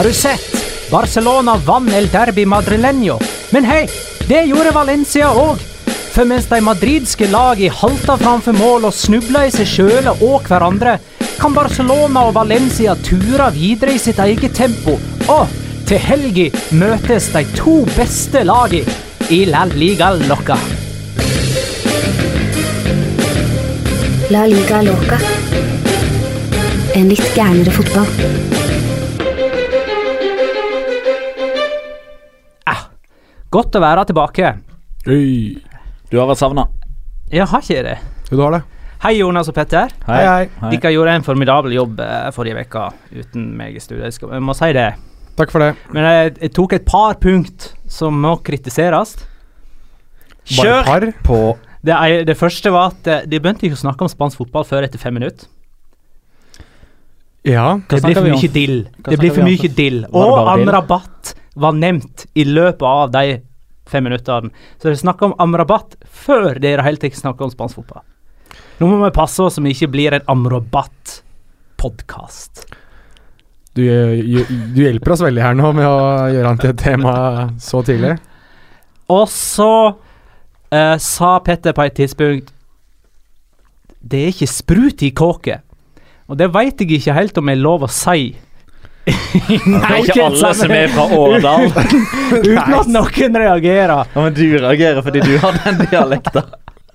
[0.00, 0.64] Har du sett?
[0.90, 3.18] Barcelona vann El Derby Madrileño.
[3.50, 3.82] Men hei,
[4.28, 5.60] det gjorde Valencia òg.
[6.14, 10.94] For mens de madridske lagene halta framfor mål og snubla i seg sjøle og hverandre,
[11.36, 14.94] kan Barcelona og Valencia ture videre i sitt eget tempo.
[15.28, 15.52] Og
[15.84, 16.48] til helga
[16.80, 18.96] møtes de to beste lagene
[19.28, 20.56] i La Liga Loca.
[24.32, 25.20] La liga loca.
[26.96, 28.59] En litt gærnere fotball.
[33.50, 34.52] Godt å være tilbake.
[35.02, 36.68] Du har vært savna.
[37.34, 37.96] Jeg har ikke det.
[38.28, 38.60] Jo, du har det.
[39.02, 39.90] Hei, Jonas og Petter.
[40.06, 40.70] Hei, hei.
[40.76, 44.04] Dere gjorde en formidabel jobb eh, forrige uke uten meg i studio.
[44.06, 44.84] Jeg, må si det.
[45.40, 45.72] Takk for det.
[45.90, 49.16] Men jeg, jeg tok et par punkt som må kritiseres.
[50.60, 51.08] Bare par.
[51.26, 51.40] på
[51.82, 54.68] Det, er, det første var at eh, de begynte ikke å snakke om spansk fotball
[54.68, 55.50] før etter fem minutter.
[57.50, 57.80] Ja.
[57.90, 58.80] Det blir for mye dill.
[59.10, 60.04] Det blir for mye dill.
[60.12, 61.34] Og dill?
[61.54, 63.40] Var nevnt i løpet av de
[63.90, 64.50] fem minuttene.
[64.78, 68.04] Så dere snakker om Amrabat før dere hele tatt snakker om spansk fotball.
[68.80, 72.52] Nå må vi passe oss så vi ikke blir en Amrabat-podkast.
[73.74, 74.38] Du, du,
[74.74, 77.12] du hjelper oss veldig her nå med å gjøre han til et tema
[77.62, 78.14] så tidlig.
[79.10, 79.94] Og så
[80.74, 82.48] eh, sa Petter på et tidspunkt
[84.00, 85.60] Det er ikke sprut i kåket.
[86.30, 88.20] Og det veit jeg ikke helt om jeg er lov å si.
[89.10, 91.68] Det er ikke alle som er fra Årdal.
[92.50, 93.94] Uten at noen reagerer.
[94.14, 96.44] Ja, men du reagerer fordi du har den dialekta.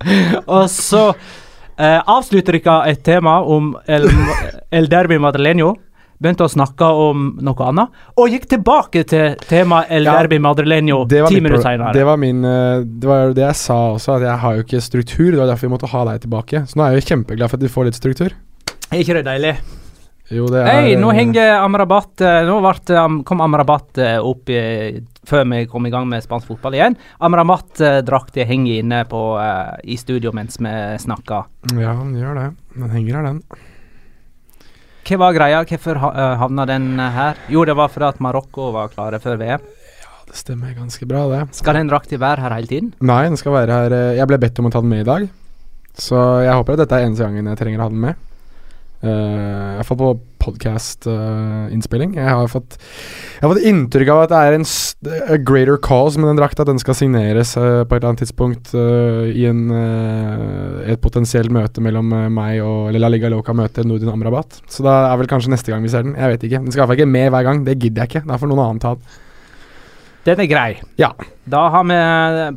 [0.58, 4.08] Og så eh, avslutter dere et tema om El,
[4.70, 5.74] El Derby Madrileño.
[6.16, 11.02] Begynte å snakke om noe annet, og gikk tilbake til temaet El Ja, Derby Madrileño
[11.12, 11.92] ti minutter senere.
[11.92, 14.80] det var min eh, Det var det jeg sa også, at jeg har jo ikke
[14.80, 15.26] struktur.
[15.34, 16.64] Det var derfor vi måtte ha deg tilbake.
[16.64, 18.32] Så nå er jeg jo kjempeglad for at du får litt struktur.
[18.88, 19.58] Er ikke det deilig?
[20.26, 24.50] Jo, det er Hei, nå eh, henger Amrabat eh, Nå vart, eh, kom Amrabat opp
[24.50, 24.58] i,
[25.26, 26.96] før vi kom i gang med spansk fotball igjen.
[27.22, 29.20] Amrabat-drakta henger inne på,
[29.82, 31.46] i studio mens vi snakker.
[31.74, 32.44] Ja, den gjør det.
[32.74, 33.40] Den henger her, den.
[35.06, 35.64] Hva var greia?
[35.66, 36.02] Hvorfor
[36.42, 37.38] havna den her?
[37.50, 39.66] Jo, det var fordi at Marokko var klare før VM.
[40.26, 41.42] Det stemmer ganske bra, det.
[41.58, 42.94] Skal den drakta være her hele tiden?
[43.02, 45.26] Nei, den skal være her Jeg ble bedt om å ta den med i dag.
[45.96, 48.25] Så jeg håper at dette er eneste gangen jeg trenger å ha den med.
[49.04, 50.10] Uh, Iallfall på
[50.46, 52.14] podkast-innspilling.
[52.16, 54.66] jeg har fått Jeg har fått inntrykk av at det er en
[55.34, 56.64] a greater cause med den drakta.
[56.64, 59.68] At den skal signeres uh, på et eller annet tidspunkt uh, i en,
[60.86, 64.62] et potensielt møte mellom meg og eller La Liga Loca møter Nordin Amrabat.
[64.70, 66.16] Så da er vel kanskje neste gang vi ser den.
[66.16, 66.64] Jeg vet ikke.
[66.64, 67.64] Den skal i hvert fall ikke med hver gang.
[67.66, 68.26] Det gidder jeg ikke.
[68.30, 69.22] Da får noen annen ta den.
[70.26, 70.70] Den er grei.
[70.98, 71.12] Ja.
[71.46, 71.96] Da har vi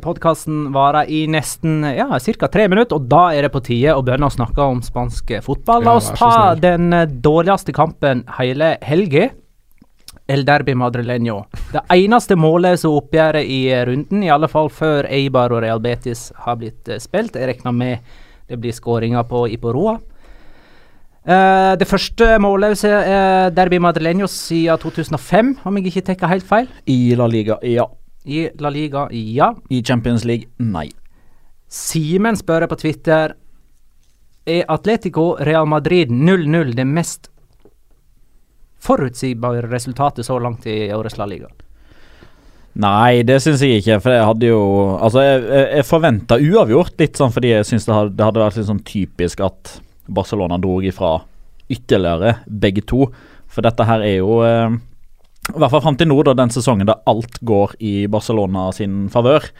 [0.02, 2.48] podkasten vara i nesten ja, ca.
[2.50, 5.84] tre minutter, og da er det på tide å begynne å snakke om spansk fotball.
[5.86, 9.28] La oss ja, ta den eh, dårligste kampen hele helga.
[10.30, 11.44] El Derby Madrileño.
[11.70, 16.58] Det eneste målløse oppgjøret i runden, i alle fall før Eibar og Real Betis har
[16.58, 17.38] blitt eh, spilt.
[17.38, 18.18] Jeg regner med
[18.50, 20.00] det blir skåringer på Iporoa.
[21.20, 26.68] Eh, det første målet er Derby Madrileño siden 2005, om jeg ikke tar helt feil.
[26.86, 27.84] I La Liga, ja.
[28.24, 29.52] I La Liga, ja.
[29.68, 30.88] I Champions League, nei.
[31.70, 33.36] Simen spør på Twitter
[34.42, 37.28] Er Atletico Real Madrid 0-0 det mest
[38.82, 41.50] forutsigbare resultatet så langt i årets La Liga?
[42.80, 44.00] Nei, det syns jeg ikke.
[44.02, 44.64] For jeg hadde jo
[44.96, 45.44] Altså, jeg,
[45.76, 49.44] jeg, forventa uavgjort, litt sånn fordi jeg syns det, det hadde vært litt sånn typisk
[49.46, 49.76] at
[50.08, 51.18] Barcelona dro ifra
[51.70, 53.08] ytterligere, begge to.
[53.50, 54.78] For dette her er jo eh,
[55.50, 59.08] I hvert fall fram til nå, da, den sesongen der alt går i Barcelona sin
[59.12, 59.50] favør.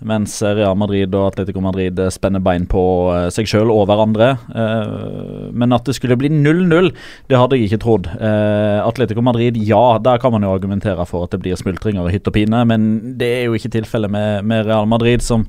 [0.00, 2.82] Mens Real Madrid og Atletico Madrid eh, spenner bein på
[3.12, 4.30] eh, seg sjøl og hverandre.
[4.48, 6.88] Eh, men at det skulle bli 0-0,
[7.28, 8.08] det hadde jeg ikke trodd.
[8.20, 12.28] Atletico Madrid, ja, der kan man jo argumentere for at det blir smultringer og hytt
[12.30, 12.88] og pine, men
[13.20, 15.44] det er jo ikke tilfellet med Real Madrid, som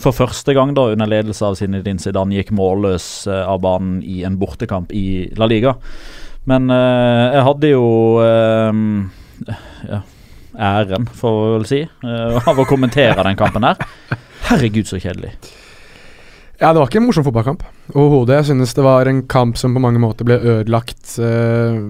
[0.00, 4.22] for første gang da under ledelse av Zinedine Zidane gikk målløs eh, av banen i
[4.28, 5.76] en bortekamp i La Liga.
[6.46, 7.86] Men eh, jeg hadde jo
[8.22, 8.82] eh,
[9.88, 10.02] ja,
[10.56, 13.80] æren, får vi vel si, eh, av å kommentere den kampen her.
[14.46, 15.32] Herregud, så kjedelig.
[16.60, 18.38] Ja, det var ikke en morsom fotballkamp overhodet.
[18.38, 21.80] Jeg synes det var en kamp som på mange måter ble ødelagt eh,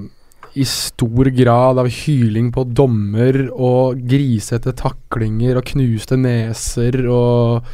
[0.57, 7.69] i stor grad av hyling på dommer og grisete taklinger og knuste neser og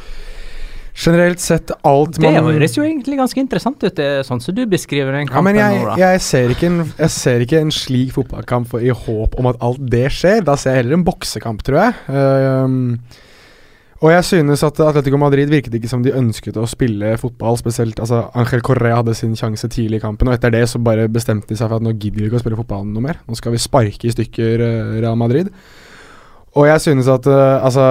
[0.93, 4.63] generelt sett alt Det man høres jo egentlig ganske interessant ut, det sånn som du
[4.69, 8.93] beskriver den ja, men jeg, jeg, ser en, jeg ser ikke en slik fotballkamp i
[8.93, 10.43] håp om at alt det skjer.
[10.45, 11.97] Da ser jeg heller en boksekamp, tror jeg.
[12.13, 12.83] Ehm,
[14.03, 17.55] og jeg synes at Atletico Madrid virket ikke som de ønsket å spille fotball.
[17.59, 21.07] Spesielt altså Angel Correa hadde sin sjanse tidlig i kampen, og etter det så bare
[21.11, 23.21] bestemte de seg for at nå gidder vi ikke å spille fotball noe mer.
[23.29, 25.53] Nå skal vi sparke i stykker eh, Real Madrid.
[26.53, 27.83] Og jeg synes at eh, altså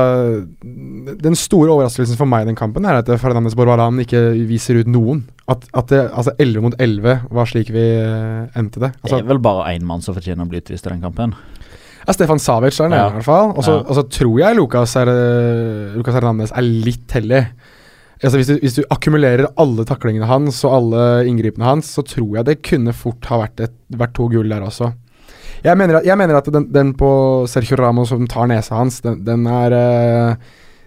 [1.25, 4.91] Den store overraskelsen for meg i den kampen er at Fernandez Borbaran ikke viser ut
[4.93, 5.25] noen.
[5.50, 8.93] At, at det, altså 11 mot 11 var slik vi eh, endte det.
[8.93, 11.35] Det Altså, er vel bare én mann som fortjener å bli utvist i den kampen.
[12.06, 13.08] Ja, Stefan Savic er den ene, Ja.
[13.10, 13.52] i hvert fall.
[13.56, 14.02] Og så Ja.
[14.02, 17.46] tror jeg Lucas, er, eh, Lucas Hernandez er litt heldig.
[18.22, 22.37] Altså hvis, du, hvis du akkumulerer alle taklingene hans og alle inngripene hans, så tror
[22.37, 24.93] jeg det kunne fort ha vært, et, vært to gull der også.
[25.64, 29.00] Jeg mener at, jeg mener at den, den på Sergio Ramos som tar nesa hans,
[29.00, 30.34] den, den er eh,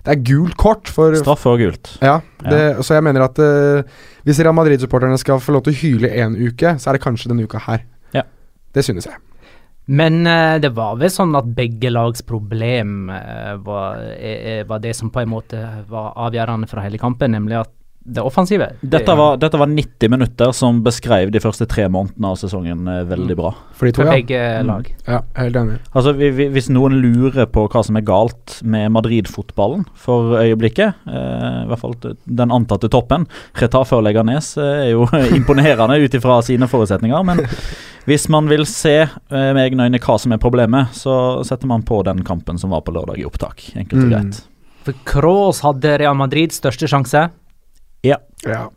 [0.05, 1.97] Det er gult kort for Straff og gult.
[2.01, 3.81] Ja, det, så jeg mener at eh,
[4.23, 7.31] hvis Real Madrid-supporterne skal få lov til å hyle en uke, så er det kanskje
[7.31, 7.81] denne uka her.
[8.13, 8.21] Ja.
[8.75, 9.15] Det synes jeg.
[9.85, 14.95] Men uh, det var vel sånn at begge lags problem uh, var, eh, var det
[14.97, 17.73] som på en måte var avgjørende fra hele kampen, nemlig at
[18.05, 22.37] det offensive Dette var, dette var 90 minutter som beskrev de første tre månedene av
[22.37, 23.49] sesongen eh, veldig bra.
[23.73, 24.17] For de to, for ja.
[24.19, 24.91] begge lag.
[25.07, 25.79] Ja, helt enig.
[25.89, 31.01] Altså, vi, vi, Hvis noen lurer på hva som er galt med Madrid-fotballen for øyeblikket,
[31.09, 33.25] eh, i hvert fall den antatte toppen
[33.57, 35.07] Retafe og Leganes eh, er jo
[35.39, 37.25] imponerende ut ifra sine forutsetninger.
[37.25, 37.41] Men
[38.05, 41.81] hvis man vil se eh, med egne øyne hva som er problemet, så setter man
[41.87, 43.71] på den kampen som var på lørdag i opptak.
[43.73, 44.35] Enkelt og Mm.
[44.85, 47.23] For Kroos hadde Real Madrids største sjanse.
[48.05, 48.21] Ja.
[48.45, 48.67] Ja.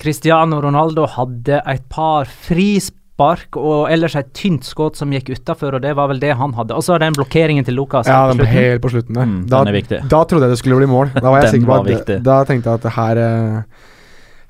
[0.00, 5.84] Cristiano Ronaldo hadde et par frispark og ellers et tynt skudd som gikk utafor, og
[5.84, 6.74] det var vel det han hadde.
[6.74, 8.10] Og så den blokkeringen til Lucas.
[8.10, 8.58] Ja, den på slutten.
[8.58, 9.18] helt på slutten.
[9.20, 11.12] Mm, da, den er da trodde jeg det skulle bli mål.
[11.14, 12.22] Da var jeg sikker på at viktig.
[12.26, 13.82] Da tenkte jeg at det her eh,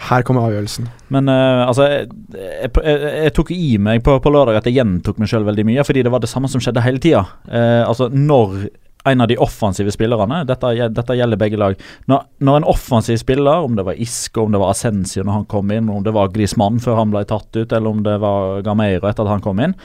[0.04, 0.88] Her kommer avgjørelsen.
[1.14, 4.80] Men uh, altså jeg, jeg, jeg, jeg tok i meg på, på lørdag at jeg
[4.80, 7.22] gjentok meg sjøl veldig mye, fordi det var det samme som skjedde hele tida.
[7.46, 8.66] Uh, altså, når
[9.04, 11.76] en av de offensive spillerne, dette, dette gjelder begge lag
[12.10, 15.46] når, når en offensiv spiller, om det var Isco, om det var Assensio når han
[15.50, 18.64] kom inn, om det var Grismann før han ble tatt ut, eller om det var
[18.64, 19.76] Gameiro etter at han kom inn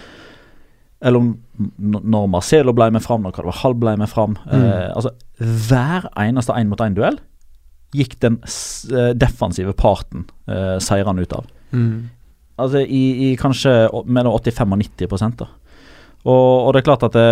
[1.00, 1.30] eller om
[1.80, 4.36] når Marcelo ble med fram, når Carvajal ble med fram.
[4.52, 7.20] Eh, altså, hver eneste én-mot-én-duell
[7.96, 11.48] gikk den eh, defensive parten eh, seirende ut av.
[12.60, 13.72] Altså i, i kanskje
[14.12, 15.48] mellom 85 og 90 prosent, da.
[16.28, 17.28] Og, og det er klart at det,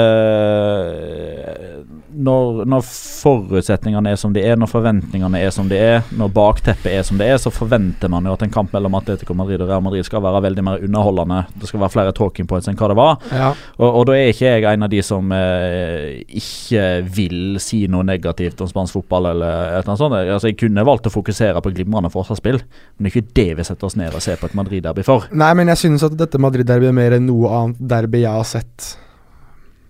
[2.17, 6.93] når, når forutsetningene er som de er, når forventningene er som de er, når bakteppet
[6.95, 9.69] er som det er, så forventer man jo at en kamp mellom Atletico Madrid og
[9.69, 11.43] Real Madrid skal være veldig mer underholdende.
[11.59, 13.17] Det skal være flere talking points enn hva det var.
[13.31, 13.51] Ja.
[13.77, 16.85] Og, og da er ikke jeg en av de som eh, ikke
[17.19, 20.15] vil si noe negativt om spansk fotball eller et sånt.
[20.15, 23.67] Altså, jeg kunne valgt å fokusere på glimrende forsvarsspill, men det er ikke det vi
[23.67, 25.27] setter oss ned og ser på et Madrid-derby for.
[25.35, 28.47] Nei, men jeg synes at dette Madrid-derbyet er mer enn noe annet derby jeg har
[28.47, 28.86] sett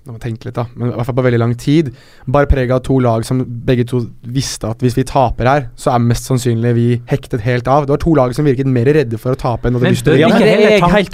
[0.07, 0.63] Nå må jeg tenke litt, da.
[0.79, 1.89] Men i hvert fall på veldig lang tid.
[2.31, 5.91] Bare preg av to lag som begge to visste at hvis vi taper her, så
[5.91, 7.83] er mest sannsynlig vi hektet helt av.
[7.83, 10.15] Det var to lag som virket mer redde for å tape enn hadde lyst til
[10.15, 10.29] å vinne.
[10.31, 11.11] men ikke det er hele jeg helt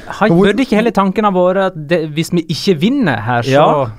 [0.00, 0.38] tanken-.
[0.40, 3.90] Burde ikke hele tanken ha vært at det, hvis vi ikke vinner her, så Ja.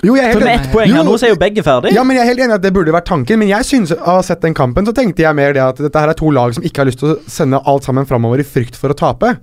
[0.00, 0.60] Jo, jeg er helt med enig.
[0.64, 1.92] ett poeng her nå, så er jo begge ferdig.
[1.92, 4.00] Ja, men Jeg er helt enig at det burde vært tanken, men jeg synes, av
[4.00, 6.30] å ha sett den kampen, så tenkte jeg mer det at dette her er to
[6.32, 8.96] lag som ikke har lyst til å sende alt sammen framover i frykt for å
[8.96, 9.36] tape.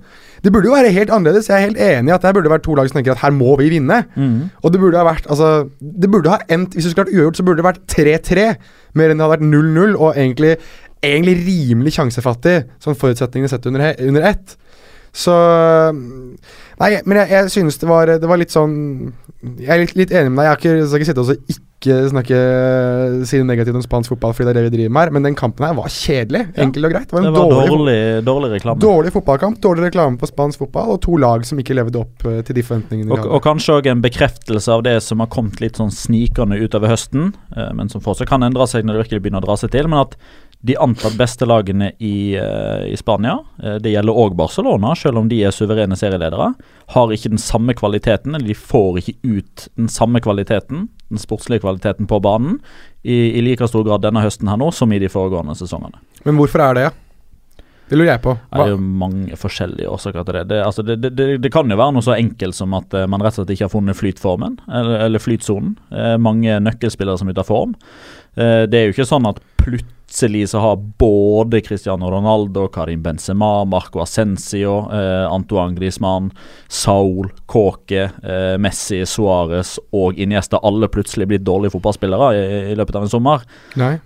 [0.44, 1.48] Det burde jo være helt annerledes.
[1.50, 3.34] Jeg er helt enig i at det burde vært to lag som tenker at her
[3.34, 4.02] må vi vinne.
[4.16, 4.50] Mm.
[4.62, 7.40] Og det burde ha vært altså, Det burde ha endt Hvis det skulle vært uavgjort,
[7.40, 8.46] så burde det vært 3-3,
[8.98, 10.54] mer enn det hadde vært 0-0, og egentlig,
[11.02, 14.56] egentlig rimelig sjansefattig, sånn forutsetningene sett under, under ett.
[15.12, 15.34] Så
[16.78, 18.74] Nei, men jeg, jeg synes det var, det var litt sånn
[19.58, 20.46] Jeg er litt, litt enig med deg.
[20.46, 22.38] Jeg har ikke, skal ikke sitte og ikke snakke
[23.30, 25.36] si negativt om spansk fotball, fordi det er det vi driver med her, men den
[25.38, 26.40] kampen her var kjedelig.
[26.48, 26.64] Ja.
[26.64, 27.06] Enkelt og greit.
[27.06, 28.82] Det var Det en var dårlig, dårlig, dårlig reklame.
[28.82, 32.40] dårlig fotballkamp, dårlig reklame på spansk fotball, og to lag som ikke levde opp eh,
[32.48, 35.78] til de forventningene Og, og kanskje òg en bekreftelse av det som har kommet litt
[35.78, 39.46] sånn snikende utover høsten, eh, men som fortsatt kan endre seg når det virkelig begynner
[39.46, 39.86] å dra seg til.
[39.86, 40.18] Men at
[40.60, 45.28] de antatt beste lagene i, eh, i Spania, eh, det gjelder òg Barcelona, selv om
[45.30, 46.54] de er suverene serieledere,
[46.94, 51.62] har ikke den samme kvaliteten, eller de får ikke ut den samme kvaliteten, den sportslige
[51.62, 52.58] kvaliteten på banen,
[53.04, 56.02] i, i like stor grad denne høsten her nå som i de foregående sesongene.
[56.26, 56.88] Men hvorfor er det?
[57.88, 58.34] Det lurer jeg på.
[58.52, 60.42] Det er jo mange forskjellige årsaker til det.
[60.50, 61.50] Det, altså det, det, det.
[61.54, 63.72] kan jo være noe så enkelt som at eh, man rett og slett ikke har
[63.72, 65.78] funnet flytformen, eller, eller flytsonen.
[66.20, 67.78] Mange nøkkelspillere som er ute av form.
[68.34, 73.64] Eh, det er jo ikke sånn at plutselig så har både Cristiano Ronaldo, Karim Benzema,
[73.64, 76.30] Marco Ascencio, eh, Antoine Griezmann,
[76.68, 82.96] Saul, Kåke, eh, Messi, Suárez og Iniesta alle plutselig blitt dårlige fotballspillere i, i løpet
[82.96, 83.44] av en sommer.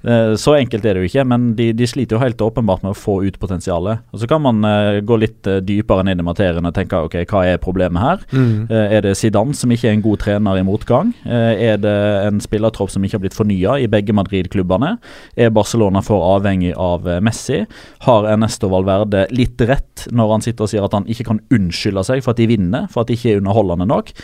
[0.02, 2.92] Eh, Så enkelt er det jo ikke, men de, de sliter jo helt åpenbart med
[2.92, 4.02] å få ut potensialet.
[4.12, 7.20] Og Så kan man eh, gå litt eh, dypere ned i materien og tenke ok,
[7.30, 8.26] hva er problemet her?
[8.32, 8.66] Mm.
[8.70, 11.14] Eh, er det Zidane som ikke er en god trener i motgang?
[11.24, 11.94] Er det
[12.26, 14.96] en spillertropp som ikke har blitt fornya i begge Madrid-klubbene?
[15.36, 17.60] Er Barcelona for avhengig av eh, Messi?
[18.06, 22.06] Har Ernesto Valverde litt rett når han sitter og sier at han ikke kan unnskylde
[22.08, 24.14] seg for at de vinner, for at de ikke er underholdende nok?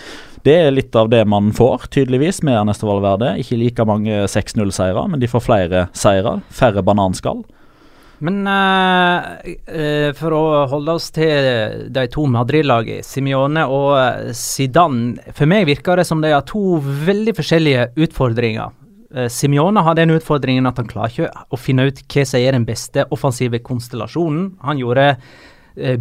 [0.49, 3.35] Det er litt av det man får, tydeligvis, med Ernesto Valverde.
[3.43, 6.39] Ikke like mange 6-0-seirer, men de får flere seire.
[6.55, 7.45] Færre bananskall.
[8.25, 9.27] Men uh,
[9.71, 16.01] uh, for å holde oss til de to Madrid-lagene, Simione og Zidane For meg virker
[16.01, 18.75] det som de har to veldig forskjellige utfordringer.
[19.15, 22.57] Uh, Simione har den utfordringen at han klarer ikke å finne ut hva som er
[22.57, 24.51] den beste offensive konstellasjonen.
[24.67, 25.97] Han gjorde eh,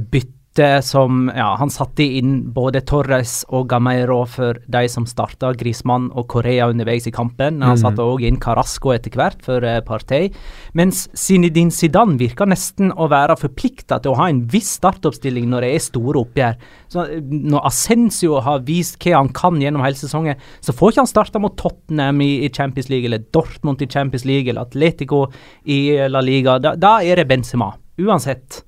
[0.58, 6.10] bytte som Ja, han satte inn både Torres og Gameiro for de som starta Grismann
[6.16, 7.62] og Korea underveis i kampen.
[7.62, 7.82] Han mm.
[7.82, 10.32] satte òg inn Carasco etter hvert for uh, Partey.
[10.74, 15.66] Mens Zinedine Zidane virker nesten å være forplikta til å ha en viss startoppstilling når
[15.66, 16.58] det er store oppgjør.
[16.90, 21.06] Så eh, Når Ascencio har vist hva han kan gjennom hele sesongen, så får ikke
[21.06, 25.28] han starta mot Tottenham i, i Champions League, eller Dortmund i Champions League, eller Atletico
[25.66, 26.58] i eh, La Liga.
[26.64, 27.74] Da, da er det Benzema.
[28.02, 28.64] Uansett.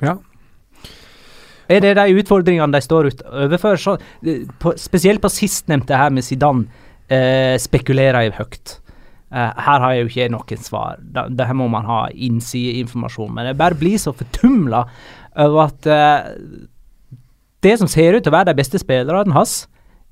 [0.00, 0.18] Ja.
[1.70, 3.78] Er det de utfordringene de står overfor?
[3.78, 3.96] Så,
[4.26, 6.66] eh, på, spesielt på sistnevnte her med Zidane,
[7.08, 8.80] eh, spekulerer jeg høyt.
[9.30, 10.98] Eh, her har jeg jo ikke noen svar.
[10.98, 13.32] Dette må man ha innsideinformasjon.
[13.34, 14.84] Men jeg bare blir så fortumla
[15.38, 16.30] over at eh,
[17.62, 19.68] det som ser ut til å være de beste spillerne hans,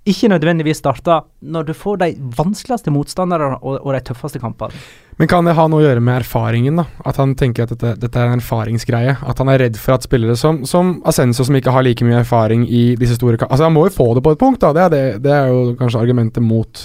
[0.08, 4.74] ikke nødvendigvis starter når du får de vanskeligste motstanderne og, og de tøffeste kampene.
[5.18, 6.78] Men kan det ha noe å gjøre med erfaringen?
[6.78, 6.84] da?
[7.08, 9.16] At han tenker at dette, dette er en erfaringsgreie?
[9.26, 12.20] At han er redd for at spillere som, som Ascenso, som ikke har like mye
[12.22, 14.70] erfaring i disse store kampene Altså Han må jo få det på et punkt, da.
[14.76, 16.84] Det er, det, det er jo kanskje argumentet mot,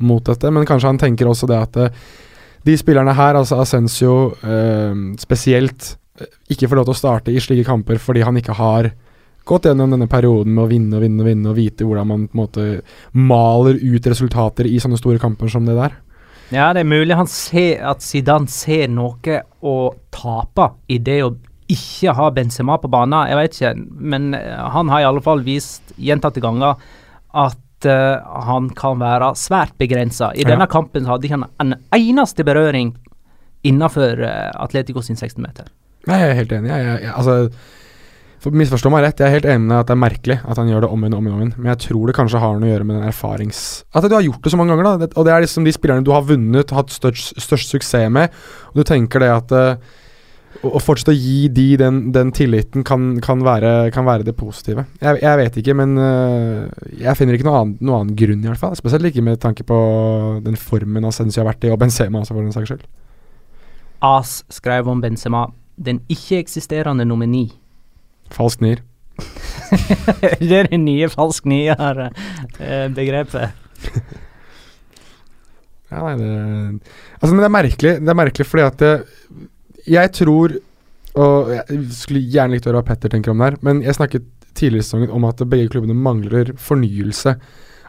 [0.00, 0.52] mot dette.
[0.54, 2.06] Men kanskje han tenker også det at eh,
[2.64, 7.42] de spillerne her, altså Ascenso eh, spesielt, eh, ikke får lov til å starte i
[7.42, 8.94] slike kamper fordi han ikke har
[9.44, 12.26] gått gjennom denne perioden med å vinne og vinne og vinne og vite hvordan man
[12.28, 12.66] på en måte
[13.12, 15.98] maler ut resultater i sånne store kamper som det der.
[16.52, 19.74] Ja, det er mulig han ser at Zidane ser noe å
[20.14, 21.32] tape i det å
[21.72, 23.24] ikke ha Benzema på banen.
[23.30, 23.70] Jeg vet ikke,
[24.12, 26.76] men eh, han har i alle fall vist gjentatte ganger
[27.32, 30.28] at eh, han kan være svært begrensa.
[30.36, 30.50] I Ja.
[30.52, 32.92] denne kampen hadde ikke han en eneste berøring
[33.64, 35.70] innenfor uh, Atletico sin 16-meter.
[36.06, 36.68] Nei, jeg er helt enig.
[36.68, 37.36] Jeg, jeg, jeg, altså,
[38.44, 40.68] for Misforstå meg rett, jeg er helt enig med at det er merkelig at han
[40.68, 41.52] gjør det om igjen og om igjen.
[41.56, 43.60] Men jeg tror det kanskje har noe å gjøre med den erfarings...
[43.96, 45.08] At du har gjort det så mange ganger, da.
[45.16, 48.34] Og det er liksom de spillerne du har vunnet, hatt størst, størst suksess med.
[48.72, 49.94] Og du tenker det at uh,
[50.60, 54.84] å, fortsette å gi de den, den tilliten kan, kan, være, kan være det positive.
[55.00, 56.68] Jeg, jeg vet ikke, men uh,
[57.00, 58.76] jeg finner ikke noen annen, noe annen grunn, i hvert fall.
[58.78, 59.80] Spesielt ikke med tanke på
[60.44, 62.86] den formen Ascencio har vært i, og Benzema også, for den saks skyld.
[64.04, 65.48] AS skrev om Benzema,
[65.80, 67.48] den ikke-eksisterende nummer ni.
[68.34, 68.78] Falsk nier.
[70.40, 73.46] det er det nye falsk nier-begrepet.
[75.94, 76.26] Ja, nei, det
[77.20, 78.94] Altså, men det er merkelig, det er merkelig fordi at det,
[79.86, 80.56] Jeg tror
[81.20, 83.94] Og jeg skulle gjerne likt å høre hva Petter tenker om det her, men jeg
[83.94, 84.24] snakket
[84.58, 87.36] tidligere i sesongen om at begge klubbene mangler fornyelse.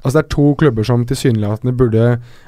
[0.05, 2.03] Altså Det er to klubber som tilsynelatende burde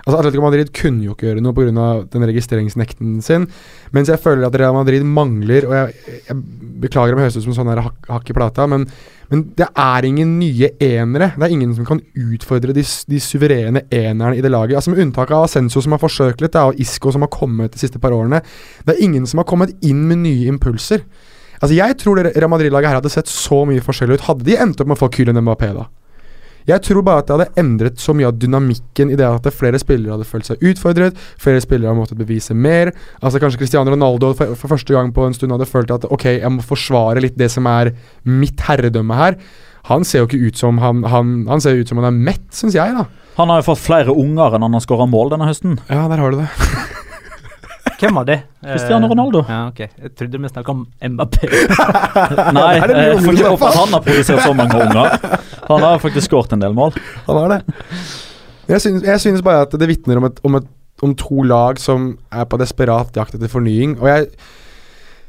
[0.05, 1.87] Altså Atletico Madrid kunne jo ikke gjøre noe pga.
[2.13, 3.47] den registreringsnekten sin,
[3.91, 6.37] mens jeg føler at Real Madrid mangler Og jeg, jeg
[6.83, 8.85] beklager om jeg høres ut som sånn her hakk, hakk i plata, men,
[9.31, 11.31] men det er ingen nye enere.
[11.33, 14.77] Det er ingen som kan utfordre de, de suverene enerne i det laget.
[14.77, 17.73] Altså Med unntak av Ascenso som har forsøkt litt, da, og Isco som har kommet
[17.73, 18.43] de siste par årene.
[18.85, 21.01] Det er ingen som har kommet inn med nye impulser.
[21.57, 24.27] Altså Jeg tror det Real Madrid-laget her hadde sett så mye forskjellig ut.
[24.29, 25.87] Hadde de endt opp med å få Kylen Mbappé, da?
[26.67, 29.79] Jeg tror bare at det hadde endret så mye av dynamikken i det at flere
[29.79, 32.91] spillere hadde følt seg utfordret, flere spillere hadde måttet bevise mer.
[33.21, 36.27] Altså Kanskje Cristiano Ronaldo for, for første gang på en stund hadde følt at ok,
[36.41, 37.93] jeg må forsvare litt det som er
[38.27, 39.39] mitt herredømme her.
[39.87, 42.47] Han ser jo ikke ut som han, han, han ser ut som han er mett,
[42.51, 43.07] syns jeg, da.
[43.37, 45.79] Han har jo fått flere unger enn han har skåra mål denne høsten.
[45.87, 46.49] Ja, der har du det.
[47.97, 48.37] Hvem var det?
[48.71, 49.41] Cristiano Eh, Ronaldo.
[49.49, 49.79] Ja, ok.
[49.79, 51.49] Jeg trodde vi snakka om Mbappé.
[52.57, 55.37] Nei, det jeg får ikke håpe at han har produsert så mange unger.
[55.67, 56.93] Han har faktisk skåret en del mål.
[57.27, 57.61] Han har det.
[58.67, 60.59] Jeg synes, jeg synes bare at det vitner om, om,
[61.03, 63.97] om to lag som er på desperat jakt etter fornying.
[64.01, 64.27] Og jeg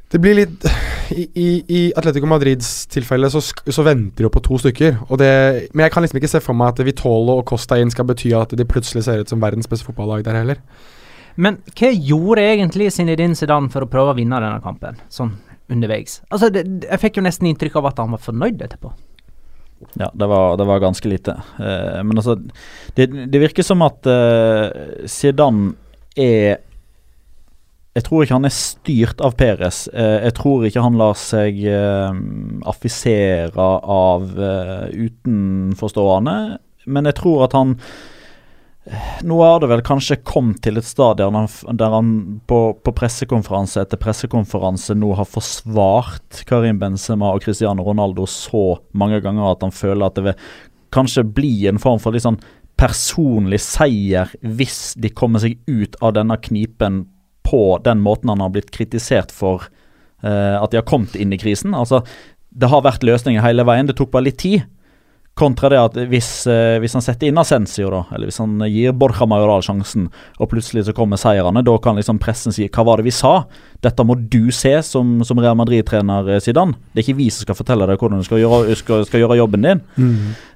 [0.08, 0.64] Det blir litt
[1.12, 4.96] I, i, i Atletico Madrids tilfelle så, så venter de på to stykker.
[5.20, 5.32] Det,
[5.72, 8.32] men jeg kan liksom ikke se for meg at Vitolo og Costa inn skal bety
[8.36, 10.60] at de plutselig ser ut som verdens beste fotballag der heller.
[11.38, 15.36] Men hva gjorde egentlig Zinedine Zidane for å prøve å vinne denne kampen, sånn
[15.70, 16.18] underveis?
[16.32, 18.90] Altså, det, jeg fikk jo nesten inntrykk av at han var fornøyd etterpå.
[19.94, 21.36] Ja, det var, det var ganske lite.
[21.60, 22.34] Uh, men altså,
[22.98, 25.76] det, det virker som at uh, Zidane
[26.18, 26.64] er
[27.94, 29.78] Jeg tror ikke han er styrt av Peres.
[29.90, 31.56] Eh, jeg tror ikke han lar seg
[32.70, 34.28] affisere av
[34.94, 36.34] utenforstående.
[36.94, 37.72] Men jeg tror at han
[39.22, 41.36] nå har det vel kanskje kommet til et stadium
[41.76, 42.12] der han,
[42.48, 49.20] på, på pressekonferanse etter pressekonferanse nå har forsvart Karim Benzema og Cristiano Ronaldo så mange
[49.24, 50.48] ganger at han føler at det vil
[50.94, 52.40] kanskje bli en form for litt sånn
[52.78, 57.04] personlig seier hvis de kommer seg ut av denne knipen
[57.48, 59.66] på den måten han har blitt kritisert for
[60.22, 61.74] eh, at de har kommet inn i krisen.
[61.76, 62.02] Altså,
[62.48, 64.66] det har vært løsninger hele veien, det tok bare litt tid.
[65.38, 68.94] Kontra det at hvis, eh, hvis han setter inn Ascencio, da, eller hvis han gir
[68.98, 72.98] Borja Majoral sjansen, og plutselig så kommer seierne, da kan liksom pressen si 'hva var
[72.98, 73.46] det vi sa'?
[73.80, 76.74] Dette må du se som, som Real Madrid-trener, eh, Zidane.
[76.92, 79.38] Det er ikke vi som skal fortelle deg hvordan du skal gjøre, skal, skal gjøre
[79.38, 79.80] jobben din.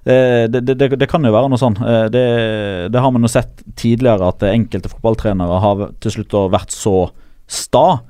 [0.05, 1.79] Eh, det, det, det, det kan jo være noe sånn.
[2.11, 7.13] Det, det har man jo sett tidligere, at enkelte fotballtrenere har til slutt vært så
[7.47, 8.03] sta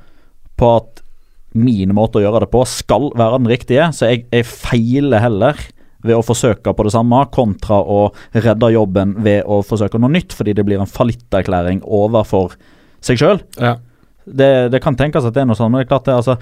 [0.56, 1.02] på at
[1.52, 5.58] min måte å gjøre det på skal være den riktige, så jeg, jeg feiler heller
[6.02, 8.02] ved å forsøke på det samme, kontra å
[8.34, 12.56] redde jobben ved å forsøke noe nytt, fordi det blir en fallitterklæring overfor
[13.02, 13.42] seg sjøl.
[13.60, 13.78] Ja.
[14.24, 16.36] Det, det kan tenkes at det er noe sånn, men det er klart det altså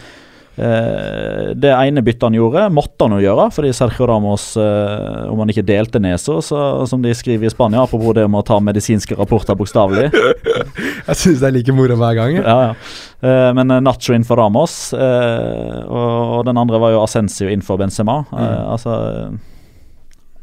[0.61, 5.41] eh, Det ene byttet han gjorde, måtte han jo gjøre, fordi Sergio Ramos, eh, om
[5.41, 9.17] han ikke delte nesa, som de skriver i Spania, apropos det med å ta medisinske
[9.17, 10.11] rapporter bokstavelig
[11.09, 12.37] Jeg syns det er like moro hver gang.
[12.43, 12.75] ja, ja.
[13.21, 18.23] Eh, men Nacho inn for Ramos, og, den andre var jo Ascencio inn for Benzema.
[18.29, 18.45] Mm.
[18.77, 18.97] altså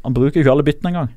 [0.08, 1.14] Han bruker ikke alle byttene engang.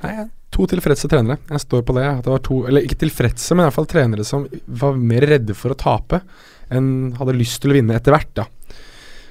[0.00, 0.14] Nei,
[0.50, 1.38] to tilfredse trenere.
[1.52, 2.06] Jeg står på det.
[2.26, 5.72] Det to, eller ikke tilfredse, men i hvert fall trenere som var mer redde for
[5.72, 6.22] å tape
[6.70, 8.32] enn hadde lyst til å vinne etter hvert.
[8.42, 8.46] da.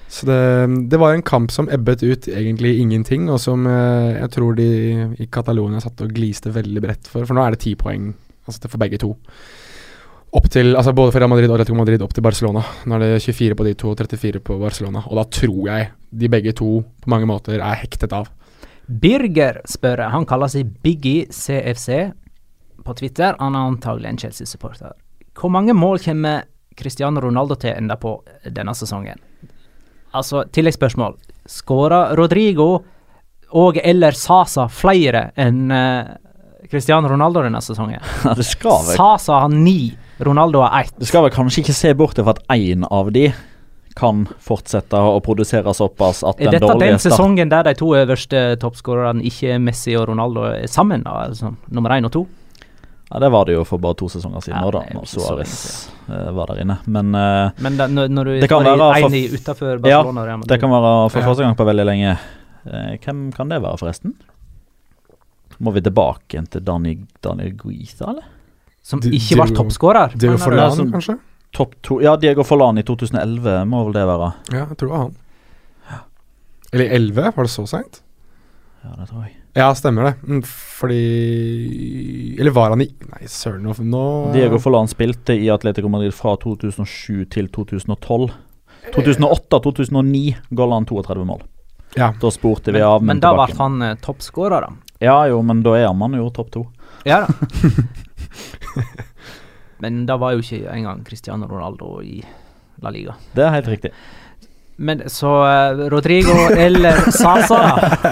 [0.09, 0.39] Så det,
[0.89, 4.69] det var en kamp som ebbet ut egentlig ingenting, og som eh, jeg tror de
[5.21, 7.27] i Catalonia satt og gliste veldig bredt for.
[7.29, 8.09] For nå er det ti poeng
[8.49, 9.13] altså for begge to.
[10.29, 12.61] Opp til, altså Både for Real Madrid og Atletico Madrid opp til Barcelona.
[12.85, 15.01] Nå er det 24 på de to og 34 på Barcelona.
[15.09, 15.89] Og da tror jeg
[16.21, 18.29] de begge to på mange måter er hektet av.
[18.89, 21.89] Birger spør, han kaller seg Biggie CFC
[22.85, 23.35] på Twitter.
[23.39, 24.93] Han er antagelig en Chelsea-supporter.
[25.39, 26.45] Hvor mange mål kommer
[26.77, 28.15] Cristiano Ronaldo til enda på
[28.45, 29.19] denne sesongen?
[30.13, 31.17] Altså, tilleggsspørsmål.
[31.49, 32.69] Skårer Rodrigo
[33.57, 36.09] og eller Sasa flere enn uh,
[36.69, 38.01] Cristiano Ronaldo denne sesongen?
[38.37, 40.93] det skal vel Sasa har ni, Ronaldo har ett.
[40.99, 43.29] Du skal vel kanskje ikke se bort fra at én av de
[43.99, 49.23] kan fortsette å produsere såpass at Er dette den sesongen der de to øverste toppskårerne,
[49.27, 51.03] ikke Messi og Ronaldo, er sammen?
[51.03, 52.27] da, altså Nummer én og to?
[53.11, 55.07] Ja, Det var det jo for bare to sesonger siden Ja, nå, da, er når
[55.09, 55.53] Suárez
[56.07, 56.77] eh, var der inne.
[56.85, 59.77] Men eh, Men da, når, når du Det kan være i for- en utenfor ja,
[60.03, 62.17] Barcelona og det kan være for første gang på veldig lenge.
[62.69, 64.13] Eh, hvem kan det være, forresten?
[65.59, 68.23] Må vi tilbake til Daniel, Guita eller?
[68.83, 70.15] Som Di ikke var toppskårer.
[70.17, 71.17] Diego Forlan, kanskje?
[71.55, 74.29] Topp to Ja, Diego Forlan i 2011 må vel det være.
[74.53, 75.17] Ja, jeg tror det var han.
[76.71, 77.31] Eller 11?
[77.35, 78.01] Var det så seint?
[78.83, 79.35] Ja, det tror jeg.
[79.57, 80.43] Ja, stemmer det.
[80.47, 86.13] Fordi Eller var han i Nei, søren, nå- nå Diego Forlan spilte i Atletico Madrid
[86.13, 88.29] fra 2007 til 2012.
[88.93, 91.41] 2008-2009 ga han 32 mål.
[91.97, 92.13] Ja.
[92.21, 94.69] Da spurte vi av men da ble han uh, toppskårer, da.
[95.01, 96.65] Ja jo, men da er man jo topp to.
[97.07, 97.33] Ja da.
[99.83, 102.19] men da var jo ikke engang Cristiano Ronaldo i
[102.83, 103.15] La Liga.
[103.35, 103.93] Det er helt riktig.
[104.79, 107.61] Men så uh, Rodrigo eller Sasa.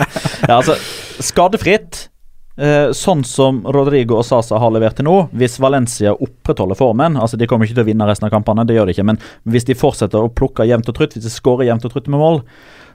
[0.47, 0.75] Ja, altså,
[1.23, 2.09] skadefritt.
[2.57, 7.37] Uh, sånn som Rodrigo og Sasa har levert til nå, hvis Valencia opprettholder formen altså
[7.37, 9.67] De kommer ikke til å vinne resten av kampene, det gjør de ikke, men hvis
[9.67, 12.41] de fortsetter å plukke jevnt og trutt, hvis de skårer jevnt og trutt med mål,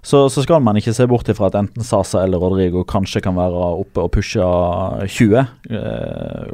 [0.03, 3.37] så, så skal man ikke se bort ifra at enten Sasa eller Rodrigo kanskje kan
[3.37, 5.37] være oppe og pushe 20.
[5.71, 6.49] Eh,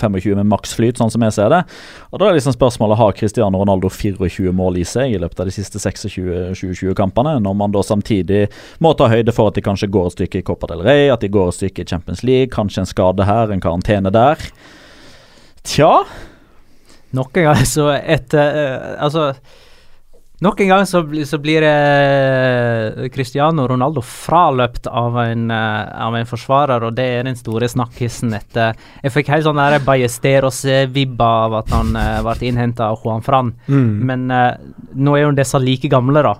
[0.00, 1.60] 25 med maksflyt, sånn som jeg ser det.
[2.08, 5.50] Og Da er liksom spørsmålet har Cristiano Ronaldo 24 mål i seg i løpet av
[5.50, 8.46] de siste 26-20-kampene, når man da samtidig
[8.80, 11.20] må ta høyde for at de kanskje går et stykke i Copa del Rey, at
[11.20, 14.48] de går et stykke i Champions League, kanskje en skade her, en karantene der.
[15.64, 15.92] Tja
[17.14, 19.28] Nok en gang så etter uh, Altså
[20.44, 26.28] Nok en gang så, så blir eh, Cristiano Ronaldo fraløpt av en, eh, av en
[26.28, 31.56] forsvarer, og det er den store snakkisen etter Jeg fikk helt sånn der Ballesteros-vibba av
[31.62, 33.92] at han eh, ble innhenta av Juan Fran, Mm.
[34.04, 34.56] men eh,
[34.94, 36.34] nå er jo disse like gamle, da.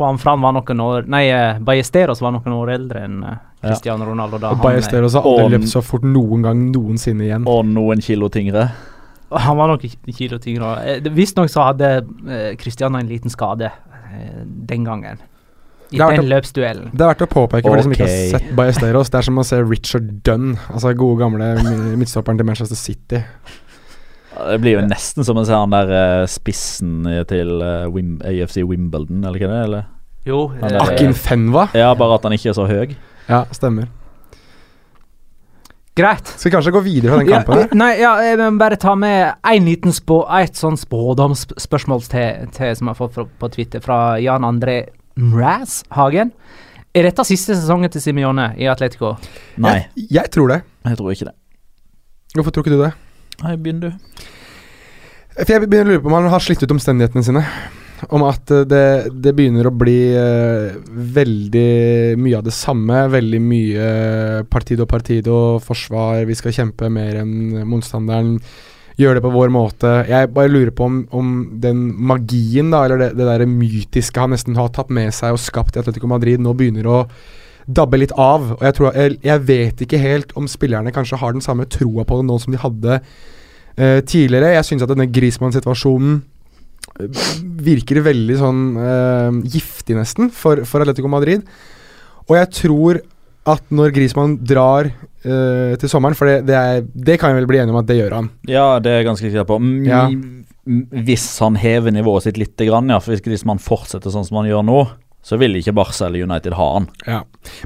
[0.00, 3.68] Juan Fran var noen år Nei, uh, Ballesteros var noen år eldre enn eh, Ja.
[3.68, 4.54] Cristiano Ronaldo da.
[4.54, 7.44] Og eh, har aldri løpt så fort noen gang noensinne igjen.
[7.44, 8.70] Og noen kilo tyngre.
[9.30, 10.70] Han var nok ikke kilo tyngre.
[10.86, 11.90] Eh, Visstnok så hadde
[12.58, 15.20] Kristian en liten skade eh, den gangen.
[15.92, 16.90] I den løpsduellen.
[16.94, 19.08] Det er verdt å påpeke for de som ikke har sett Bajesteros.
[19.10, 23.22] Det er som å se Richard Dunn, altså gode gamle mi- midtstopperen til Manchester City.
[24.40, 28.62] Det blir jo nesten som å se han der eh, spissen til eh, Wim, AFC
[28.62, 29.64] Wimbledon, eller hva det er?
[29.66, 29.88] Eller?
[30.30, 31.66] Jo, eh, er- Akin Fenwa.
[31.74, 32.94] Ja, bare at han ikke er så høy.
[33.28, 33.90] Ja, stemmer.
[36.00, 36.30] Greit.
[36.34, 38.94] Skal vi kanskje gå videre fra den kampen Ja, nei, ja, jeg må bare ta
[38.98, 43.50] med en liten spå, et sånn spådomsspørsmål til, til som jeg har fått fra, på
[43.54, 44.80] Twitter, fra Jan André
[45.20, 46.32] Mraz Hagen.
[46.96, 49.12] Er dette siste sesongen til Simione i Atletico?
[49.62, 50.62] Nei, Jeg, jeg tror det.
[50.88, 51.36] jeg tror ikke det.
[52.34, 52.92] Hvorfor tror ikke du det?
[53.44, 53.90] Nei, begynn du.
[55.40, 57.44] For jeg begynner å lure på om han har slitt ut omstendighetene sine.
[58.08, 63.04] Om at det, det begynner å bli uh, veldig mye av det samme.
[63.12, 63.86] Veldig mye
[64.50, 68.38] partido partido, forsvar, vi skal kjempe mer enn motstanderen.
[69.00, 69.90] Gjøre det på vår måte.
[70.10, 74.34] Jeg bare lurer på om, om den magien, da, eller det, det der mytiske han
[74.34, 77.04] nesten har tatt med seg og skapt i Atletico Madrid, nå begynner å
[77.70, 78.56] dabbe litt av.
[78.58, 82.04] Og jeg, tror, jeg, jeg vet ikke helt om spillerne kanskje har den samme troa
[82.04, 84.54] på det nå som de hadde uh, tidligere.
[84.56, 86.26] Jeg syns at denne Griezmann-situasjonen eh,
[87.00, 91.44] virker veldig sånn uh, giftig, nesten, for, for Atletico Madrid.
[92.28, 93.00] Og jeg tror
[93.50, 97.48] at når Griezmann drar uh, til sommeren, for det, det, er, det kan jeg vel
[97.50, 98.30] bli enig om at det gjør han.
[98.50, 99.60] Ja, det er jeg ganske sikker på.
[99.62, 100.04] Mm, Ja.
[100.70, 103.00] Hvis han hever nivået sitt litt, grann, ja.
[103.02, 104.82] For hvis Griezmann fortsetter sånn som han gjør nå,
[105.24, 106.86] så vil ikke Barca eller United ha han.
[107.08, 107.22] Ja.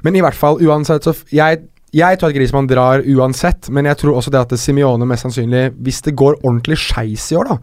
[0.06, 3.98] Men i hvert fall, uansett så jeg, jeg tror at Griezmann drar uansett, men jeg
[4.00, 7.58] tror også det at Simione mest sannsynlig, hvis det går ordentlig skeis i år, da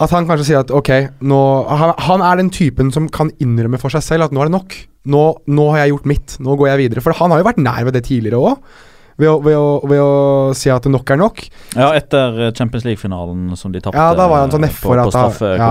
[0.00, 0.90] At han kanskje sier at ok,
[1.28, 4.48] nå han, han er den typen som kan innrømme for seg selv at nå er
[4.48, 4.78] det nok.
[5.12, 7.04] Nå, nå har jeg gjort mitt, nå går jeg videre.
[7.04, 8.80] For han har jo vært nær ved det tidligere òg.
[9.20, 11.42] Ved, å- ved, å- ved å si at nok er nok.
[11.76, 14.96] Ja, etter eh, Champions League-finalen som de tapte Ja, da var han så eh, nedfor
[14.96, 15.12] på at,
[15.58, 15.68] ja,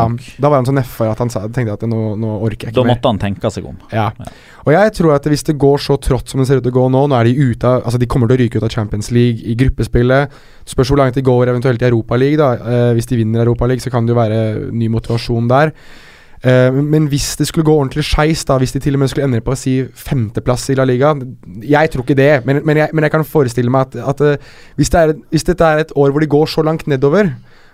[0.68, 0.78] sånn
[1.12, 2.94] at han sa, tenkte at nå, nå orker jeg ikke mer.
[2.94, 3.78] Da måtte han tenke seg om.
[3.92, 4.12] Ja.
[4.20, 4.26] Ja.
[4.66, 6.78] Og jeg tror at hvis det går så trått som det ser ut til å
[6.78, 8.70] gå nå Nå er de ute av Altså de kommer til å ryke ut av
[8.70, 10.30] Champions League i gruppespillet.
[10.70, 12.62] Spørs hvor langt de går eventuelt i Europaligaen.
[12.62, 15.74] eh, Hvis de vinner Europaligaen, så kan det jo være ny motivasjon der.
[16.42, 19.44] Eh, men hvis det skulle gå ordentlig skeis, hvis de til og med skulle ende
[19.46, 21.14] på å si femteplass i La Liga
[21.62, 24.52] Jeg tror ikke det, men, men, jeg, men jeg kan forestille meg at, at eh,
[24.80, 27.30] hvis, det er, hvis dette er et år hvor de går så langt nedover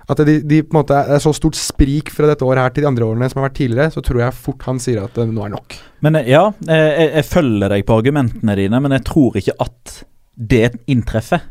[0.07, 2.85] at de, de på en måte er så stort sprik fra dette året her til
[2.85, 5.31] de andre årene som har vært tidligere, så tror jeg fort han sier at eh,
[5.31, 5.79] nå er nok.
[6.03, 9.99] Men ja, jeg, jeg følger deg på argumentene dine, men jeg tror ikke at
[10.37, 11.43] det inntreffer.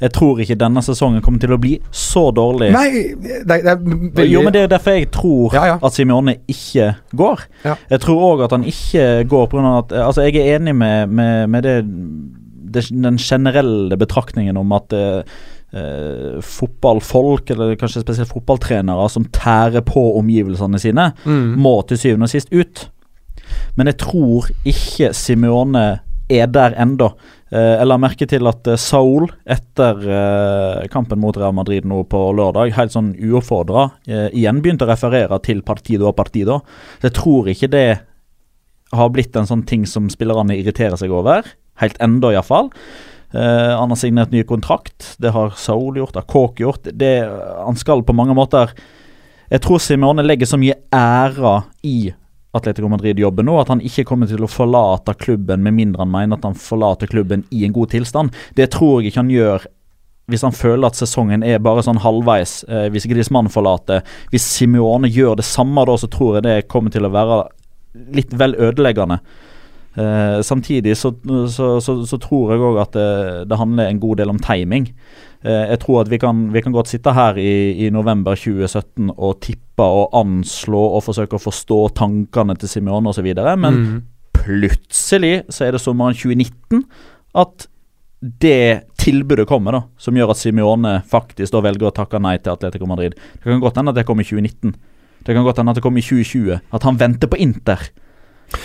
[0.00, 2.70] Jeg tror ikke denne sesongen kommer til å bli så dårlig.
[2.72, 2.86] Nei,
[3.20, 5.78] det, det veldig Jo, men Det er derfor jeg tror Ja, ja.
[5.82, 7.46] at Simione ikke går.
[7.64, 7.74] Ja.
[7.90, 9.78] Jeg tror òg at han ikke går pga.
[9.84, 11.76] at Altså, jeg er enig med, med, med det,
[12.74, 15.22] det Den generelle betraktningen om at eh,
[15.70, 21.54] Uh, fotballfolk, eller kanskje spesielt fotballtrenere, som tærer på omgivelsene sine, Mm.
[21.62, 22.88] må til syvende og sist ut.
[23.76, 27.10] Men jeg tror ikke Simione er der ennå.
[27.50, 32.04] Eh, jeg la merke til at eh, Saul, etter eh, kampen mot Real Madrid nå
[32.10, 36.60] på lørdag, helt sånn uoppfordra, igjen begynte å referere til partido og partido.
[37.00, 37.86] Så jeg tror ikke det
[38.94, 41.46] har blitt en sånn ting som spillerne irriterer seg over.
[41.82, 42.70] Helt ennå, iallfall.
[43.30, 45.12] Uh, han har signert ny kontrakt.
[45.22, 46.88] Det har Saul gjort, det har Kåk gjort.
[46.98, 47.12] Det,
[47.62, 48.72] han skal på mange måter
[49.50, 51.54] Jeg tror Simone legger så mye ære
[51.86, 52.10] i
[52.56, 56.10] Atletico Madrid jobber nå at han ikke kommer til å forlate klubben med mindre han
[56.10, 58.34] mener at han forlater klubben i en god tilstand.
[58.58, 59.68] Det tror jeg ikke han gjør
[60.30, 62.60] hvis han føler at sesongen er bare sånn halvveis.
[62.70, 64.04] Eh, hvis Griezmann forlater.
[64.30, 67.40] Hvis Simione gjør det samme da, så tror jeg det kommer til å være
[68.14, 69.18] litt vel ødeleggende.
[69.98, 71.10] Eh, samtidig så,
[71.50, 73.08] så, så, så, tror jeg òg at det,
[73.50, 74.86] det, handler en god del om timing.
[75.42, 79.10] Eh, jeg tror at vi kan, vi kan godt sitte her i, i, november 2017
[79.16, 83.98] og tippe og anslå og forsøke å forstå tankene til Simione osv., men mm.
[84.40, 86.84] plutselig så er det sommeren 2019
[87.40, 87.68] at
[88.20, 92.52] det tilbudet kommer, da, som gjør at Simione faktisk da velger å takke nei til
[92.52, 93.16] Atletico Madrid.
[93.16, 94.74] Det kan godt hende at det kommer i 2019.
[95.24, 96.60] Det kan godt hende at det kommer i 2020.
[96.76, 97.86] At han venter på Inter.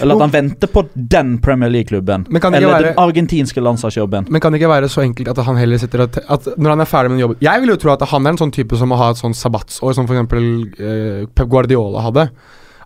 [0.02, 2.26] Eller at han venter på den Premier League-klubben.
[2.32, 4.28] Eller være, den argentinske landslagsjobben.
[4.30, 6.84] Men kan det ikke være så enkelt at han heller sitter og At Når han
[6.84, 8.90] er ferdig med jobben Jeg vil jo tro at han er en sånn type som
[8.92, 10.36] må ha et sånn sabbatsår, som f.eks.
[10.80, 12.30] Eh, Pep Guardiola hadde.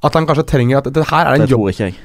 [0.04, 2.00] At han kanskje trenger at det her er en jobb Det tror ikke jeg.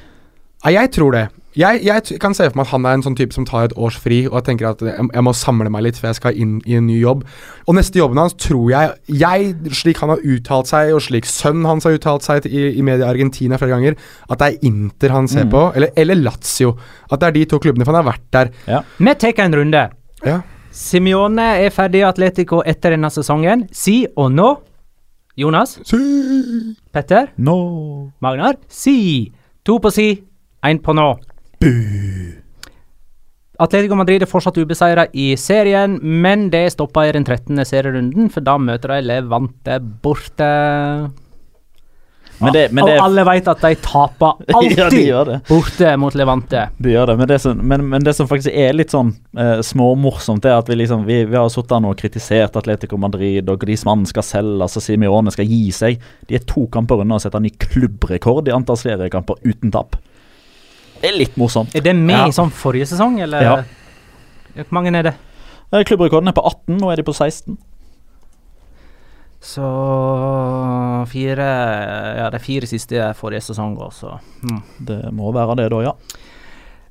[0.65, 1.27] Ja, jeg tror det.
[1.55, 3.73] Jeg, jeg, kan se for meg at han er en sånn type som tar et
[3.79, 6.39] års fri, og jeg tenker at jeg, jeg, må samle meg litt før jeg skal
[6.41, 7.21] inn i en ny jobb.
[7.63, 11.69] Og neste jobben hans tror jeg Jeg, slik han har uttalt seg, og slik sønnen
[11.69, 13.95] hans har uttalt seg i, i media Argentina flere ganger,
[14.27, 15.53] at det er Inter han ser mm.
[15.55, 16.75] på, eller, eller, Lazio.
[17.07, 18.53] At det er de to klubbene, for han har vært der.
[18.67, 18.83] Ja.
[18.99, 19.87] Vi tar en runde.
[20.25, 20.41] Ja.
[20.75, 23.69] Simione er ferdig i Atletico etter denne sesongen.
[23.71, 24.51] Si og nå.
[25.39, 25.77] Jonas?
[25.87, 26.03] Si.
[26.91, 27.31] Petter?
[27.39, 27.59] Nå.
[28.23, 28.59] Magnar?
[28.67, 29.31] Si.
[29.67, 30.09] To på si,
[30.69, 31.09] én på nå.
[33.61, 37.61] Atletico Madrid er fortsatt ubeseira i serien, men det stoppa i den 13.
[37.67, 40.49] serierunden, for da møter de Levante borte.
[42.37, 46.15] Men det, men det, og alle vet at de taper alltid ja, de borte mot
[46.19, 46.65] Levante.
[46.83, 49.61] De gjør det, men det som, men, men det som faktisk er litt sånn eh,
[49.63, 54.03] småmorsomt, er at vi liksom Vi, vi har sittet og kritisert Atletico Madrid, og Griezmann
[54.09, 56.03] skal selge, og Simione skal gi seg.
[56.27, 59.95] De er to kamper unna å sette ny klubbrekord i antall seriekamper uten tap.
[61.05, 61.75] Det er litt morsomt.
[61.77, 62.25] Er det med ja.
[62.25, 63.45] i sånn forrige sesong, eller?
[63.45, 63.55] Ja.
[64.57, 65.11] Hvor mange er det?
[65.69, 67.59] Eh, klubbrekorden er på 18, nå er de på 16.
[69.45, 69.65] Så
[71.11, 71.49] fire
[72.17, 74.61] Ja, de fire siste forrige sesong, så mm.
[74.87, 75.93] Det må være det, da, ja.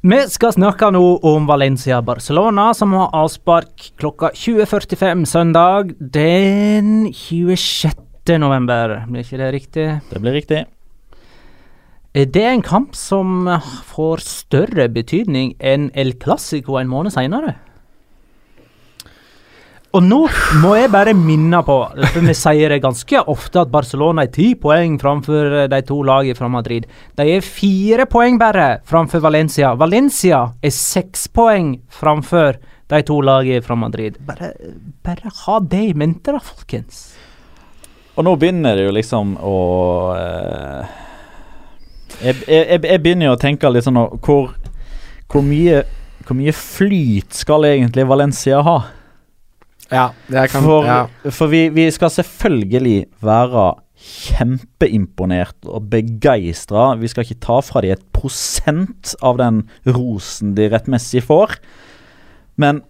[0.04, 7.96] Vi skal snakke nå om Valencia-Barcelona, som har avspark klokka 20.45 søndag den 26.
[8.38, 9.00] november.
[9.08, 9.88] Blir ikke det riktig?
[10.12, 10.62] Det blir riktig.
[12.14, 13.48] Det er en kamp som
[13.90, 17.56] får større betydning enn El Clásico en måned seinere.
[19.94, 20.20] Og nå
[20.62, 21.80] må jeg bare minne på,
[22.12, 26.38] for vi sier det ganske ofte, at Barcelona er ti poeng framfor de to lagene
[26.38, 26.86] fra Madrid.
[27.18, 29.74] De er fire poeng bare framfor Valencia.
[29.74, 32.62] Valencia er seks poeng framfor
[32.94, 34.22] de to lagene fra Madrid.
[34.22, 34.54] Bare,
[35.02, 37.08] bare ha det i mente, da, folkens.
[38.14, 39.56] Og nå begynner det jo liksom å
[40.14, 41.00] eh
[42.22, 44.52] jeg, jeg, jeg, begynner jo å tenke litt sånn hvor,
[45.30, 45.82] hvor, mye,
[46.26, 48.78] hvor mye flyt skal egentlig Valencia ha?
[49.90, 50.08] Ja,
[50.48, 51.02] kan, for, ja.
[51.28, 53.66] for vi, vi, skal selvfølgelig være
[54.04, 56.92] kjempeimponert og begeistra.
[57.00, 61.56] Vi skal ikke ta fra dem et prosent av den rosen de rettmessig får.
[62.60, 62.82] Men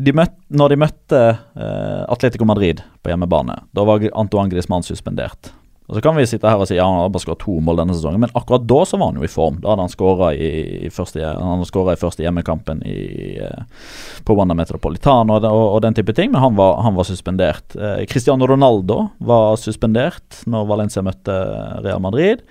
[0.00, 5.52] de møtte, når de møtte uh, Atletico Madrid på hjemmebane, da var Antoine Griezmann suspendert.
[5.90, 7.80] Og Så kan vi sitte her og si ja, han har bare skåret to mål
[7.80, 9.56] denne sesongen, men akkurat da så var han jo i form.
[9.58, 10.50] Da hadde han skåra i,
[10.86, 13.00] i, første, i første hjemmekampen i,
[13.42, 13.88] eh,
[14.22, 17.74] på Wanda Metropolitan og, og, og, den type ting, men han var, han var suspendert.
[17.74, 21.40] Eh, Cristiano Ronaldo var suspendert når Valencia møtte
[21.82, 22.46] Real Madrid.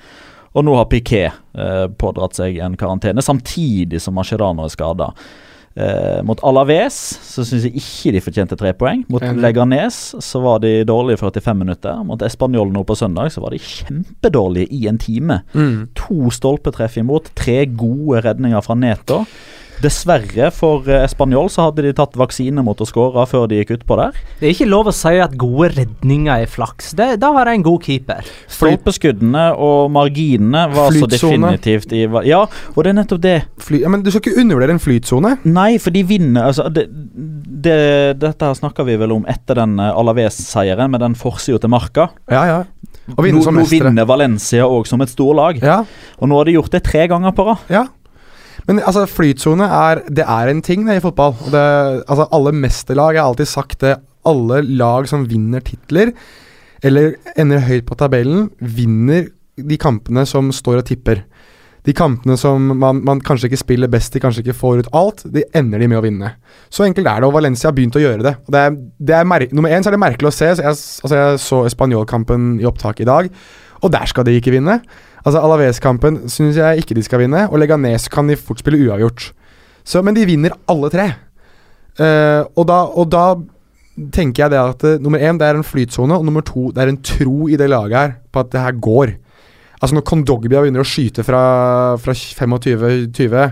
[0.58, 5.14] Og nå har Piquet eh, pådratt seg en karantene, samtidig som Mascherano er skada.
[5.76, 9.04] Eh, mot Alaves så syns jeg ikke de fortjente tre poeng.
[9.12, 9.24] Mot.
[9.40, 12.02] Leganes så var de dårlige i 45 minutter.
[12.08, 15.42] Mot Español nå på søndag så var de kjempedårlige i en time.
[15.54, 15.88] Mm.
[16.04, 19.24] To stolpetreff imot, tre gode redninger fra Neto.
[19.80, 23.96] Dessverre for Spanjol så hadde de tatt vaksine mot å skåre før de gikk utpå
[24.00, 24.18] der.
[24.42, 26.92] Det er ikke lov å si at gode redninger er flaks.
[27.00, 28.32] Det, da har jeg en god keeper.
[28.52, 32.42] Stolpeskuddene og marginene var så definitivt i Ja,
[32.76, 33.38] og det er nettopp det.
[33.64, 35.36] Fly, ja, men du skal ikke undervurdere en flytsone?
[35.48, 36.50] Nei, for de vinner.
[36.50, 37.80] Altså, det, det,
[38.20, 42.10] dette her snakka vi vel om etter den eh, Alaves-seieren, med den forsida til Marka.
[42.32, 42.60] Ja, ja.
[43.16, 45.64] Og nå, nå vinner Valencia òg som et storlag.
[45.66, 45.82] Ja.
[46.20, 47.64] Og nå har de gjort det tre ganger på rad.
[47.74, 47.88] Ja.
[48.70, 51.34] Men altså, flytsone er, det er en ting det, i fotball.
[51.50, 51.64] Det,
[52.06, 53.96] altså, alle mesterlag har alltid sagt det.
[54.30, 56.12] Alle lag som vinner titler,
[56.86, 59.26] eller ender høyt på tabellen, vinner
[59.58, 61.26] de kampene som står og tipper.
[61.88, 65.24] de kampene som man, man kanskje ikke spiller best i, kanskje ikke får ut alt,
[65.32, 66.34] de ender de med å vinne.
[66.70, 68.34] Så enkelt er det, og Valencia har begynt å gjøre det.
[68.52, 68.76] Det er,
[69.10, 70.52] det er mer, nummer én så er det merkelig å se.
[70.60, 73.32] Så jeg, altså jeg så Spanjol-kampen i opptak i dag,
[73.80, 74.82] og der skal de ikke vinne.
[75.26, 79.32] Altså Alaves-kampen syns jeg ikke de skal vinne, og Leganes kan de fort spille uavgjort.
[79.84, 81.08] Så, men de vinner alle tre.
[82.00, 83.24] Uh, og, da, og da
[84.16, 86.84] tenker jeg det at uh, nummer én, det er en flytsone, og nummer to, det
[86.84, 89.18] er en tro i det laget her på at det her går.
[89.80, 91.42] Altså Når Kondogbia begynner å skyte fra,
[92.00, 93.52] fra 25-20,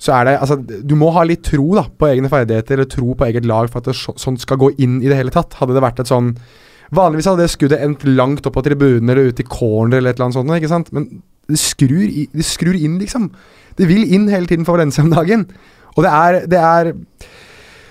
[0.00, 3.14] så er det Altså, du må ha litt tro da på egne ferdigheter eller tro
[3.14, 5.58] på eget lag for at det så, sånt skal gå inn i det hele tatt.
[5.60, 6.32] Hadde det vært et sånn
[6.96, 10.18] Vanligvis hadde det skuddet endt langt opp på tribunen eller ut i corner eller et
[10.18, 10.90] eller annet sånt, ikke sant?
[10.96, 11.08] men
[11.50, 13.30] det skrur, i, det skrur inn, liksom.
[13.78, 15.46] Det vil inn hele tiden for Valencia om dagen.
[15.96, 16.92] Og det er, det er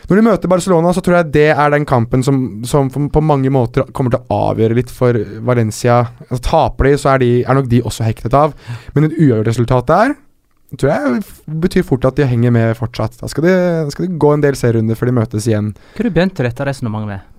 [0.10, 3.52] Når de møter Barcelona, så tror jeg det er den kampen som, som på mange
[3.54, 5.14] måter kommer til å avgjøre litt for
[5.46, 6.00] Valencia.
[6.30, 8.56] Altså, taper de, så er, de, er nok de også hektet av.
[8.96, 10.16] Men et uavgjort resultat der
[10.78, 11.22] tror jeg
[11.62, 13.18] betyr fort at de henger med fortsatt.
[13.22, 13.54] Da skal de,
[13.94, 15.72] skal de gå en del serierunder før de møtes igjen.
[15.98, 17.39] Hva du begynte dette resonnementet med?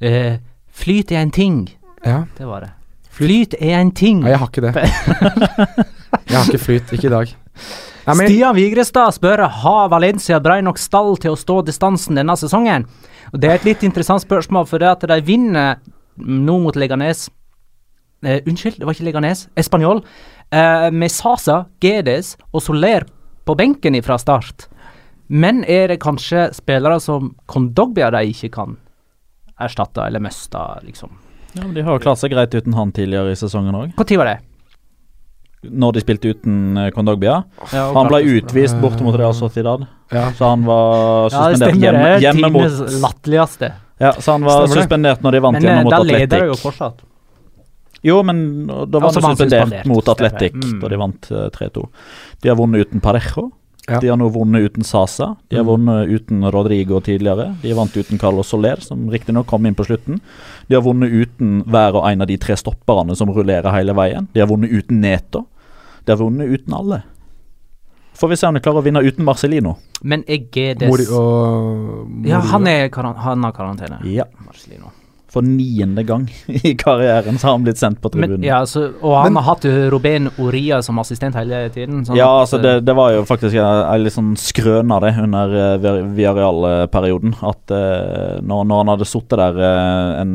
[0.00, 0.38] Eh,
[0.72, 1.58] flyt er en ting.
[2.04, 2.24] Ja.
[2.38, 2.70] Det var det.
[3.14, 4.24] Flyt er en ting.
[4.24, 4.72] Nei, jeg har ikke det.
[6.30, 6.94] jeg har ikke flyt.
[6.96, 7.34] Ikke i dag.
[8.04, 12.36] Nei, men, Stian Vigrestad spør Har Valencia brei nok stall til å stå distansen denne
[12.36, 12.88] sesongen.
[13.32, 15.80] Og Det er et litt interessant spørsmål, for det at de vinner
[16.18, 17.28] nå mot Leganes
[18.26, 19.46] uh, Unnskyld, det var ikke Leganes.
[19.56, 20.02] Español.
[20.52, 23.06] Uh, med Sasa, Gedes og Soler
[23.46, 24.68] på benken fra start.
[25.28, 28.76] Men er det kanskje spillere som Kondogbia de ikke kan
[29.60, 31.10] erstatte eller mista, liksom?
[31.54, 33.92] Ja, men De har jo klart seg greit uten han tidligere i sesongen òg.
[33.98, 34.38] Når var det?
[35.70, 37.38] Når de spilte uten eh, Kondogbia.
[37.72, 40.26] Ja, Han ble utvist borte mot Real Sociedad, ja.
[40.36, 43.72] så han var Ja, suspendert hjemme, det hjemme mot tidenes latterligste.
[44.02, 46.50] Ja, så han var suspendert når de vant Men eh, hjemme mot da leder de
[46.50, 47.04] jo fortsatt.
[48.04, 50.08] Jo, men da var han suspendert mot.
[50.12, 50.80] Atletic Mm.
[50.82, 51.86] da de vant eh, 3-2.
[52.42, 53.46] De har vunnet uten Parejo.
[53.88, 53.98] Ja.
[54.00, 55.36] De har nå vunnet uten Sasa.
[55.48, 55.68] De har Mm.
[55.68, 57.54] vunnet uten Rodrigo tidligere.
[57.62, 60.20] De vant uten Carlos Soler, som riktignok kom inn på slutten.
[60.68, 64.28] De har vunnet uten hver og en av de tre stopperne som rullerer hele veien.
[64.32, 65.46] De har vunnet uten Neto.
[66.06, 67.02] De har vunnet uten alle.
[68.14, 69.76] Får vi se om de klarer å vinne uten Marcelino.
[70.02, 73.98] Men er Gedes Mori og Ja, han, er han har karantene.
[74.04, 74.24] Ja.
[74.46, 74.92] Marcelino.
[75.34, 76.28] For niende gang
[76.62, 78.38] i karrieren så har han blitt sendt på tribunen.
[78.38, 82.04] Men, ja, så, og han Men- har hatt Ruben Oria som assistent hele tiden.
[82.06, 85.14] sånn Ja, at, altså det, det var jo faktisk en litt sånn skrøn av det
[85.24, 87.34] under uh, Viareal-perioden.
[87.42, 90.34] At uh, når, når han hadde sittet der uh, en,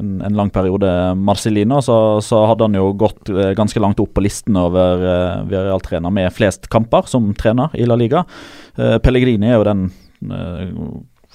[0.00, 4.14] en, en, lang periode, Marcellino, så, så hadde han jo gått eh, ganske langt opp
[4.16, 8.24] på listen over uh, Viareal-trener med flest kamper som trener i La Liga.
[8.76, 9.86] Eh, Pellegrini er jo den
[10.30, 10.70] eh,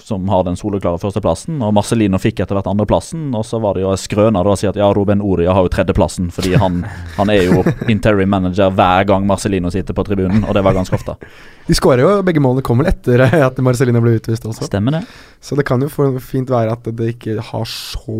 [0.05, 3.31] som har den soleklare førsteplassen, og Marcelino fikk etter hvert andreplassen.
[3.33, 5.65] Og så var det jo en skrøne da å si at ja, Ruben Oria har
[5.65, 6.83] jo tredjeplassen, fordi han,
[7.17, 10.93] han er jo interim manager hver gang Marcelino sitter på tribunen, og det var ganske
[10.99, 11.17] ofte.
[11.65, 14.69] De skårer jo begge målene kommer vel etter at Marcelino ble utvist også.
[14.69, 15.03] Stemmer det?
[15.41, 15.89] Så det kan jo
[16.21, 18.19] fint være at det ikke har så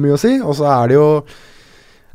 [0.00, 0.38] mye å si.
[0.40, 1.08] Og så er det jo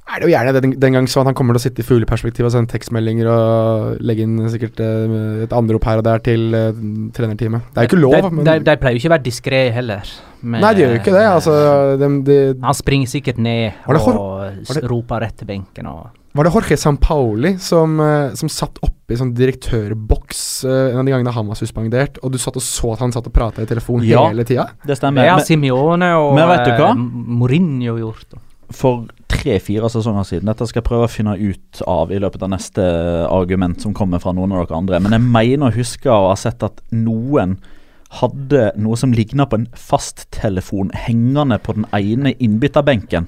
[0.06, 1.86] er det jo gjerne den, den gang sånn at han kommer til å sitte i
[1.88, 6.54] fugleperspektiv og sende tekstmeldinger og legge inn sikkert eh, et anrop her og der til
[6.54, 6.70] uh,
[7.16, 7.72] trenerteamet.
[7.74, 10.12] Det er jo ikke lov, de, de, de pleier jo ikke å være diskré heller.
[10.46, 11.24] med- Nei, de gjør jo ikke det.
[11.32, 11.56] Altså,
[11.98, 16.44] de, de, Han springer sikkert ned det og det- roper rett til benken og Var
[16.44, 21.14] det Jorge Sampaoli som, eh, som satt oppe i sånn direktørboks uh, en av de
[21.14, 23.70] gangene han var suspendert, og du satt og så at han satt og prata i
[23.70, 24.28] telefon Ja.
[24.30, 24.68] hele tida?
[24.86, 25.24] Det stemmer.
[25.24, 26.90] Det har Simione og men vet du hva?
[26.92, 27.06] eh,
[27.42, 28.26] Mourinho gjort.
[28.34, 28.42] da.
[28.74, 32.52] For tre-fire sesonger siden Dette skal jeg prøve å finne ut av i løpet av
[32.54, 32.84] neste
[33.30, 35.02] argument som kommer fra noen av dere andre.
[35.04, 37.60] Men jeg mener å huske å ha sett at noen
[38.22, 43.28] hadde noe som ligna på en fasttelefon hengende på den ene innbytterbenken.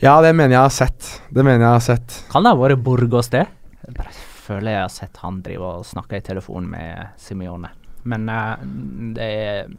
[0.00, 1.08] Ja, det mener jeg har sett.
[1.28, 2.18] Det mener jeg har sett.
[2.32, 3.46] Kan det ha vært Burgos, det?
[3.84, 4.14] Jeg bare
[4.46, 7.72] føler jeg har sett han drive og snakke i telefon med Simione.
[8.08, 8.56] Men uh,
[9.16, 9.72] det er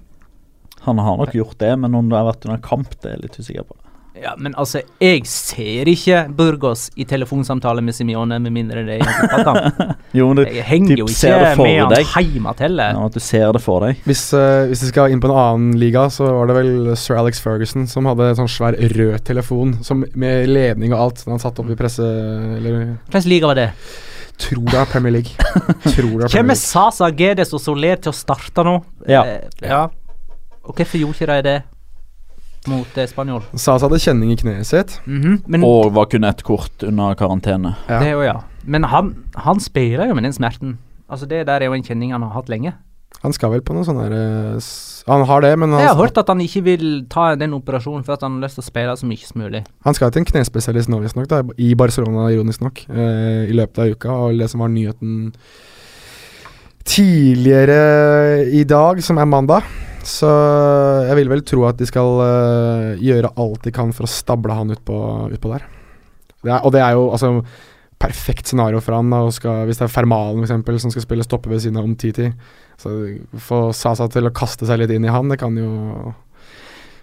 [0.85, 3.23] Han har nok gjort det, men om det har vært under kamp, det er jeg
[3.25, 3.80] litt usikker på.
[4.11, 8.99] Ja, men altså, jeg ser ikke Burgos i telefonsamtale med Simione, med mindre det er
[8.99, 9.95] i en fotballkamp.
[10.17, 12.91] Jo, men du Jeg henger jo ikke det for med han hjemme heller.
[12.97, 14.03] Ja, at du ser det for deg.
[14.09, 17.21] Hvis, uh, hvis vi skal inn på en annen liga, så var det vel sir
[17.21, 21.23] Alex Ferguson som hadde en sånn svær rød telefon som, med ledning og alt.
[21.23, 22.03] som han satt opp i presse...
[22.59, 23.69] Eller Hvilken liga var det?
[24.41, 25.31] tror det er Premier League.
[25.95, 26.57] tror det er Hvem er.
[26.57, 28.79] Sasa, Gedes og Soler til å starte nå?
[29.09, 29.21] Ja.
[29.21, 29.83] Eh, ja.
[30.65, 31.59] Og hvorfor gjorde ikke de det
[32.67, 33.41] mot eh, Spanjol?
[33.55, 34.99] Sasa hadde kjenning i kneet sitt.
[35.07, 37.75] Mhm, Men Og var kun ett kort under karantene.
[37.89, 37.99] Ja.
[37.99, 38.37] det er jo ja.
[38.65, 40.77] Men han, han spiller jo med den smerten.
[41.09, 42.73] Altså Det der er jo en kjenning han har hatt lenge.
[43.21, 45.95] Han skal vel på noe sånn her eh, s- Han har det, men Jeg har
[45.95, 48.63] han, hørt at han ikke vil ta den operasjonen for at han har lyst til
[48.63, 49.65] å spille så mye som mulig.
[49.83, 53.77] han skal til en knespesialist nå, visstnok, da, i Barcelona, ironisk nok, eh, i løpet
[53.79, 54.09] av uka.
[54.11, 55.33] Og det som var nyheten
[56.87, 59.67] tidligere i dag, som er mandag.
[60.03, 60.29] Så
[61.05, 64.55] jeg vil vel tro at de skal eh, gjøre alt de kan for å stable
[64.57, 64.95] han utpå
[65.29, 65.67] ut på der.
[66.41, 67.35] Det er, og det er jo altså
[68.01, 69.11] perfekt scenario for han.
[69.13, 71.77] Da, og skal, hvis det er Fermalen for eksempel, som skal spille stoppe ved siden
[71.77, 72.31] av Omtiti.
[72.81, 72.95] Så
[73.45, 76.15] Få Sasa til å kaste seg litt inn i han, det kan jo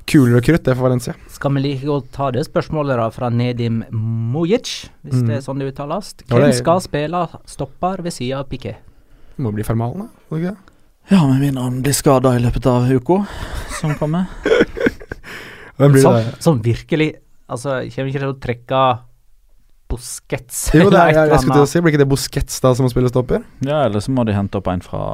[0.09, 1.13] Kulere krutt, det for Valencia.
[1.29, 5.27] Skal vi like godt ta det spørsmålet da fra Nedim Mujic, hvis Mm.
[5.29, 6.15] det er sånn det uttales?
[6.25, 8.81] Hvem skal spille stopper ved siden av Piquet?
[9.39, 10.27] Må bli Fermalen, da.
[10.31, 10.75] må ikke det?
[11.09, 13.23] Ja, med mindre han blir skada i løpet av uka
[13.79, 14.27] som kommer.
[15.79, 16.39] Hvem blir Sånn, det?
[16.45, 17.13] Som virkelig
[17.49, 18.81] Altså, kommer ikke til å trekke
[19.89, 22.73] Busquets Jo, det er, jeg, jeg skulle til å si, Blir ikke det Busquets da
[22.77, 23.45] som må spille stopper?
[23.65, 25.05] Ja, eller så må de hente opp en fra,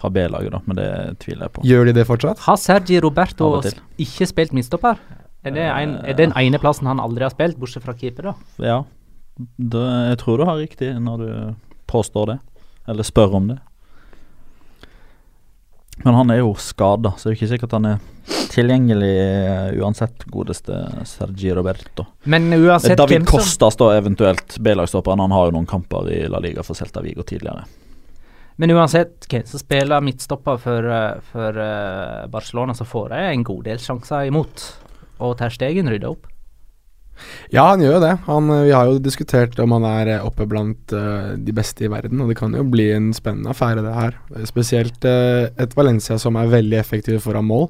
[0.00, 0.88] fra B-laget, da, men det
[1.22, 1.66] tviler jeg på.
[1.70, 2.42] Gjør de det fortsatt?
[2.48, 3.52] Har Sergi Roberto
[4.02, 4.98] ikke spilt midtstopper?
[5.44, 8.34] Er det en, er den ene plassen han aldri har spilt, bortsett fra keeper, da?
[8.64, 8.80] Ja,
[9.38, 11.30] det, jeg tror du har riktig når du
[11.90, 12.38] påstår det,
[12.90, 13.60] eller spør om det.
[16.02, 18.02] Men han er jo skada, så det er jo ikke sikkert han er
[18.50, 22.06] tilgjengelig eh, uansett, godeste Sergi Roberto.
[22.30, 26.42] Men uansett David hvem som da eventuelt B-lagstopperen, han har jo noen kamper i La
[26.42, 27.64] Liga for Celta Vigo tidligere.
[28.56, 33.46] Men uansett hvem som spiller midtstopper for, eh, for eh, Barcelona, så får de en
[33.46, 34.68] god del sjanser imot.
[35.24, 36.30] Og Terstegen rydder opp.
[37.54, 38.12] Ja, han gjør jo det.
[38.26, 41.86] Han, eh, vi har jo diskutert om han er eh, oppe blant uh, de beste
[41.86, 44.18] i verden, og det kan jo bli en spennende affære, det her.
[44.48, 47.68] Spesielt uh, et Valencia som er veldig effektive foran mål.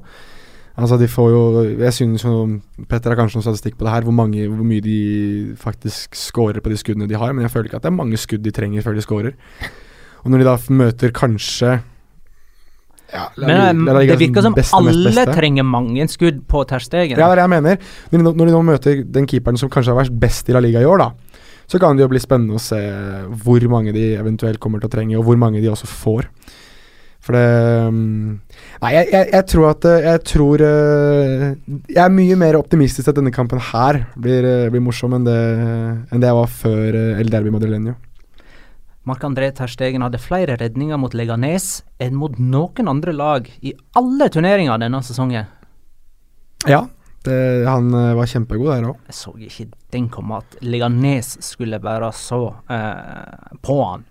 [0.75, 1.43] Altså, de får jo
[1.79, 4.83] Jeg synes jo Petter har kanskje noen statistikk på det her, hvor, mange, hvor mye
[4.83, 8.01] de faktisk scorer på de skuddene de har, men jeg føler ikke at det er
[8.01, 9.37] mange skudd de trenger før de scorer.
[10.25, 11.77] Og når de da møter kanskje
[13.15, 17.15] ja, Men eh, det virker som beste, alle trenger mange skudd på terstegen.
[17.17, 17.79] Ja, det er det jeg mener.
[18.11, 20.55] Når de, nå- når de nå møter den keeperen som kanskje har vært best i
[20.57, 21.09] La Liga i år, da,
[21.65, 22.77] så kan det jo bli spennende å se
[23.41, 26.27] hvor mange de eventuelt kommer til å trenge, og hvor mange de også får.
[27.25, 27.45] For det
[27.89, 28.33] mm,
[28.83, 31.45] Nei, jeg, jeg, jeg tror at eh, Jeg tror eh,
[31.89, 35.37] Jeg er mye mer optimistisk at denne kampen her blir, blir morsom enn det,
[36.13, 37.95] enn det jeg var før El Derbi Madrileño.
[39.05, 44.81] Marc-André Terstegen hadde flere redninger mot Leganes enn mot noen andre lag i alle turneringer
[44.81, 45.49] denne sesongen.
[46.65, 46.81] Ja,
[47.25, 47.37] det,
[47.69, 49.01] han eh, var kjempegod der òg.
[49.09, 52.41] Jeg så ikke den komme at Leganes skulle være så
[52.71, 54.07] eh, på han.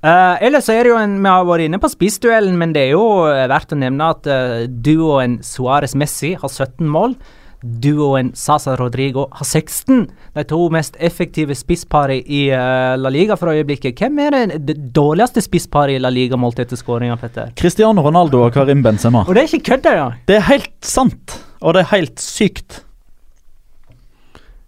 [0.00, 2.86] Eh, ellers så er det jo en Vi har vært inne på spissduellen, men det
[2.86, 7.18] er jo eh, verdt å nevne at uh, duoen Suárez Messi har 17 mål.
[7.60, 10.06] Duoen Sasa Rodrigo har 16.
[10.34, 14.00] De to mest effektive spissparene i uh, La Liga for øyeblikket.
[14.00, 17.52] Hvem er det, det dårligste spissparet i La Liga målt etter skåringa, Petter?
[17.60, 19.26] Cristiano Ronaldo og Karim Benzema.
[19.26, 20.06] Og det er ikke kødd ja.
[20.28, 22.84] Det er helt sant, og det er helt sykt.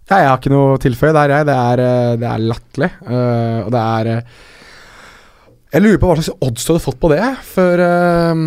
[0.09, 1.45] Ja, jeg har ikke noe å tilføye der, jeg.
[1.47, 2.89] Det er, eh, det er latterlig.
[3.07, 4.41] Uh, og det er uh,
[5.73, 8.43] Jeg lurer på hva slags odds du hadde fått på det før, eh,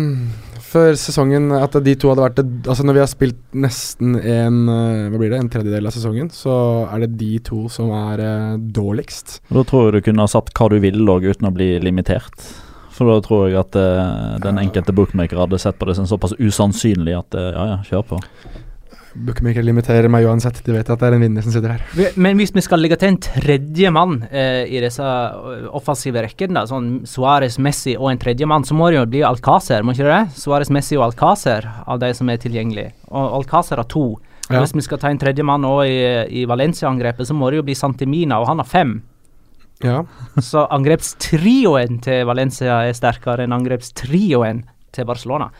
[0.67, 1.49] før sesongen.
[1.55, 5.21] At de to hadde vært det Altså Når vi har spilt nesten en eh, Hva
[5.21, 6.53] blir det, en tredjedel av sesongen, så
[6.91, 9.39] er det de to som er eh, dårligst.
[9.49, 12.35] Da tror jeg du kunne ha satt hva du ville òg, uten å bli limitert.
[12.97, 16.33] For da tror jeg at eh, den enkelte bookmaker hadde sett på det som såpass
[16.39, 18.21] usannsynlig at eh, ja, ja, kjør på.
[19.25, 20.59] Bookmaker limiterer meg uansett.
[20.65, 22.13] De vet at det er en vinner som sitter her.
[22.19, 26.65] Men hvis vi skal legge til en tredje mann eh, i disse eh, offensive rekkene,
[26.69, 30.07] sånn Suárez, Messi og en tredje mann, så må det jo bli Alcácer, må ikke
[30.07, 30.21] det?
[30.37, 32.93] Suárez, Messi og Alcácer av de som er tilgjengelige.
[33.09, 34.07] Og Alcácer har to.
[34.47, 34.61] Ja.
[34.61, 37.67] Hvis vi skal ta en tredje mann også i, i Valencia-angrepet, så må det jo
[37.67, 38.99] bli Santimina, og han har fem.
[39.83, 40.03] Ja.
[40.49, 44.63] Så angrepstrioen til Valencia er sterkere enn angrepstrioen
[44.95, 45.51] til Barcelona.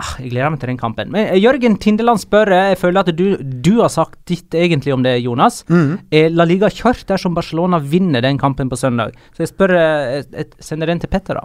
[0.00, 1.10] Ah, jeg gleder meg til den kampen.
[1.12, 4.94] Men eh, Jørgen Tindeland spør, eh, jeg føler at du, du har sagt ditt egentlig
[4.94, 5.58] om det, Jonas.
[5.68, 5.98] Mm.
[6.16, 9.12] Er La Liga kjørt dersom Barcelona vinner den kampen på søndag?
[9.36, 11.44] Så jeg spør, eh, jeg, jeg sender den til Petter, da.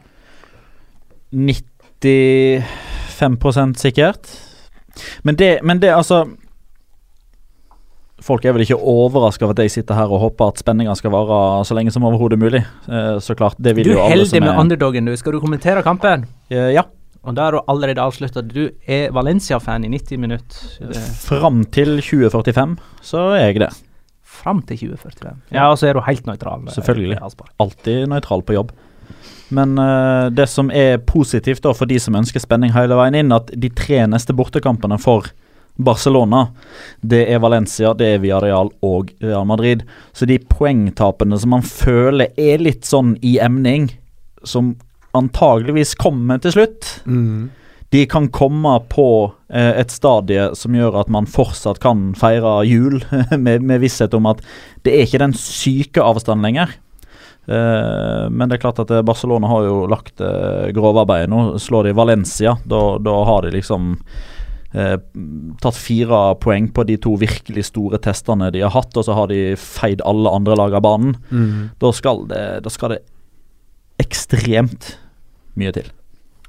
[1.35, 4.31] 95% sikkert.
[5.27, 6.23] Men det, men det altså
[8.25, 11.11] Folk er vel ikke overraska over at jeg sitter her og håper at spenninga skal
[11.13, 12.61] vare så lenge som overhodet mulig.
[12.87, 15.15] Eh, så klart, det vil Du jo alle holder som med er underdogen, du.
[15.19, 16.23] Skal du kommentere kampen?
[16.49, 16.83] Eh, Ja.
[17.25, 18.41] Og da har du allerede avslutta.
[18.45, 20.57] Du er Valencia-fan i 90 minutter.
[20.79, 23.71] Det- Fram til 2045 så er jeg det.
[24.23, 25.35] Fram til 2045.
[25.51, 26.67] Ja, og så er du helt nøytral.
[26.67, 27.17] eh, Selvfølgelig.
[27.59, 28.71] Alltid nøytral på jobb.
[29.51, 33.31] Men uh, det som er positivt da for de som ønsker spenning hele veien inn,
[33.31, 35.27] at de tre neste bortekampene for
[35.77, 36.47] Barcelona,
[37.05, 39.83] det er Valencia, det er Villarreal og Real Madrid.
[40.13, 43.89] Så de poengtapene som man føler er litt sånn i emning,
[44.43, 44.75] som
[45.15, 46.89] antageligvis komme til slutt.
[47.05, 47.51] Mm.
[47.93, 49.07] De kan komme på
[49.53, 52.99] eh, et stadie som gjør at man fortsatt kan feire jul
[53.45, 54.41] med, med visshet om at
[54.85, 56.73] det er ikke den syke avstanden lenger.
[57.45, 61.43] Eh, men det er klart at eh, Barcelona har jo lagt eh, grovarbeidet nå.
[61.61, 63.93] Slår de Valencia, da, da har de liksom
[64.73, 64.97] eh,
[65.61, 69.31] tatt fire poeng på de to virkelig store testene de har hatt, og så har
[69.31, 71.15] de feid alle andre lag av banen.
[71.29, 71.75] Mm.
[71.79, 73.03] Da skal det, da skal det
[74.01, 74.95] ekstremt
[75.59, 75.91] mye til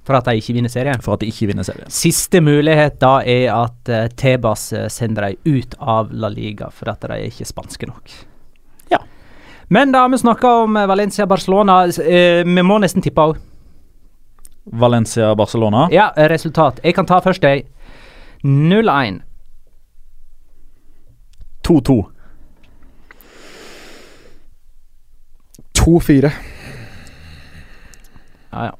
[0.07, 1.01] For at de ikke vinner serien.
[1.03, 1.91] for at de ikke vinner serien.
[1.91, 6.93] Siste mulighet da er at uh, Tebas eh, sender dem ut av La Liga, for
[6.93, 8.15] at de er ikke spanske nok.
[8.93, 9.01] Ja.
[9.69, 11.81] Men da har vi snakka om eh, Valencia-Barcelona.
[11.99, 13.37] Uh, vi må nesten tippe òg.
[14.67, 15.89] Valencia-Barcelona.
[15.91, 16.81] Ja, resultat.
[16.85, 17.67] Jeg kan ta først, jeg.
[18.45, 19.23] 0-1.
[21.67, 22.03] 2-2.
[25.79, 26.31] 2-4.
[28.53, 28.75] Ja, ja.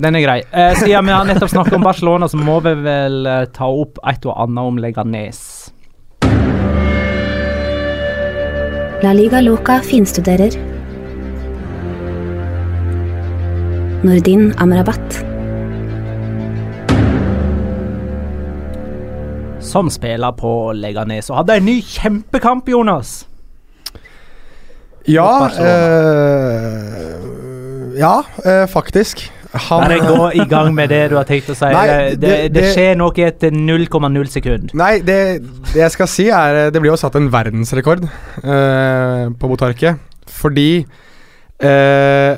[0.00, 0.40] Den er grei.
[0.52, 3.98] Eh, siden vi har nettopp snakket om Barcelona, så må vi vel eh, ta opp
[4.08, 5.40] et og annet om Leganes.
[9.02, 10.56] La Liga Loca finstuderer.
[14.02, 15.18] Nordin Amrabat.
[19.62, 23.26] Som spiller på Leganes og hadde en ny kjempekamp, Jonas.
[25.10, 27.12] Ja eh,
[27.98, 29.28] Ja, eh, faktisk.
[29.52, 31.68] Han Bare gå i gang med det du har tenkt å si.
[31.68, 31.86] Nei,
[32.16, 34.72] det, det, det- skjer noe etter 0,0 sekund.
[34.78, 35.18] Nei, det,
[35.72, 40.00] det jeg skal si er eh, Det blir jo satt en verdensrekord uh, på Botarket.
[40.32, 40.68] Fordi
[41.62, 42.32] uh,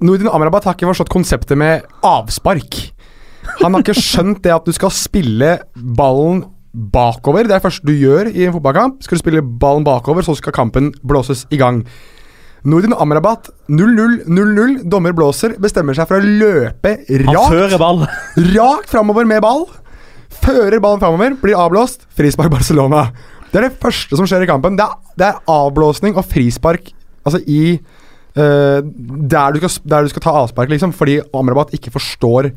[0.00, 2.80] Nordin Amrabat har ikke forstått konseptet med avspark.
[3.60, 7.44] Han har ikke skjønt det at du skal spille ballen bakover.
[7.44, 9.02] Det er det første du gjør i en fotballkamp.
[9.04, 11.82] Skal du spille ballen bakover, så skal kampen blåses i gang.
[12.68, 14.76] Nordin Amrabat 0-0, 0-0.
[14.88, 16.94] Dommer blåser, bestemmer seg for å løpe
[17.26, 17.76] rakt
[18.56, 19.66] rakt framover med ball.
[20.38, 22.06] Fører ballen framover, blir avblåst.
[22.16, 23.08] Frispark Barcelona.
[23.48, 24.76] Det er det første som skjer i kampen.
[24.78, 26.92] Det er, det er avblåsning og frispark
[27.28, 31.92] altså i uh, der, du skal, der du skal ta avspark, liksom, fordi Amrabat ikke
[31.92, 32.50] forstår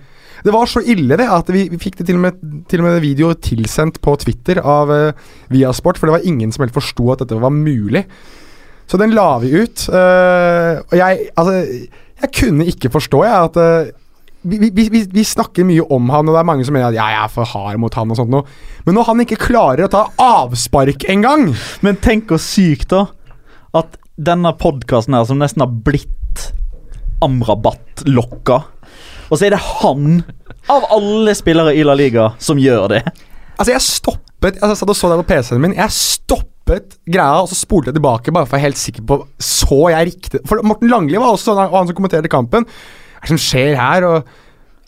[0.45, 2.37] Det var så ille det at vi, vi fikk det til og, med,
[2.71, 6.63] til og med video tilsendt på Twitter av uh, Viasport, for det var ingen som
[6.65, 8.05] helt forsto at dette var mulig.
[8.91, 9.87] Så den la vi ut.
[9.87, 11.53] Uh, og jeg Altså,
[12.21, 14.01] jeg kunne ikke forstå, jeg, at uh,
[14.43, 16.97] vi, vi, vi, vi snakker mye om han, og det er mange som mener at
[16.97, 18.43] jeg er for hard mot han og sånt noe.
[18.85, 21.51] Men når han ikke klarer å ta avspark engang
[21.85, 23.05] Men tenk hvor sykt, da.
[23.77, 26.49] At denne podkasten her, som nesten har blitt
[27.21, 28.57] Amrabat-lokka,
[29.31, 30.23] og så er det han,
[30.73, 33.03] av alle spillere i La Liga, som gjør det.
[33.55, 35.77] Altså, jeg stoppet Altså, Jeg satt og så det på PC-en min.
[35.77, 39.17] Jeg stoppet greia, og så spolte jeg tilbake, bare for å være helt sikker på
[39.41, 42.65] Så jeg riktig For Morten Langli var også sånn, og han som kommenterte kampen.
[42.65, 44.07] Hva er det som skjer her?
[44.07, 44.31] Og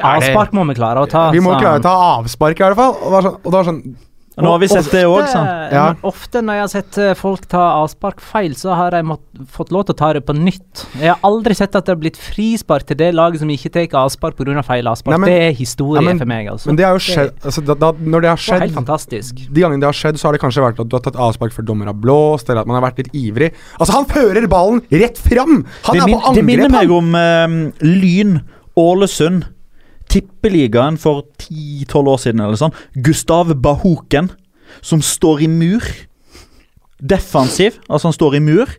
[0.03, 1.27] Avspark må vi klare å ta.
[1.31, 2.95] Vi må klare å ta avspark, i hvert fall.
[2.97, 3.84] Og det var sånn, og det var sånn
[4.38, 5.73] Nå har vi sett det òg, sant.
[5.73, 5.84] Ja.
[6.09, 9.21] Ofte når jeg har sett eh, folk ta avspark feil, så har jeg mått,
[9.53, 10.86] fått lov til å ta det på nytt.
[10.97, 13.93] Jeg har aldri sett at det har blitt frispark til det laget som ikke tar
[14.01, 14.63] avspark pga.
[14.65, 15.13] feil avspark.
[15.13, 16.67] Nei, men- det er historie nei, men- for meg, altså.
[16.67, 19.36] Men det har jo skjedd altså, da, da, Når det har Det helt fantastisk.
[19.53, 21.53] De gangene det har skjedd, så har det kanskje vært at du har tatt avspark
[21.53, 23.53] før dommer har blåst, eller at man har vært litt ivrig.
[23.79, 25.65] Altså, han fører ballen rett fram!
[25.84, 28.41] Han Det, er min, på det minner meg om uh, Lyn
[28.75, 29.45] Ålesund.
[30.14, 32.76] Tippeligaen for 10-12 år siden eller sånn.
[33.05, 34.30] Gustav Bahoken,
[34.86, 35.86] som står i mur.
[37.03, 38.78] Defensiv, altså han står i mur.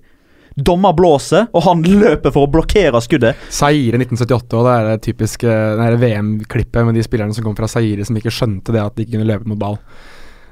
[0.54, 3.40] Dommer blåser, og han løper for å blokkere skuddet.
[3.50, 7.66] Saire 1978, og det er det typiske er VM-klippet med de spillerne som kom fra
[7.70, 9.80] Saire som ikke skjønte det at de ikke kunne løpe mot ball.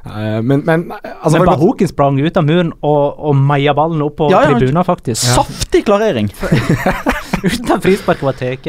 [0.03, 4.18] Eh, men, men altså, Men Bahoken sprang ut av muren og, og meia ballen opp
[4.18, 5.22] på Ja, ja, tribunen, faktisk.
[5.22, 6.33] Saftig klarering!
[7.47, 8.68] Uten at frisparket var tatt.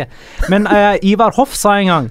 [0.51, 2.07] Men uh, Ivar Hoff sa en gang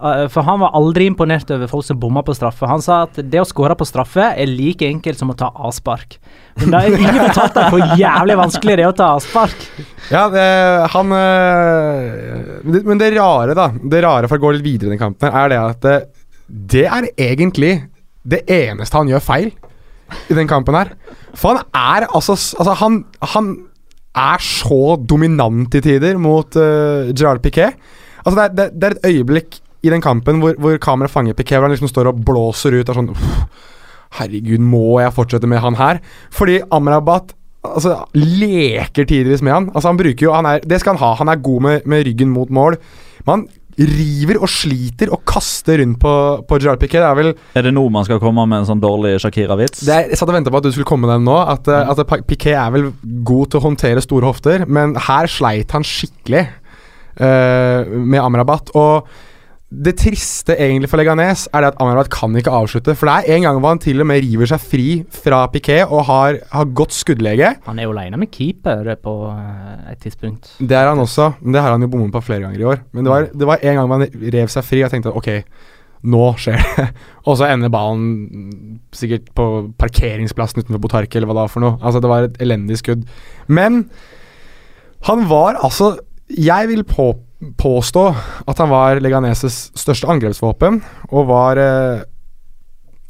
[0.00, 2.68] uh, For han var aldri imponert over folk som bomma på straffe.
[2.70, 6.18] Han sa at det å skåre på straffe er like enkelt som å ta avspark.
[6.60, 9.66] Men det er ingen fortalt deg hvor jævlig vanskelig det er å ta avspark.
[10.10, 10.46] Ja, det,
[10.92, 14.96] han øh, det, Men det rare, da Det rare for å gå litt videre i
[14.96, 15.98] den kampen, er det at det,
[16.74, 17.76] det er egentlig
[18.26, 19.50] det eneste han gjør feil
[20.30, 20.92] i den kampen her.
[21.38, 23.04] For han er altså, altså han,
[23.34, 23.52] han
[24.16, 27.76] er så dominant i tider mot uh, Gerard Piquet.
[28.24, 31.36] Altså det, er, det, det er et øyeblikk i den kampen hvor, hvor kameraet fanger
[31.36, 32.90] Piquet, hvor han liksom står og blåser ut.
[32.90, 33.12] Og sånn
[34.18, 36.00] Herregud, må jeg fortsette med han her?
[36.34, 37.30] Fordi Amrabat
[37.62, 39.68] altså, leker tidvis med han.
[39.70, 41.14] Altså han bruker jo, han er, Det skal han ha.
[41.22, 42.76] Han er god med, med ryggen mot mål.
[43.26, 43.46] Men han
[43.80, 46.14] river og sliter og kaster rundt på,
[46.48, 47.00] på Gerard Piquet.
[47.00, 49.84] Det er vel Er det nå man skal komme med en sånn dårlig Shakira-vits?
[49.88, 51.38] Jeg satt og venta på at du skulle komme med den nå.
[51.40, 51.92] At, mm.
[51.94, 52.90] at Piquet er vel
[53.26, 56.46] god til å håndtere store hofter, men her sleit han skikkelig.
[57.20, 58.72] uh, med Amrabat.
[58.78, 59.08] Og
[59.70, 62.94] det triste egentlig for Leganes er det at Amrabat kan ikke avslutte.
[62.98, 65.84] For det er en gang hvor han til og med river seg fri fra Piquet
[65.86, 67.52] og har, har godt skuddlege.
[67.68, 70.56] Han er jo aleine med keeper på eh, et tidspunkt.
[70.58, 72.82] Det er han også, men det har han jo bommet på flere ganger i år.
[72.90, 75.16] Men det var, det var en gang hvor han rev seg fri og tenkte tenkte
[75.16, 75.30] ok,
[76.10, 76.86] nå skjer det.
[77.28, 79.48] og så ender ballen sikkert på
[79.80, 81.78] parkeringsplassen utenfor Botarque eller hva det var for noe.
[81.80, 83.04] Altså Det var et elendig skudd.
[83.48, 83.84] Men
[85.08, 85.96] han var altså
[86.30, 87.14] Jeg vil på,
[87.60, 88.02] påstå
[88.48, 90.80] at han var Leganeses største angrepsvåpen,
[91.10, 92.02] og var eh,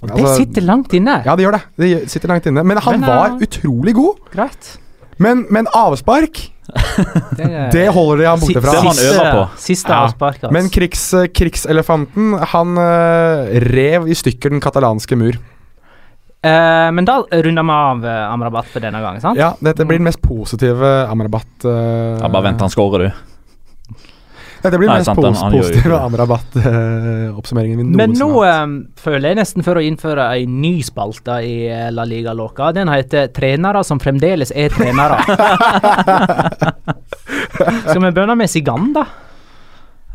[0.02, 1.18] Og altså- det sitter langt inne.
[1.26, 1.62] Ja, det gjør det.
[1.76, 2.62] Det sitter langt inne.
[2.64, 4.16] Men han Men, var var utrolig god.
[4.32, 4.78] Greit.
[5.18, 6.46] Men, men avspark,
[7.36, 8.70] Det, det holder de han borte Det fra.
[8.78, 9.58] har han øver på.
[9.58, 10.04] Siste Ja.
[10.06, 10.52] avspark, altså.
[10.54, 11.02] Men krigs,
[11.34, 15.34] krigselefanten, han uh, rev i stykker den katalanske mur.
[16.40, 19.36] Uh, men da runder vi av eh, Amrabat for denne gangen, sant?
[19.36, 23.10] Ja, dette blir den mest positive Amrabat uh, Ja, bare vent, han scorer, du.
[24.60, 25.98] Dette blir Nei, mest sant, pos han- han gjør positive.
[26.06, 28.66] Amrabat-oppsummeringen vi Men nå eh,
[29.00, 32.72] føler jeg nesten for å innføre ei ny spalte i eh, La Liga Loca.
[32.76, 35.24] Den heter 'Trenere som fremdeles er trenere'.
[37.88, 39.06] Skal vi begynne med Siganda?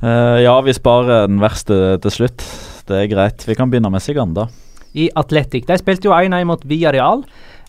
[0.04, 2.44] Uh, ja, vi sparer den verste til slutt.
[2.86, 3.48] Det er greit.
[3.48, 4.48] Vi kan begynne med Siganda.
[4.94, 5.66] I Atletic.
[5.66, 7.24] De spilte jo 1-1 mot Villarreal.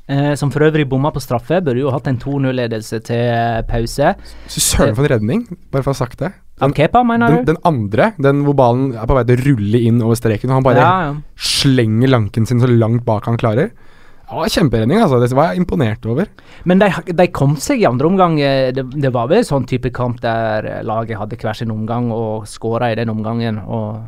[0.06, 1.58] Eh, som for øvrig bomma på straffe.
[1.64, 4.12] Burde jo hatt en 2-0-ledelse til pause.
[4.46, 5.40] Så Søren for en redning,
[5.72, 6.30] bare for å ha sagt det.
[6.60, 7.50] Av Kepa, mener Den, du?
[7.52, 10.56] den andre, den hvor ballen er på vei til å rulle inn over streken, og
[10.60, 11.16] han bare ja, ja.
[11.36, 13.74] slenger lanken sin så langt bak han klarer.
[14.26, 15.20] Det var kjemperedning, altså.
[15.22, 16.26] Det var jeg imponert over.
[16.66, 18.40] Men de, de kom seg i andre omgang.
[18.42, 22.08] eh, Det, det var vel sånn type kamp der eh, laget hadde hver sin omgang
[22.10, 23.60] og skåra i den omgangen.
[23.62, 24.00] Og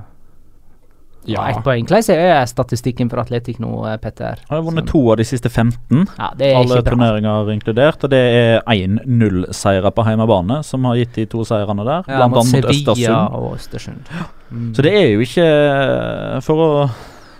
[1.34, 1.48] ja.
[1.50, 1.86] ett poeng.
[1.88, 4.40] Hvordan er statistikken for Atletic nå, eh, Petter?
[4.48, 6.06] Han har vunnet to av de siste 15.
[6.18, 6.94] Ja, det er Alle ikke bra.
[6.94, 8.04] turneringer inkludert.
[8.04, 12.08] Og det er 1-0-seire på hjemmebane som har gitt de to seirene der.
[12.08, 13.38] Ja, blant mot annet mot Sevilla Østersund.
[13.38, 14.10] og Østersund.
[14.50, 14.72] Mm.
[14.76, 16.72] Så det er jo ikke eh, for å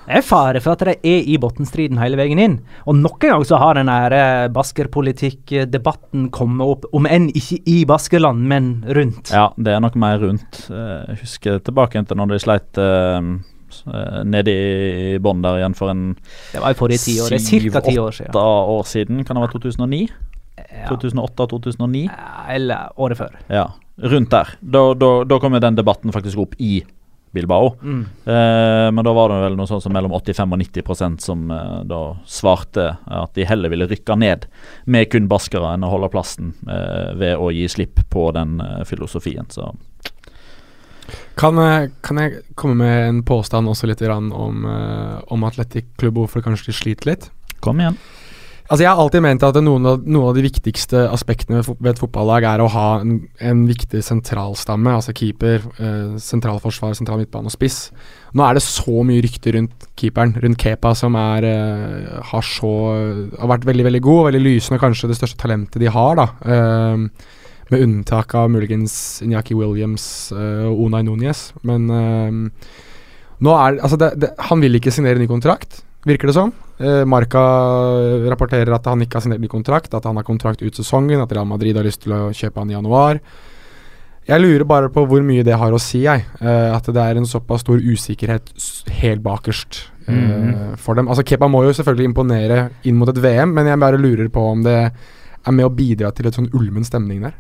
[0.08, 2.54] Det er fare for at de er i bunnstriden hele veien inn.
[2.88, 7.82] Og nok en gang så har den eh, baskerpolitikk-debatten kommet opp, om enn ikke i
[7.84, 9.28] Baskerland, men rundt.
[9.34, 10.62] Ja, det er nok mer rundt.
[10.72, 12.80] Jeg husker tilbake til når de sleit
[14.28, 16.02] nede i bånn der igjen for en
[16.52, 17.36] Det var i forrige tiår.
[17.36, 17.82] Ca.
[17.84, 18.38] ti år siden.
[18.38, 19.24] år siden.
[19.24, 20.08] Kan det være 2009?
[20.58, 20.88] Ja.
[20.90, 22.08] 2008-2009?
[22.50, 23.34] Eller året før.
[23.48, 23.66] Ja,
[23.98, 24.54] rundt der.
[24.60, 26.80] Da, da, da kom jo den debatten faktisk opp i
[27.30, 27.74] Bilbao.
[27.82, 28.06] Mm.
[28.24, 31.74] Eh, men da var det vel noe sånn som mellom 85 og 90% som eh,
[31.88, 34.48] da svarte at de heller ville rykke ned
[34.88, 38.82] med kun baskere enn å holde plassen eh, ved å gi slipp på den eh,
[38.88, 39.48] filosofien.
[39.52, 39.70] Så
[41.38, 45.86] Kan, eh, kan jeg komme med en påstand også litt grann om, uh, om Atletic
[46.00, 47.28] Klubb, hvorfor kanskje de sliter litt?
[47.60, 47.98] kom igjen.
[48.68, 52.00] Altså Jeg har alltid ment at noen av, noen av de viktigste aspektene ved et
[52.02, 57.54] fotballag er å ha en, en viktig sentralstamme, altså keeper, eh, sentralforsvar, sentral midtbane og
[57.54, 57.78] spiss.
[58.36, 62.74] Nå er det så mye rykter rundt keeperen, rundt Kepa, som er, eh, har så
[63.38, 66.20] Har vært veldig, veldig god, og veldig lysende, og kanskje det største talentet de har,
[66.20, 66.28] da.
[66.44, 67.08] Eh,
[67.72, 71.50] med unntak av muligens Inyaki Williams eh, og Unai Núñez.
[71.68, 72.62] Men eh,
[73.44, 76.52] nå er altså det, det, Han vil ikke signere ny kontrakt, virker det som.
[76.78, 77.42] Eh, Marca
[78.30, 81.32] rapporterer at han ikke har signert ny kontrakt, at han har kontrakt ut sesongen, at
[81.32, 83.20] Real Madrid har lyst til å kjøpe han i januar.
[84.28, 86.26] Jeg lurer bare på hvor mye det har å si, jeg.
[86.42, 88.50] Uh, at det er en såpass stor usikkerhet
[89.00, 90.76] helt bakerst eh, Mhm.
[90.76, 91.08] for dem.
[91.08, 94.40] Altså Kepa må jo selvfølgelig imponere inn mot et VM, men jeg bare lurer på
[94.52, 97.34] om det er med å bidra til et sånn ulmen stemning der.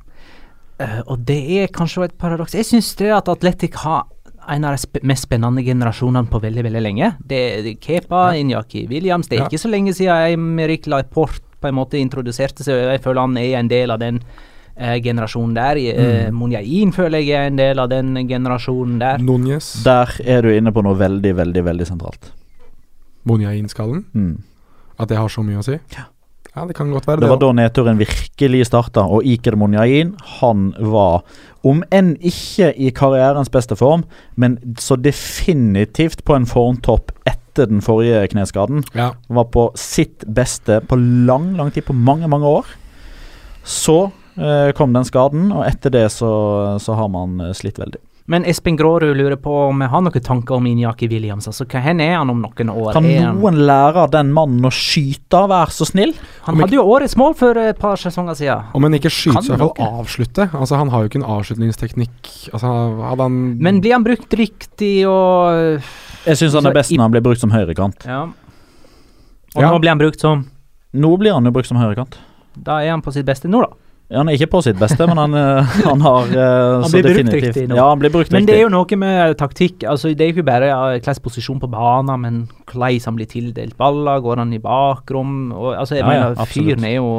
[0.78, 2.54] Eh, og det er kanskje et paradoks.
[2.54, 4.06] Jeg syns det at Atletic har
[4.48, 7.10] en av de sp mest spennende generasjonene på veldig veldig lenge.
[7.20, 9.28] Det er Kepa, Inyaki Williams.
[9.28, 9.48] Det er Ja.
[9.48, 12.74] ikke så lenge siden Emerick Laiport på en måte introduserte seg.
[12.74, 14.20] og Jeg føler han er en del av den
[14.76, 15.76] eh, generasjonen der.
[15.76, 19.18] Uh, Monjain føler jeg er en del av den generasjonen der.
[19.18, 22.30] Núñez, Der er du inne på noe veldig, veldig veldig sentralt.
[23.26, 24.04] Monjain-skallen.
[24.14, 24.38] Mm.
[24.98, 25.78] At det har så mye å si.
[25.96, 26.04] Ja.
[26.58, 27.30] Ja, det kan godt være Det det.
[27.30, 31.22] var da nedturen virkelig starta, og Iker Monjain han var,
[31.66, 34.02] om enn ikke i karrierens beste form,
[34.36, 38.82] men så definitivt på en formtopp etter den forrige kneskaden.
[38.94, 39.12] Ja.
[39.28, 42.66] Han var på sitt beste på lang, lang tid, på mange, mange år.
[43.62, 46.32] Så eh, kom den skaden, og etter det så,
[46.82, 48.02] så har man eh, slitt veldig.
[48.28, 51.46] Men Espen Grårud lurer på om jeg har noen tanker om Inyaki Williams.
[51.48, 52.90] Altså, Hva hen er han om noen år?
[52.92, 56.12] Kan noen lære den mannen å skyte, vær så snill?
[56.44, 58.66] han hadde jo årets mål for et par sesonger siden.
[58.76, 60.48] Om han ikke skyter, så i hvert fall avslutte.
[60.52, 62.28] Altså Han har jo ikke en avslutningsteknikk.
[62.52, 62.74] Altså
[63.08, 65.80] Hadde han Men blir han brukt riktig og
[66.28, 68.04] Jeg syns han er best når han blir brukt som høyrekant.
[68.04, 68.26] Ja.
[69.56, 69.70] Og Ja.
[69.72, 70.44] nå blir han brukt som
[70.92, 72.16] Nå blir han jo brukt som høyrekant.
[72.56, 73.72] Da er han på sitt beste nå, da.
[74.08, 77.10] Han er ikke på sitt beste, men han, eh, han har eh, Han så blir
[77.10, 77.76] brukt definitivt- riktig nå.
[77.76, 79.84] Ja, han blir brukt Men det er jo noe med taktikk.
[79.84, 82.40] altså Det er ikke bare ja, hvilken posisjon på banen, men
[82.70, 84.24] hvordan han blir tildelt baller.
[84.24, 85.52] Går han i bakrom?
[85.52, 87.12] Og, altså jeg Ja, mener, ja, Fyren er jo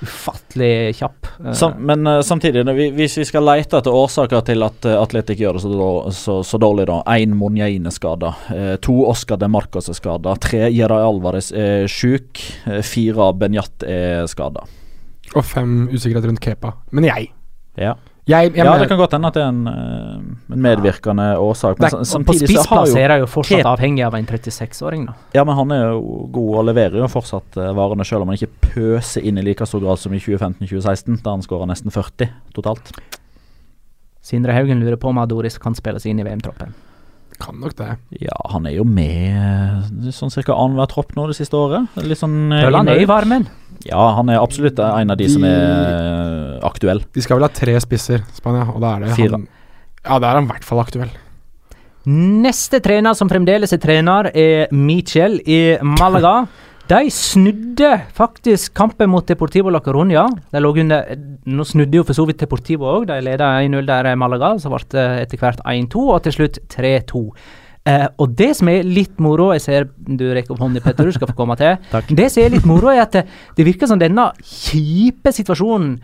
[0.00, 1.28] ufattelig kjapp.
[1.44, 4.96] Eh, Sam, men uh, samtidig, vi, hvis vi skal lete etter årsaker til at uh,
[5.02, 7.02] Atletic gjør det så, så, så dårlig, da.
[7.20, 8.32] Én Monjein er skada.
[8.80, 10.38] to Oscar de Marcos er skada.
[10.40, 12.40] Tre Jeray Alvarez er sjuk.
[12.80, 14.64] fire Benjat er skada.
[15.36, 16.74] Og fem usikkerhet rundt Kepa.
[16.92, 17.30] Men jeg
[17.78, 17.94] Ja.
[18.28, 21.78] Jeg, jeg ja, det kan godt hende at det er en, eh, en medvirkende årsak.
[21.80, 23.72] Men Det er- på samtidig så har jo er jo fortsatt Kepa.
[23.76, 25.14] avhengig av en 36-åring, da.
[25.34, 28.36] Ja, men han er jo god og leverer jo fortsatt eh, varene, selv om han
[28.36, 32.28] ikke pøser inn i like stor grad som i 2015-2016, da han skåra nesten 40
[32.54, 32.92] totalt.
[34.22, 36.74] Sindre Haugen lurer på om Adoris kan spilles inn i VM-troppen.
[37.40, 37.96] kan nok det.
[38.20, 41.88] Ja, han er jo med eh, sånn cirka annenhver tropp nå det siste året.
[42.04, 43.46] Litt sånn Føler han er i varmen.
[43.88, 47.00] Ja, han er absolutt en av de, De- som er aktuell.
[47.14, 49.30] De skal vel ha tre spisser, Spania, og da er det Fire.
[49.38, 49.46] han
[50.04, 51.10] Ja, da er han i hvert fall aktuell.
[52.06, 56.46] Neste trener som fremdeles er trener, er Michel i Malaga.
[56.90, 60.24] De snudde faktisk kampen mot Deportivo La Coruña.
[60.50, 61.12] De lå under
[61.46, 63.06] Nå snudde jo for så vidt Deportivo òg.
[63.06, 64.56] De leda 1-0 der i Malaga.
[64.58, 67.22] Så ble det etter hvert 1-2, og til slutt 3-2.
[67.88, 71.08] Eh, og det som er litt moro Jeg ser du rekker opp hånda, Petter.
[71.08, 71.78] Du skal få komme til.
[71.94, 72.10] Takk.
[72.16, 73.26] Det som er litt moro, er at det,
[73.56, 75.94] det virker som denne kjipe situasjonen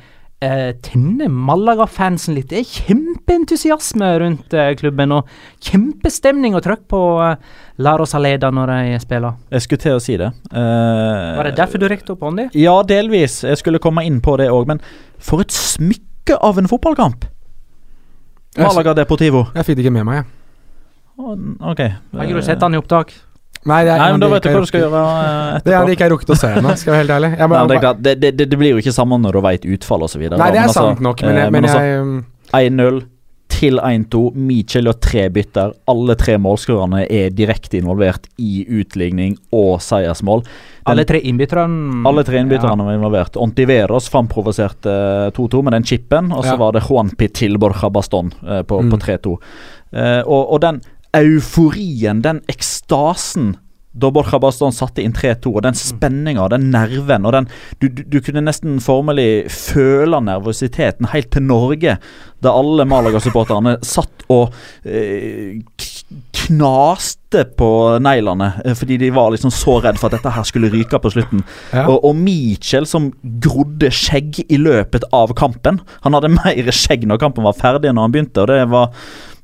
[0.40, 2.48] eh, tenner Malaga-fansen litt.
[2.48, 5.28] Det er kjempeentusiasme rundt eh, klubben, og
[5.68, 7.36] kjempestemning og trøkk på eh,
[7.84, 9.36] La Rosaleda når de spiller.
[9.52, 10.32] Jeg skulle til å si det.
[10.48, 12.48] Eh, Var det derfor du rekte opp hånda?
[12.56, 13.42] Ja, delvis.
[13.44, 14.80] Jeg skulle komme inn på det òg, men
[15.20, 17.28] for et smykke av en fotballkamp!
[18.56, 19.42] Malaga Deportivo.
[19.52, 20.32] jeg fikk det ikke med meg, jeg.
[21.16, 21.80] Ok.
[21.80, 23.12] Har ikke du sett han i opptak?
[23.66, 25.64] Nei, er Nei, men da vet du hva du skal gjøre etterpå.
[25.66, 25.86] Det er en etterpå.
[25.88, 27.30] de ikke jeg rukket å se ennå, skal jeg være helt ærlig.
[27.32, 29.38] Jeg Nei, bare, men det, er klart, det, det, det blir jo ikke samme når
[29.38, 30.22] du veit utfall osv.
[30.30, 32.16] nei, det er sant nok, men, jeg, men jeg um,
[32.54, 33.00] 1-0
[33.56, 34.20] til 1-2.
[34.36, 35.72] Michel og tre bytter.
[35.88, 40.42] Alle tre målskårerne er direkte involvert i utligning og seiersmål.
[40.44, 43.38] Den- Alle tre innbytterne alle tre innbytterne var involvert.
[43.40, 46.60] Ontiveros framprovoserte eh, 2-2 med den chipen, og så Ja.
[46.60, 48.92] var det Juanpi til Borja Baston eh, på, Mm.
[48.92, 49.34] på 3-2.
[49.96, 50.82] Eh, og, og den
[51.16, 53.54] euforien, den ekstasen
[53.96, 57.48] da Borja Baston satte inn 3-2, og den spenninga, den nerven og den
[57.80, 61.96] du, du, du kunne nesten formelig føle nervøsiteten helt til Norge,
[62.44, 64.52] da alle Malaga-supporterne satt og
[64.84, 65.62] eh,
[66.36, 67.68] knaste på
[68.02, 71.14] neglene eh, fordi de var liksom så redd for at dette her skulle ryke på
[71.14, 71.46] slutten.
[71.72, 71.86] ja.
[71.86, 75.80] Og, og Michel som grodde skjegg i løpet av kampen.
[76.04, 78.92] Han hadde mer skjegg når kampen var ferdig enn når han begynte, og det var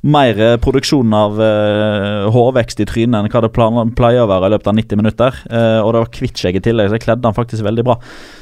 [0.03, 4.53] mer eh, produksjon av uh, hårvekst i trynet enn hva det pleier å være i
[4.57, 5.37] løpet av 90 minutter.
[5.47, 7.99] Uh, og det var kvittskjegg i tillegg, så jeg kledde han faktisk veldig bra.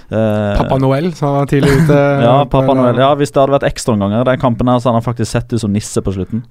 [0.09, 1.99] Uh, Pappa Noel sa tidlig ute.
[2.27, 3.03] ja, pappa Noel.
[3.03, 5.53] Ja, hvis det hadde vært ekstraomganger i den kampen, her, så hadde han faktisk sett
[5.53, 6.47] ut som nisse på slutten.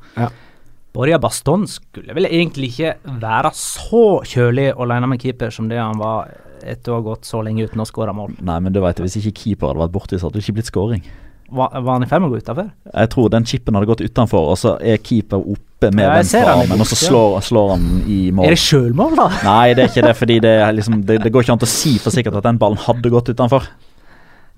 [0.94, 5.98] Borja Baston skulle vel egentlig ikke være så kjølig alene med keeper som det han
[6.02, 6.30] var
[6.60, 8.36] etter å ha gått så lenge uten å skåre mål.
[8.46, 10.72] Nei, men du vet, hvis ikke keeper hadde vært borti, så hadde det ikke blitt
[10.72, 11.06] skåring.
[11.52, 12.70] Var, var han i ferd med å gå utafor?
[12.94, 16.82] Jeg tror den chipen hadde gått utenfor, og så er keeper oppe med Ja, venstrearmen,
[16.82, 18.50] og så slår, slår han i mål.
[18.50, 19.28] Er det sjølmål, da?
[19.50, 21.96] Nei, det er ikke det, fordi det, liksom, det, det går ikke an å si
[22.04, 23.70] for sikkert at den ballen hadde gått utenfor.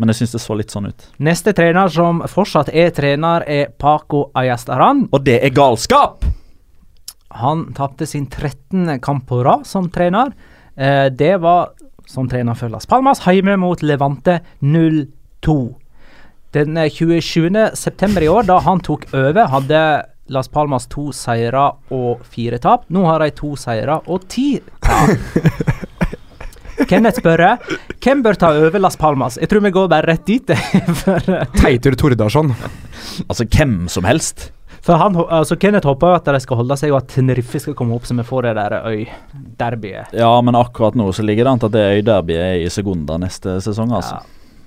[0.02, 1.08] Men jeg syns det så litt sånn ut.
[1.22, 5.06] Neste trener som fortsatt er trener, er Paco Ayastaran.
[5.14, 6.26] Og det er galskap!
[7.42, 8.98] Han tapte sin 13.
[9.00, 10.34] kamp på rad som trener.
[10.76, 11.72] Eh, det var
[12.10, 15.56] som trener for Las Palmas hjemme mot Levante 0-2.
[16.52, 17.72] Den eh, 27.
[17.74, 19.82] september i år, da han tok over, hadde
[20.32, 22.88] Las Palmas to seire og fire tap.
[22.92, 25.16] Nå har de to seire og ti tap.
[26.90, 27.44] Kenneth spør
[28.02, 29.38] hvem bør ta over Las Palmas.
[29.40, 30.54] Jeg tror vi går bare rett dit.
[31.04, 31.22] for,
[31.60, 32.52] Teitur Tordarsson.
[33.28, 34.50] Altså, hvem som helst.
[34.82, 37.96] for han, altså Kenneth håper at de skal holde seg, og at Tenerife skal komme
[37.96, 40.16] opp, så vi får det der øyderbyet.
[40.18, 43.20] Ja, men akkurat nå så ligger det an til at det øyderbyet er i Segunda
[43.22, 44.20] neste sesong, altså.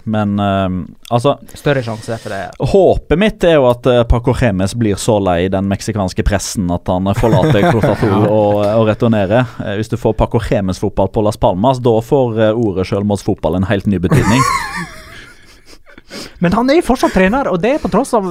[0.05, 0.69] Men eh,
[1.09, 2.43] altså Større sjanse for det.
[2.73, 6.91] Håpet mitt er jo at uh, Paco Remes blir så lei den meksikanske pressen at
[6.93, 9.49] han forlater Cruz Azul og, og returnerer.
[9.65, 13.69] Eh, hvis du får Paco Remes-fotball på Las Palmas, da får eh, ordet selvmordsfotball en
[13.71, 14.45] helt ny betydning.
[16.45, 18.27] Men han er fortsatt trener, og det er på tross av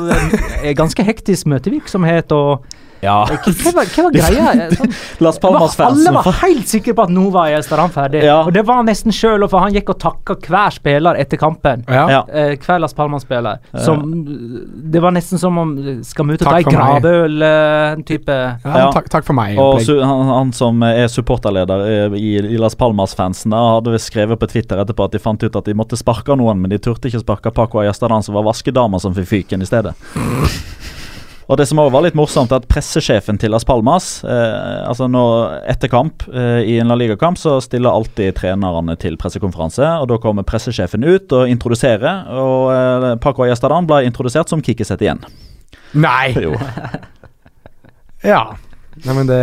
[0.77, 2.67] ganske hektisk møtevirksomhet og
[3.03, 3.17] Ja.
[3.27, 4.67] Hva var, hva var greia?
[4.73, 4.93] Sånn,
[5.23, 5.57] Las var,
[5.89, 8.23] alle var helt sikre på at nå var Estadan ferdig.
[8.23, 8.39] Ja.
[8.47, 11.83] Og det var han nesten sjøl, for han gikk og takka hver spiller etter kampen.
[11.91, 12.23] Ja.
[12.31, 13.59] Eh, hver Las Palmas-spiller.
[13.83, 14.05] Som
[14.93, 15.73] Det var nesten som om
[16.03, 17.03] Skal vi ut og ta ei for meg.
[17.03, 18.89] gravøl, eh, en type Ja, Ja.
[18.95, 19.57] Takk, takk for meg.
[19.59, 24.79] Og han, han som er supporterleder i, i Las Palmas-fansen, hadde vi skrevet på Twitter
[24.83, 27.51] etterpå at de fant ut at de måtte sparke noen, men de turte ikke sparke
[27.53, 29.93] Paco Ayestadan, som var vaskedama som fikk fyken i stedet.
[31.47, 35.09] Og det som også var litt morsomt, er at pressesjefen til Las Palmas eh, Altså
[35.11, 35.23] nå
[35.69, 39.83] Etter kamp eh, i en La Liga-kamp så stiller alltid trenerne til pressekonferanse.
[39.99, 45.03] Og Da kommer pressesjefen ut og introduserer, og eh, Paco Ayestadan ble introdusert som Kikkiset
[45.03, 45.23] igjen.
[45.93, 46.33] Nei!
[46.43, 46.55] Jo.
[48.23, 48.43] Ja.
[49.03, 49.39] Nei, men det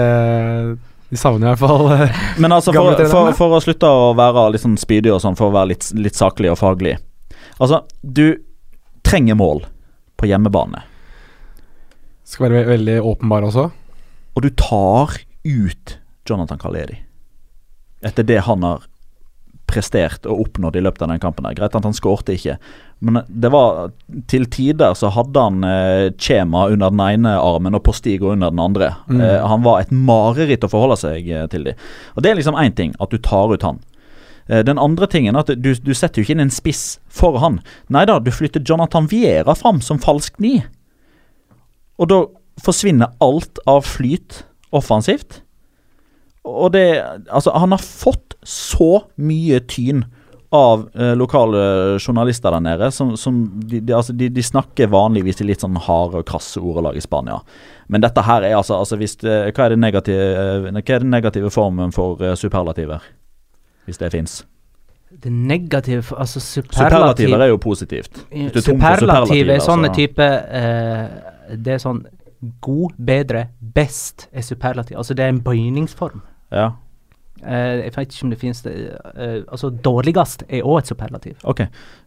[1.11, 4.47] De savner i hvert fall eh, Men altså, for, for, for å slutte å være
[4.55, 6.95] litt sånn spydig og sånn, for å være litt, litt saklig og faglig
[7.61, 8.41] Altså, du
[9.05, 9.67] trenger mål
[10.21, 10.81] på hjemmebane,
[12.31, 13.71] Skal være ve veldig åpenbar også.
[14.37, 15.97] og du tar ut
[16.29, 17.01] Jonathan Kaleri
[18.07, 18.85] etter det han har
[19.71, 21.45] prestert og oppnådd i løpet av den kampen.
[21.47, 21.55] Der.
[21.59, 22.57] Greit at han skårte ikke,
[23.05, 23.93] men det var
[24.31, 28.63] til tider så hadde han eh, Chema under den ene armen og Postigo under den
[28.65, 28.89] andre.
[29.07, 29.21] Mm.
[29.21, 31.79] Eh, han var et mareritt å forholde seg eh, til dem.
[32.17, 33.79] Og Det er liksom én ting, at du tar ut han.
[34.49, 37.39] Eh, Den andre tingen er at du, du setter jo ikke inn en spiss for
[37.39, 37.61] han.
[37.89, 40.63] Nei da, du flytter Jonathan Viera fram som falsk ni.
[42.01, 42.21] Og da
[42.65, 44.45] forsvinner alt av flyt
[44.77, 45.43] offensivt.
[46.45, 46.87] Og det
[47.29, 50.07] Altså, han har fått så mye tyn
[50.51, 55.41] av eh, lokale journalister der nede, som, som de, de, altså, de, de snakker vanligvis
[55.41, 57.39] i litt sånn harde og krasse ordelag i Spania.
[57.87, 60.25] Men dette her er altså, altså hvis det, hva, er det negative,
[60.67, 63.05] eh, den negative formen for eh, superlativer?
[63.87, 64.41] Hvis det fins.
[65.11, 68.21] Det negative Altså superlativ Superlativer er jo positivt.
[68.31, 69.97] Er Superlativ er sånne altså.
[69.97, 70.27] type
[70.59, 71.07] eh,
[71.57, 72.05] Det er sånn
[72.65, 74.97] god, bedre, best er superlativ.
[75.01, 76.23] Altså det er en bøyningsform.
[76.55, 76.71] Ja,
[77.41, 78.73] Uh, jeg vet ikke om det finnes det
[79.17, 81.39] uh, Altså dårligst er òg et superlativ.
[81.49, 81.63] ok.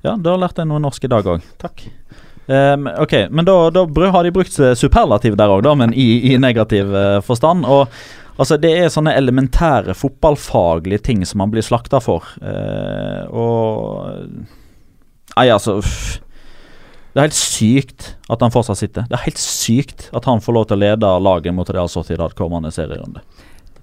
[0.05, 1.47] Ja, da lærte jeg noe norsk i dag òg.
[1.61, 1.85] Takk.
[2.45, 6.37] Um, ok, men da, da har de brukt eh, superlativ der òg, men i, i
[6.37, 7.65] negativ uh, forstand.
[7.65, 7.87] Og
[8.35, 12.27] altså, det er sånne elementære fotballfaglige ting som man blir slakta for.
[13.31, 14.11] Og
[15.33, 16.19] Nei, altså uff.
[17.13, 19.05] Det er helt sykt at han fortsatt sitter.
[19.09, 22.33] Det er helt sykt at han får lov til å lede laget mot Real Sociedad
[22.37, 23.21] kommende serierunde.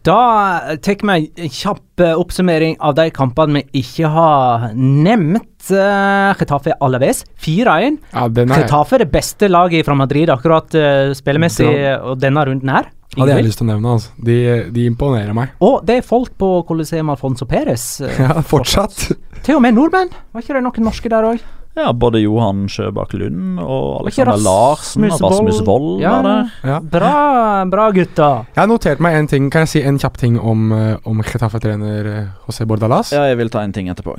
[0.03, 5.47] Da tar vi en kjapp eh, oppsummering av de kampene vi ikke har nevnt.
[5.61, 7.99] Chetafe Getafe Alaves 4-1.
[8.15, 11.69] Ja, Chetafe er, det beste laget fra Madrid akkurat eh, spillemessig
[12.01, 12.89] og denne runden her.
[13.13, 13.95] hadde jeg lyst til å nevne.
[13.99, 14.17] Altså.
[14.25, 14.39] De,
[14.73, 15.53] de imponerer meg.
[15.61, 17.87] Og det er folk på Coliseum Alfonso Perez.
[18.01, 19.11] eh, Ja, fortsatt.
[19.45, 20.15] Til og med nordmenn.
[20.33, 21.49] Var ikke det noen norske der òg?
[21.79, 26.17] Ja, både Johan Sjøbakk Lund og Alexander Larsen og Rasmus Wold Ja.
[26.17, 26.51] var der.
[26.67, 26.79] Ja.
[26.81, 28.31] Bra, bra gutta.
[28.57, 29.51] Jeg har notert meg en ting.
[29.51, 33.13] Kan jeg si en kjapp ting om, eh, om Chetaffe-trener eh, José Bordalas?
[33.13, 34.19] Ja, jeg vil ta en ting etterpå.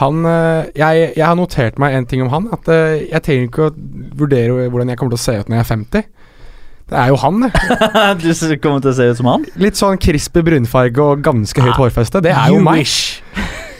[0.00, 2.48] Han, eh, jeg, jeg har notert meg en ting om han.
[2.52, 3.74] At jeg trenger ikke å
[4.18, 6.02] vurdere hvordan jeg kommer til å se ut når jeg er 50.
[6.88, 7.52] Det er jo han, det.
[8.48, 9.44] du kommer til å se ut som han?
[9.60, 12.22] Litt sånn crispy brunfarge og ganske høyt hårfeste.
[12.24, 12.88] Det er jo meg.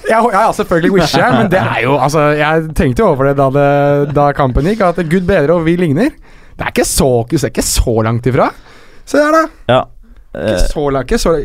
[0.09, 3.37] Ja, ja, selvfølgelig wisher jeg, men det er jo Altså, jeg tenkte jo over det
[3.39, 3.69] da, det,
[4.17, 6.11] da kampen gikk, at gud bedre og vi ligner.
[6.59, 8.49] Det er ikke så, det er ikke så langt ifra.
[9.09, 9.45] Se der, da.
[9.71, 9.81] Ja.
[10.35, 11.11] Ikke Eh, så langt.
[11.11, 11.39] Ikke så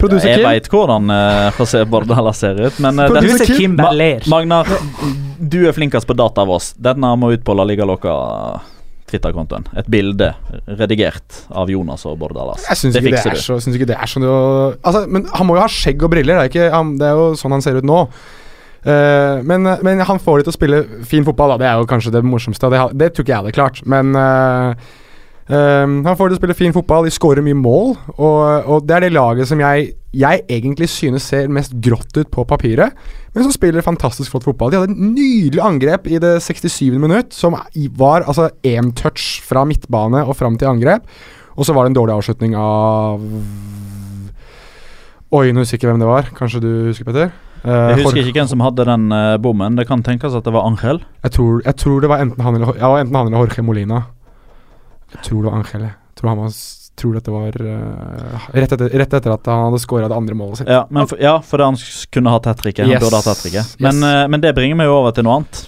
[0.00, 0.46] Producer jeg Kim.
[0.48, 3.74] veit hvordan uh, José Bordala ser ut, men uh, Producer Kim.
[3.76, 4.24] Berler.
[4.32, 4.68] Magnar,
[5.38, 6.70] du er flinkest på data av oss.
[6.80, 8.14] Denne må ut på La Liga Loca
[9.10, 9.66] Twitter-kontoen.
[9.78, 10.30] Et bilde
[10.80, 12.64] redigert av Jonas og Bård Dallas.
[12.70, 14.38] Jeg syns ikke, ikke det er sånn jo,
[14.80, 16.40] altså, Men han må jo ha skjegg og briller.
[16.40, 18.00] Det er, ikke, han, det er jo sånn han ser ut nå.
[18.84, 21.60] Uh, men, men han får de til å spille fin fotball, da.
[21.62, 22.72] Det er jo kanskje det morsomste.
[22.72, 23.80] Det, det tror ikke jeg hadde klart.
[23.88, 24.90] Men eh,
[25.48, 27.06] eh, han får det til å spille fin fotball.
[27.08, 27.94] De skårer mye mål.
[28.16, 32.30] Og, og det er det laget som jeg, jeg egentlig synes ser mest grått ut
[32.32, 32.96] på papiret,
[33.34, 34.72] men som spiller fantastisk flott fotball.
[34.72, 36.94] De hadde et nydelig angrep i det 67.
[36.98, 37.58] minutt, som
[37.98, 41.08] var altså én touch fra midtbane og fram til angrep.
[41.54, 43.22] Og så var det en dårlig avslutning av
[45.34, 46.28] Oi, nå husker jeg ikke hvem det var.
[46.36, 47.32] Kanskje du husker, Petter?
[47.64, 49.74] Eh, Jeg husker ikke hvem som hadde den uh, bommen.
[49.78, 51.00] Det kan tenkes at det var Angel.
[51.24, 54.02] Jeg tror, jeg tror det var enten han eller, ja, enten han eller Jorge Molina.
[55.14, 55.84] Jeg tror det var Angel.
[55.88, 55.94] jeg.
[56.14, 56.56] Tror, han var,
[57.00, 60.62] tror dette var uh, rett, etter, rett etter at han hadde scora det andre målet
[60.62, 60.70] sitt.
[60.70, 61.78] Ja, men for, ja for han
[62.14, 62.90] kunne hatt hat tricket.
[62.90, 63.06] Yes.
[63.14, 63.62] hat tricket.
[63.62, 63.78] Yes.
[63.82, 65.64] Men, eh, men det bringer meg jo over til noe annet.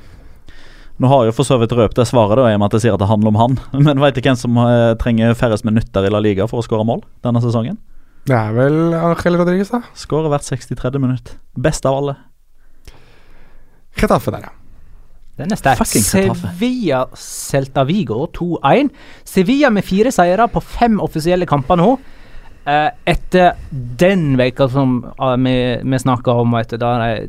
[1.03, 2.79] Nå har jeg jo for så vidt røpt det svaret, da, i og med at
[2.79, 3.59] jeg sier at det handler om han.
[3.89, 6.87] Men veit du hvem som uh, trenger færrest minutter i La Liga for å skåre
[6.89, 7.77] mål denne sesongen?
[8.27, 9.83] Det er vel Angel Rodriguez, da.
[9.95, 10.97] Skårer hvert 63.
[10.99, 11.37] minutt.
[11.55, 12.17] Best av alle.
[14.01, 14.66] Getafe der, ja.
[15.37, 15.85] Den er sterk.
[15.85, 18.93] Sevilla Celta Vigo 2-1.
[19.29, 21.91] Sevilla med fire seire på fem offisielle kamper nå.
[22.67, 25.55] Eh, etter den veka som uh, vi,
[25.87, 27.29] vi snakka om, vet du, da de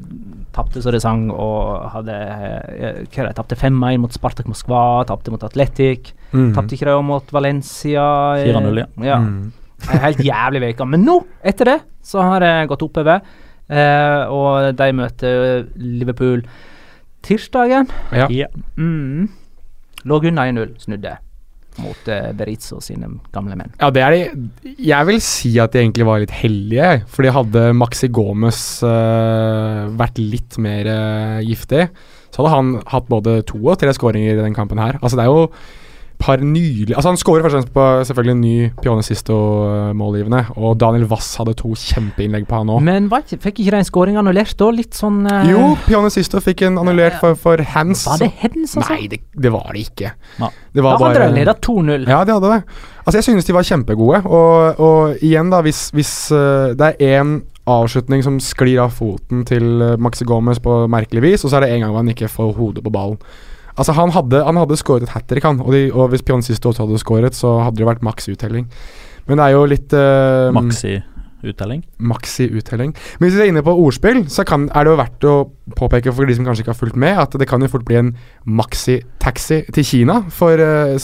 [0.55, 5.33] tapte så det sang og hadde uh, Hva de tapte 5-1 mot Spartak Moskva, tapte
[5.33, 6.15] mot Atletic.
[6.31, 6.55] Mm.
[6.55, 8.07] Tapte ikke de mot Valencia?
[8.39, 8.87] eh, 4-0, ja.
[9.11, 9.19] ja.
[9.21, 9.51] Mm.
[10.07, 10.87] Helt jævlig veke.
[10.89, 13.21] Men nå, etter det, så har det gått oppover.
[13.67, 16.41] Eh, og de møter Liverpool
[17.25, 17.89] tirsdagen.
[18.11, 18.27] Ja.
[18.33, 18.49] Ja.
[18.77, 19.29] Mm.
[20.07, 21.17] Lå unna 1-0, snudde
[21.81, 23.73] mot eh, Berizzo sine gamle menn.
[23.77, 27.27] Ja, det er de Jeg vil si at de egentlig var litt heldige, fordi For
[27.27, 31.87] de hadde Maxi Gomez eh, vært litt mer eh, giftig,
[32.33, 34.99] så hadde han hatt både to og tre skåringer i den kampen her.
[35.01, 35.47] Altså, det er jo
[36.19, 41.05] par nylig Altså, han skårer først og fremst på selvfølgelig en ny Pianesisto-målgivende, og Daniel
[41.11, 42.83] Wass hadde to kjempeinnlegg på han òg.
[42.85, 44.69] Men var ikke, fikk ikke den en scoring annullert da?
[44.73, 45.41] Litt sånn uh...
[45.47, 48.05] Jo, Pianesisto fikk en annullert for, for hands.
[48.09, 48.93] Var det hands, altså?
[48.93, 50.13] Nei, det, det var det ikke.
[50.39, 50.49] Ja.
[50.49, 52.07] Det Da var hadde bare de leda 2-0.
[52.09, 52.61] Ja, de hadde det.
[53.03, 54.23] Altså, jeg synes de var kjempegode.
[54.25, 57.37] Og, og igjen, da, hvis, hvis uh, det er én
[57.67, 61.75] avslutning som sklir av foten til Maxi Gomez på merkelig vis, og så er det
[61.75, 63.19] en gang hvor han ikke får hodet på ballen.
[63.77, 65.59] Altså, han hadde, han hadde skåret et hat trick, han.
[65.61, 68.65] Og, de, og hvis Pionsisto også hadde skåret, så hadde det vært maks uttelling.
[69.27, 71.83] Men det er jo litt uh, Maxi-uttelling.
[71.99, 72.93] Maxi uttelling.
[73.19, 75.33] Men hvis vi er inne på ordspill, så kan, er det jo verdt å
[75.77, 77.99] påpeke for de som kanskje ikke har fulgt med, at det kan jo fort bli
[77.99, 78.13] en
[78.47, 80.17] maxi-taxi til Kina.
[80.33, 80.95] For uh,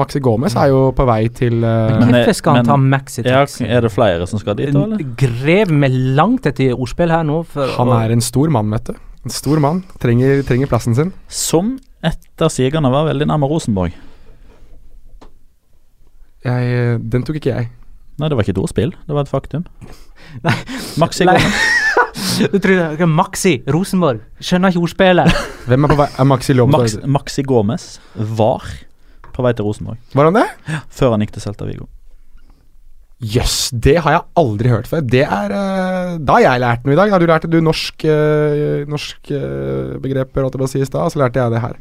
[0.00, 3.66] Maxi Gomez er jo på vei til uh, Men- Hvorfor skal han men- ta maxitaxi?
[3.68, 5.04] er det flere som skal dit, eller?
[5.20, 7.42] Grev med langt etter ordspill her nå.
[7.52, 9.00] For Han er en stor mann, vet du.
[9.26, 9.84] En stor mann.
[10.02, 11.12] Trenger, trenger plassen sin.
[11.28, 13.94] Som etter sigerne var veldig nærme Rosenborg.
[16.42, 17.68] Jeg, eh, den tok ikke jeg.
[18.18, 19.64] Nei, det var ikke et ordspill, det var et faktum.
[20.46, 20.56] Nei.
[21.02, 21.38] Maxi Nei.
[22.52, 24.20] Du tror det er Maxi, Rosenborg.
[24.42, 25.32] Skjønner ikke ordspillet.
[25.68, 26.06] Hvem er på vei?
[26.20, 27.84] Er Maxi Lobos Max, Maxi Gomez
[28.16, 28.64] var
[29.32, 30.46] på vei til Rosenborg Var han det?
[30.92, 31.86] før han gikk til Celta Vigo.
[33.22, 35.04] Jøss, det har jeg aldri hørt før.
[35.06, 37.12] Det er eh, Da har jeg lært noe i dag.
[37.14, 40.88] Da du lærte du norsk, uh, norsk eh, begreper, holdt jeg på å si i
[40.88, 41.76] stad, så lærte jeg det her.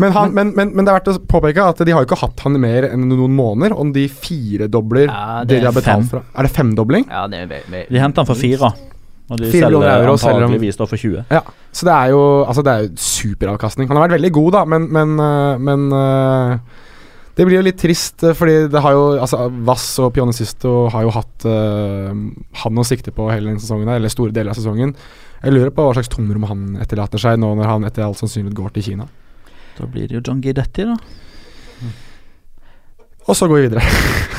[0.00, 2.20] Men, han, men, men, men det er verdt å påpeke at de har jo ikke
[2.22, 6.06] hatt han mer enn noen måneder, om de firedobler Ja, det, det de har betalt
[6.06, 6.08] fem.
[6.14, 6.22] fra.
[6.38, 7.04] Er det femdobling?
[7.10, 8.70] Ja, det er ve- ve- De henter han for fire,
[9.28, 11.26] og de selger euro antakeligvis da for 20.
[11.34, 11.42] Ja,
[11.76, 13.90] så det er jo Altså det er jo superavkastning.
[13.90, 15.84] Han har vært veldig god, da, men Men, uh, men
[17.40, 21.06] det blir jo litt trist, øh, fordi det har jo Altså Vass og Pianesisto har
[21.06, 22.10] jo hatt uh,
[22.62, 24.92] han å sikte på hele denne sesongen, eller store deler av sesongen.
[25.40, 28.58] Jeg lurer på hva slags tomrom han etterlater seg nå når han etter all sannsynlighet
[28.58, 29.08] går til Kina.
[29.78, 30.98] Da blir det jo John Guidetti, da.
[33.24, 33.86] Og så går vi videre.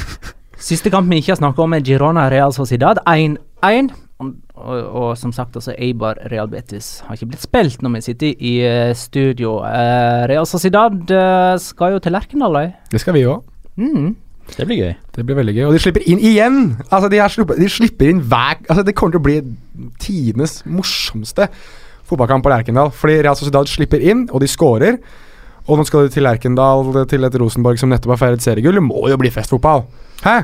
[0.69, 3.89] Siste kamp vi ikke har snakket om, er Girona Real Sociedad 1-1.
[4.21, 8.33] Og, og, som sagt, altså Eibar Real Betis har ikke blitt spilt når vi sitter
[8.37, 9.57] i eh, studio.
[9.65, 12.75] Uh, Real Sociedad uh, skal jo til Lerkendal, de.
[12.93, 13.41] Det skal vi òg.
[13.81, 14.13] Mm.
[14.51, 14.93] Det blir gøy.
[15.15, 15.65] Det blir veldig gøy.
[15.69, 16.59] Og de slipper inn igjen!
[16.89, 19.37] Altså De, har sluppet, de slipper inn hver Altså Det kommer til å bli
[20.01, 21.47] tidenes morsomste
[22.09, 22.91] fotballkamp på Lerkendal.
[22.95, 24.99] Fordi Real Sociedad slipper inn, og de scorer.
[25.69, 28.79] Og nå skal de til Lerkendal, til et Rosenborg som nettopp har feiret seriegull.
[28.79, 29.85] Det må jo bli festfotball!
[30.25, 30.41] Hæ?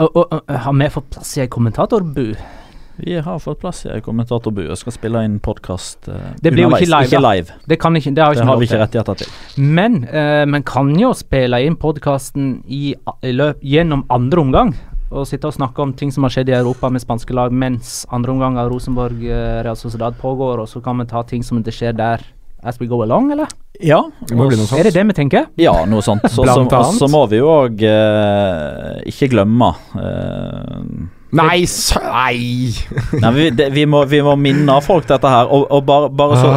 [0.00, 2.26] Og, og, og, har vi fått plass i ei kommentatorbu?
[3.02, 6.72] Vi har fått plass i kommentatorbu og skal spille inn podkast uh, Det blir jo
[6.76, 7.54] ikke live, Ikke live.
[7.64, 9.30] Det, kan ikke, det har, Det ikke har vi ikke rettigheter til.
[9.56, 14.74] Men uh, man kan jo spille inn podkasten gjennom andre omgang.
[15.10, 18.04] Og sitte og snakke om ting som har skjedd i Europa med spanske lag mens
[18.14, 21.62] andre omgang av Rosenborg uh, Real Sociedad pågår, og så kan vi ta ting som
[21.64, 22.22] det skjer der
[22.62, 23.48] as we go along, eller?
[23.80, 24.36] Ja, Det.
[24.76, 25.46] Er det det vi tenker?
[25.56, 26.26] ja noe sånt.
[26.34, 30.82] Så, så, så må vi jo òg eh, ikke glemme eh,
[31.32, 32.00] Nei, sø...
[32.02, 32.72] Nei!
[33.22, 36.38] Nei, vi, det, vi, må, vi må minne folk dette her, og, og bare, bare
[36.40, 36.48] så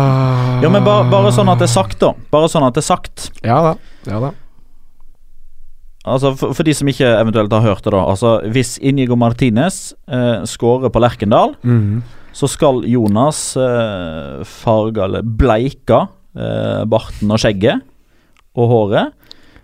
[0.63, 2.13] Ja, men bare, bare sånn at det er sagt, da.
[2.33, 3.27] Bare sånn at det er sagt.
[3.45, 3.73] Ja da.
[4.09, 4.31] Ja da.
[6.03, 8.01] Altså, for, for de som ikke eventuelt har hørt det, da.
[8.11, 12.01] Altså, hvis Inigo Martinez eh, scorer på Lerkendal, Mhm.
[12.33, 15.99] så skal Jonas eh, farge eller bleike
[16.35, 17.83] eh, barten og skjegget
[18.57, 19.13] og håret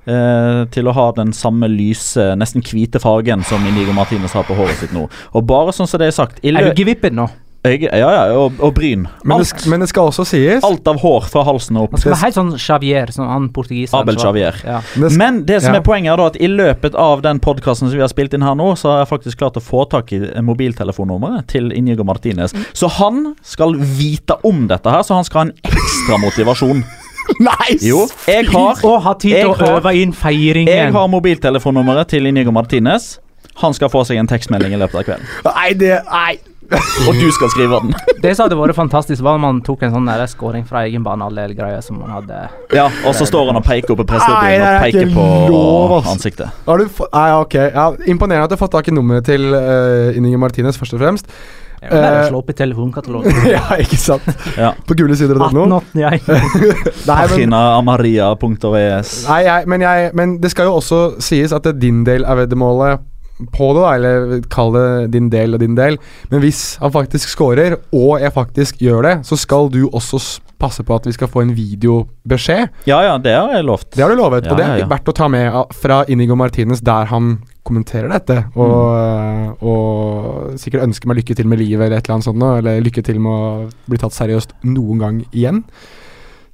[0.09, 4.57] eh, til å ha den samme lyse, nesten hvite fargen som Inigo Martinez har på
[4.57, 5.07] håret sitt nå.
[5.33, 7.29] Og bare sånn som det er sagt i Er du gevippet nå?
[7.67, 9.01] Jeg, Ja, ja, og, og bryn.
[9.27, 11.97] Men, det, men det skal også sies alt av hår fra halsen og opp.
[11.97, 13.99] Han skal være helt sånn Xavier, sånn han portugiseren.
[13.99, 14.61] Abel Javier.
[14.63, 14.79] Ja.
[14.95, 15.81] Men det som ja.
[15.81, 18.47] er poenget er da at i løpet av den podkasten som vi har spilt inn
[18.47, 22.55] her nå, så har jeg faktisk klart å få tak i mobiltelefonnummeret til Inigo Martinez.
[22.71, 26.85] Så han skal vite om dette her, så han skal ha en ekstra motivasjon.
[27.49, 27.85] Nice!
[27.85, 30.73] Jo, jeg har, Og ha tid til å øve inn feiringen.
[30.73, 33.17] jeg har mobiltelefonnummeret til Inigo Martinez.
[33.59, 35.35] Han skal få seg en tekstmelding i løpet av kvelden.
[35.49, 36.37] Nei, det Nei!
[37.07, 37.95] og du skal skrive den.
[38.23, 41.05] Det som hadde vært fantastisk, var om man tok en sånn skåring scoring fra egen
[41.07, 42.41] del greier som man hadde
[42.75, 45.95] Ja, og så står han og peker opp på det og er peker på lov,
[46.05, 46.51] ansiktet.
[46.67, 50.13] Har du nei, ok, ja, Imponerende at du har fått tak i nummeret til uh,
[50.17, 51.31] Inigo Martinez, først og fremst.
[51.79, 53.37] Det er jo bare slå opp i telefonkatalogen.
[53.55, 54.25] ja, ikke sant?
[54.59, 54.73] Ja.
[54.87, 55.45] På gule sider.no.
[55.47, 56.27] 1881.
[57.09, 59.13] Nei, men, Paginaamaria.es.
[59.29, 62.27] nei jeg, men, jeg, men det skal jo også sies at det er din del
[62.27, 63.07] av veddemålet
[63.55, 65.95] på det, da, eller kall det din del og din del.
[66.31, 70.19] Men hvis han faktisk scorer, og jeg faktisk gjør det, så skal du også
[70.59, 72.83] passe på at vi skal få en videobeskjed.
[72.89, 73.93] Ja ja, det har jeg lovt.
[73.95, 74.89] Det har du lovet, Ja, og det er ja, ja.
[74.91, 77.37] verdt å ta med fra Inigo Martinez, der han
[77.69, 78.41] kommenterer dette.
[78.59, 82.59] Og, og sikkert ønsker meg lykke til med livet eller et eller annet sånt noe,
[82.59, 85.63] eller lykke til med å bli tatt seriøst noen gang igjen.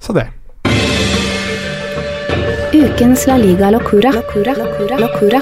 [0.04, 0.28] Så det.
[2.76, 4.12] Ukens La Liga Locura.
[4.12, 4.54] Locura.
[4.60, 5.00] Locura.
[5.00, 5.42] Locura.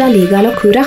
[0.00, 0.84] La Liga Locura.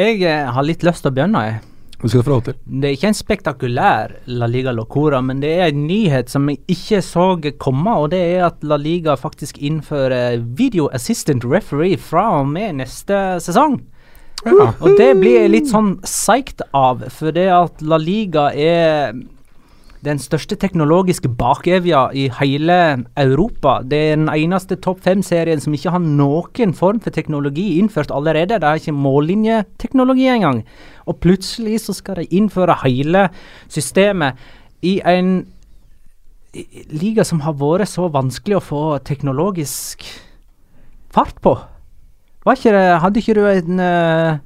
[0.00, 1.69] Jeg eh, har litt lyst til å begynne, jeg.
[2.00, 2.56] Det skal du få lov til.
[2.64, 6.62] Det er ikke en spektakulær La Liga Locora, men det er en nyhet som jeg
[6.72, 7.26] ikke så
[7.60, 12.80] komme, og det er at La Liga faktisk innfører video assistant referee fra og med
[12.80, 13.82] neste sesong.
[14.46, 14.70] Ja.
[14.80, 19.12] Og det blir jeg litt sånn psyched av, for det at La Liga er
[20.06, 23.80] den største teknologiske bakevja i hele Europa.
[23.84, 28.56] Det er den eneste topp fem-serien som ikke har noen form for teknologi innført allerede.
[28.56, 30.62] Det er ikke mållinjeteknologi engang.
[31.06, 33.28] Og plutselig så skal de innføre hele
[33.68, 34.40] systemet
[34.82, 35.42] i en
[36.90, 40.06] liga som har vært så vanskelig å få teknologisk
[41.12, 41.54] fart på.
[42.50, 44.38] Ikke det, hadde ikke du en eh,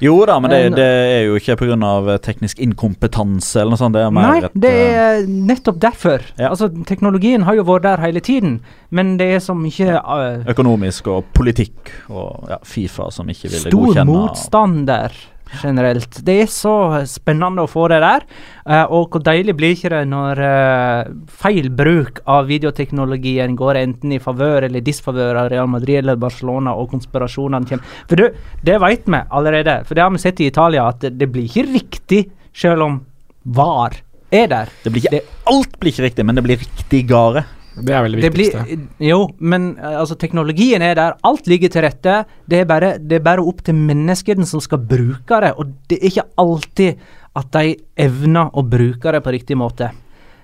[0.00, 2.16] Jo da, men det, det er jo ikke pga.
[2.24, 3.96] teknisk inkompetanse eller noe sånt.
[3.96, 6.24] Det er mer Nei, et det eh, er nettopp derfor.
[6.38, 6.50] Ja.
[6.52, 11.10] Altså, Teknologien har jo vært der hele tiden, men det er så mye uh, økonomisk
[11.12, 15.14] og politikk og ja, Fifa som ikke ville stor motstand der
[15.58, 16.20] generelt.
[16.26, 16.74] Det er så
[17.08, 18.26] spennende å få det der.
[18.64, 24.14] Uh, og hvor deilig blir ikke det når uh, feil bruk av videoteknologien går enten
[24.14, 27.96] i favør eller disfavør av Real Madrid eller Barcelona, og konspirasjonene kommer.
[28.10, 31.14] For du, det vet vi allerede, for det har vi sett i Italia, at det,
[31.20, 32.24] det blir ikke riktig
[32.56, 33.00] selv om
[33.44, 33.96] VAR
[34.30, 34.70] er der.
[34.84, 37.46] Det blir ikke, alt blir ikke riktig, men det blir riktigere.
[37.76, 38.56] Det er vel det Det blir,
[39.04, 41.16] jo, men eh, altså, teknologien er der.
[41.26, 42.16] Alt ligger til rette.
[42.50, 46.00] Det er bare, det er bare opp til menneskene som skal bruke det, og det
[46.00, 47.04] er ikke alltid
[47.38, 49.92] at de evner å bruke det på riktig måte.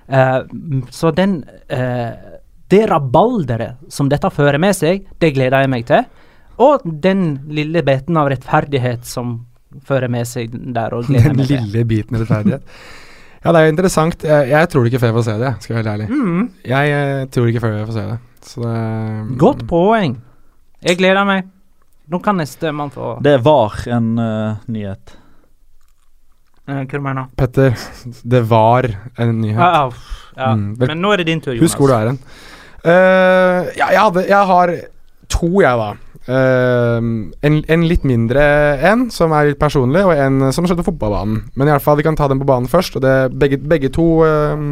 [0.06, 0.46] Uh,
[0.94, 1.40] så den
[1.72, 2.12] uh,
[2.70, 6.06] Det rabalderet som dette fører med seg, det gleder jeg meg til.
[6.62, 9.40] Og den lille biten av rettferdighet som
[9.86, 11.66] fører med seg der, og gleder Den meg til.
[11.66, 12.78] lille biten rettferdighet.
[13.46, 14.24] Ja, det er jo interessant.
[14.26, 16.06] Jeg, jeg tror ikke før jeg får se det, skal jeg være ærlig.
[16.10, 18.16] Mm, Jeg jeg, tror ikke før jeg får se det.
[18.46, 20.16] Så det godt poeng.
[20.86, 21.46] Jeg gleder meg.
[22.10, 25.16] Nå kan neste mann få Det var en uh, nyhet.
[26.66, 27.34] Eh, Hva du mener du?
[27.38, 27.74] Petter,
[28.26, 28.86] det var
[29.18, 29.58] en nyhet.
[29.58, 30.52] Ja, ja, ja.
[30.54, 31.66] Mm, Men nå er det din tur, Jonas.
[31.66, 32.20] Husk hvor du er hen.
[32.86, 34.74] Uh, ja, jeg, hadde, jeg har
[35.32, 35.88] to, jeg, da.
[36.26, 36.96] Eh,
[37.46, 38.42] en, en litt mindre
[38.90, 41.44] en, som er litt personlig, og en som skjedde på fotballbanen.
[41.54, 42.98] Men i alle fall, vi kan ta den på banen først.
[42.98, 44.66] Og det, begge, begge to uh,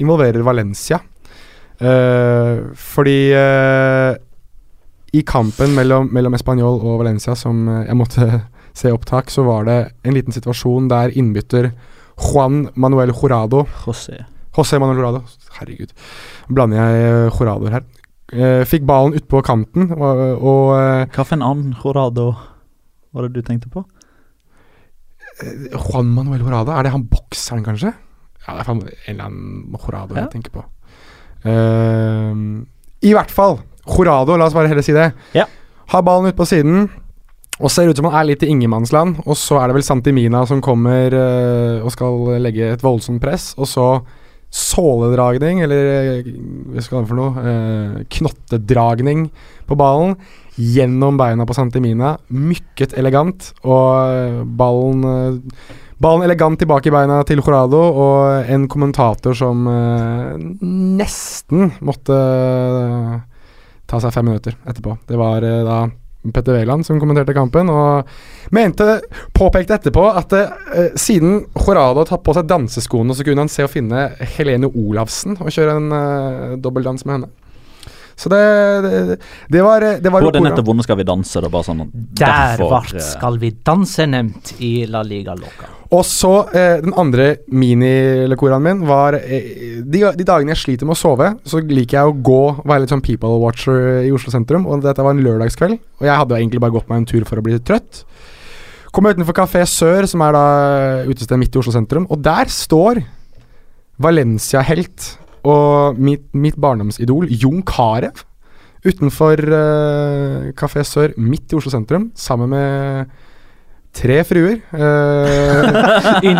[0.00, 1.02] involverer Valencia.
[1.78, 4.16] Uh, fordi eh,
[5.14, 8.26] i kampen mellom, mellom Español og Valencia, som eh, jeg måtte
[8.80, 11.70] se opptak, så var det en liten situasjon der innbytter
[12.18, 14.24] Juan Manuel Jorado José.
[14.56, 15.22] José Manuel Jorado.
[15.60, 15.94] Herregud.
[16.50, 17.86] Blander jeg Joradoer her.
[18.32, 22.26] Eh, fikk ballen utpå kanten, og, og eh, Hva for en annen Jorado
[23.16, 23.84] var det du tenkte på?
[25.40, 27.94] eh, Juan Manuel Jurado, er det han bokseren, kanskje?
[28.44, 28.82] Ja, det er en
[29.14, 30.26] eller annen Jorado Ja.
[30.26, 30.64] jeg tenker på.
[31.46, 32.64] Uh,
[33.04, 33.58] I hvert fall.
[33.88, 35.12] Jorado la oss bare heller si det.
[35.36, 35.44] Ja.
[35.92, 36.88] Har ballen ute på siden.
[37.58, 39.22] Og ser ut som han er litt i ingenmannsland.
[39.26, 43.50] Og så er det vel Santimina som kommer uh, og skal legge et voldsomt press.
[43.58, 43.86] Og så
[44.54, 46.22] såledragning, eller
[46.72, 47.42] hva skal det for noe?
[47.42, 49.28] Eh, knottedragning
[49.68, 50.16] på ballen.
[50.58, 52.16] Gjennom beina på Santimina.
[52.34, 53.52] Mykket elegant.
[53.62, 59.64] Og eh, ballen eh, Ballen elegant tilbake i beina til Jorado, og en kommentator som
[59.66, 60.36] eh,
[61.00, 63.16] nesten måtte eh,
[63.90, 64.94] ta seg fem minutter etterpå.
[65.08, 65.80] Det var eh, da
[66.34, 68.08] Petter Wæland som kommenterte kampen, og
[68.54, 69.00] mente,
[69.36, 73.66] påpekte etterpå at eh, siden Jorado har tatt på seg danseskoene, så kunne han se
[73.66, 77.30] å finne Helene Olavsen og kjøre en uh, dobbeldans med henne.
[78.18, 78.42] Så det,
[78.82, 81.38] det, det var Det var Både nettopp vonde skal vi danse.
[81.38, 85.77] Det bare sånn Der derfor, ble eh, Skal vi danse nevnt i La Liga Loca.
[85.88, 90.98] Og så eh, den andre mini-lekoraen min var eh, de, de dagene jeg sliter med
[90.98, 94.66] å sove, så liker jeg å gå, være litt sånn people watcher i Oslo sentrum.
[94.68, 97.40] Og dette var en lørdagskveld, og jeg hadde egentlig bare gått meg en tur for
[97.40, 98.02] å bli trøtt.
[98.92, 100.44] Kom utenfor Kafé Sør, som er da
[101.08, 103.00] utested midt i Oslo sentrum, og der står
[103.98, 105.12] Valencia-helt
[105.48, 108.12] og mitt, mitt barndomsidol Jon Carew
[108.84, 109.40] utenfor
[110.58, 113.16] Kafé Sør midt i Oslo sentrum, sammen med
[113.94, 114.58] tre fruer.
[114.78, 116.38] Uh,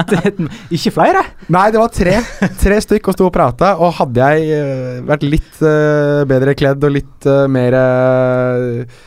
[0.74, 1.22] Ikke flere?
[1.52, 2.16] nei, det var tre.
[2.60, 3.74] Tre stykk og sto og prata.
[3.82, 8.98] Og hadde jeg eh, vært litt eh, bedre kledd og litt eh, mer eh,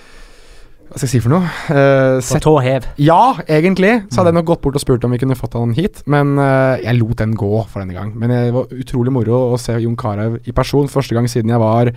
[0.92, 1.52] Hva skal jeg si for noe?
[1.72, 2.90] Eh, På tå hev.
[3.00, 3.94] ja, egentlig.
[4.12, 6.02] Så hadde jeg nok gått bort og spurt om vi kunne fått han hit.
[6.12, 8.12] Men uh, jeg lot den gå for denne gang.
[8.20, 11.64] Men det var utrolig moro å se Jon Carew i person første gang siden jeg
[11.64, 11.94] var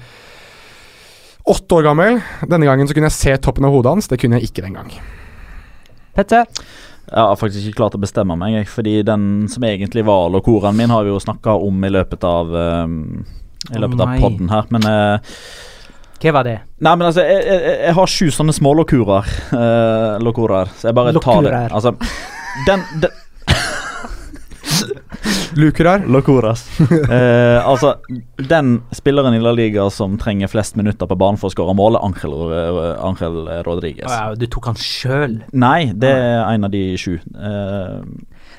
[1.50, 2.22] åtte år gammel.
[2.46, 4.10] Denne gangen så kunne jeg se toppen av hodet hans.
[4.12, 4.94] Det kunne jeg ikke den gang.
[6.14, 6.48] Petter?
[7.04, 10.76] Jeg har faktisk ikke klart å bestemme meg, jeg, fordi den som egentlig var lokoren
[10.78, 12.54] min, har vi jo snakka om i løpet av
[12.86, 12.94] um,
[13.68, 15.34] I løpet oh, av podden her, men uh,
[16.22, 16.56] Hva var det?
[16.80, 19.28] Nei, men altså, jeg, jeg, jeg har sju sånne smålokurer.
[19.52, 20.72] Uh, lokurer.
[20.78, 21.52] Så jeg bare tar det.
[21.52, 21.76] Lokurer.
[21.76, 21.92] Altså,
[22.64, 23.20] den, den
[25.56, 26.04] Lukurar.
[26.06, 26.64] Locuras.
[27.14, 27.94] Eh, altså,
[28.48, 31.98] den spilleren i La Liga som trenger flest minutter på banen for å skåre mål,
[31.98, 33.36] er Angel, eh, Angel
[33.66, 34.08] Rodriguez.
[34.10, 35.36] Å ja, du tok han sjøl?
[35.52, 37.16] Nei, det er en av de sju.
[37.18, 37.98] Eh,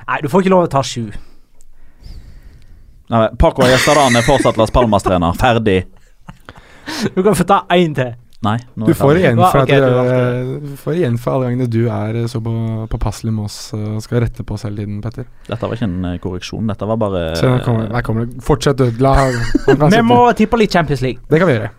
[0.06, 1.08] Nei, du får ikke lov å ta sju.
[3.10, 5.34] nei, Paco Estaran er fortsatt Las Palmas-trener.
[5.42, 5.80] Ferdig.
[7.16, 8.14] Du kan få ta én til.
[8.46, 8.58] Nei.
[8.78, 11.82] Du får igjen for, ok, at du dere, du får igjen for alle gangene du
[11.90, 12.54] er så på,
[12.92, 15.30] påpasselig med oss og skal rette på oss hele tiden, Petter.
[15.48, 16.68] Dette var ikke en eh, korreksjon.
[16.70, 18.44] Dette var bare Se, nå kommer, det.
[18.46, 19.02] Fortsett, du.
[19.04, 19.16] La
[19.96, 21.24] Vi må tippe litt Champions League.
[21.32, 21.74] Det kan vi gjøre.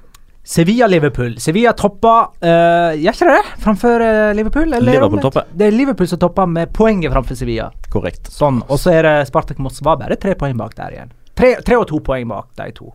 [0.47, 1.41] Sevilla-Liverpool.
[1.43, 3.55] Sevilla toppa uh, Gjør ikke det det?
[3.65, 4.69] Framfor uh, Liverpool?
[4.69, 5.49] Eller Liverpool topper.
[5.51, 7.73] Det er Liverpool som topper med poenget framfor Sevilla.
[7.91, 8.31] korrekt.
[8.31, 8.61] Sånn.
[8.71, 11.11] Og så er det Spartak Moskva bare tre poeng bak der igjen.
[11.37, 12.93] Tre, tre og to poeng bak de to.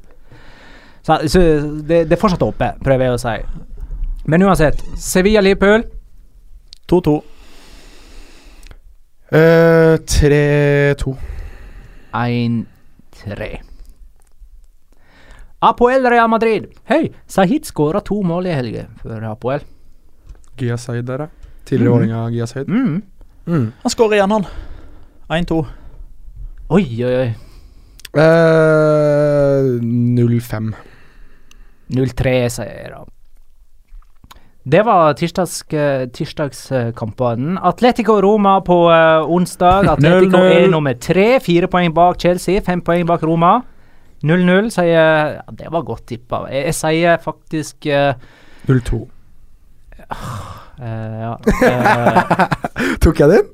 [1.02, 1.40] Så, så
[1.82, 3.36] det, det er fortsatt oppe, prøver jeg å si.
[4.30, 4.84] Men uansett.
[5.02, 5.84] Sevilla-Liverpool.
[6.92, 7.18] 2-2.
[9.32, 11.16] Uh, 3-2.
[12.12, 13.52] 1-3.
[15.62, 16.66] Apoel Real Madrid.
[16.90, 19.62] Hei, Sahid skåra to mål i helga for Apoel.
[20.58, 21.28] Gia Said der.
[21.66, 22.70] Tidligere åring av Gia Said.
[22.70, 23.02] Mm.
[23.46, 23.72] Mm.
[23.84, 24.46] Han skårer igjen, han.
[25.30, 25.66] 1-2.
[26.70, 27.30] Oi, oi, oi.
[28.18, 30.74] Uh, 0-5.
[31.92, 33.04] 0-3, sier jeg da.
[34.62, 37.58] Det var tirsdags, eh, tirsdagskampene.
[37.66, 39.88] Atletico Roma på eh, onsdag.
[39.96, 40.52] Atletico 0-0.
[40.54, 41.40] er nummer tre.
[41.42, 43.56] Fire poeng bak Chelsea, fem poeng bak Roma.
[44.22, 45.34] 0-0, sier jeg.
[45.40, 46.44] Ja, det var godt tippa.
[46.54, 48.14] Jeg, jeg sier faktisk uh,
[48.70, 49.02] 0-2.
[49.02, 53.50] Uh, ja, Uh, Tok jeg den?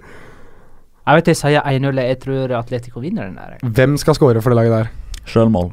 [1.07, 1.99] Jeg vet jeg sier 1-0.
[2.03, 3.55] Jeg tror Atletico vinner den der.
[3.55, 3.71] jeg.
[3.79, 4.91] Hvem skal score for det laget der?
[5.27, 5.71] Sjølmål.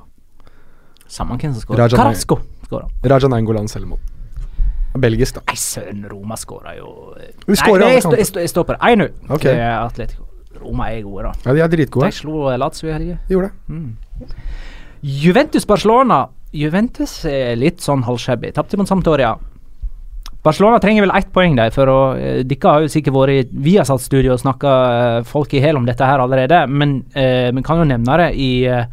[1.10, 1.88] Samme hvem som skårer.
[1.90, 2.38] Raja
[2.82, 3.10] Nai.
[3.10, 3.98] Rajan Angolan selvmål.
[4.98, 5.40] Belgisk, da.
[5.48, 7.14] Nei, søren, Roma skårer jo
[7.46, 8.18] Vi skåra alle jeg, kamper.
[8.18, 8.80] jeg, stå- jeg står på det.
[8.80, 9.40] 1-0 Ok.
[9.40, 10.24] til Atletico.
[10.62, 11.32] Roma er gode, da.
[11.50, 12.06] Ja, de er dritgode.
[12.06, 13.18] De slo Lazio i helga.
[13.28, 14.34] De gjorde det.
[15.02, 16.28] Juventus-Barcelona.
[16.54, 18.52] Juventus er litt sånn halvshabby.
[18.54, 19.34] Tapte mot Sampdoria.
[20.44, 23.60] Barcelona trenger vel ett poeng der, for å eh, Dere har jo sikkert vært i
[23.64, 24.72] Viasat-studio og snakka
[25.18, 28.26] eh, folk i hel om dette her allerede, men eh, vi kan jo nevne det
[28.36, 28.84] i eh,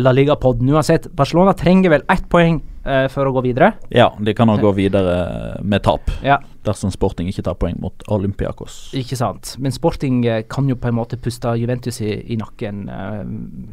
[0.00, 1.10] La Liga-podden uansett.
[1.16, 3.72] Barcelona trenger vel ett poeng eh, for å gå videre.
[3.94, 5.14] Ja, de kan også gå videre
[5.62, 6.10] med tap.
[6.24, 6.38] Ja.
[6.66, 8.90] Dersom Sporting ikke tar poeng mot Olympiakos.
[8.98, 9.54] Ikke sant.
[9.58, 12.82] Men Sporting eh, kan jo på en måte puste Juventus i, i nakken.
[12.88, 13.22] Eh,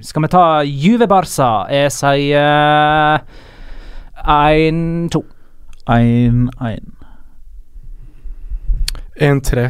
[0.08, 1.50] skal vi ta Juve Barca?
[1.72, 3.26] Jeg sier
[4.28, 5.24] 1-2.
[5.88, 6.94] 1-1.
[9.18, 9.68] 1-3.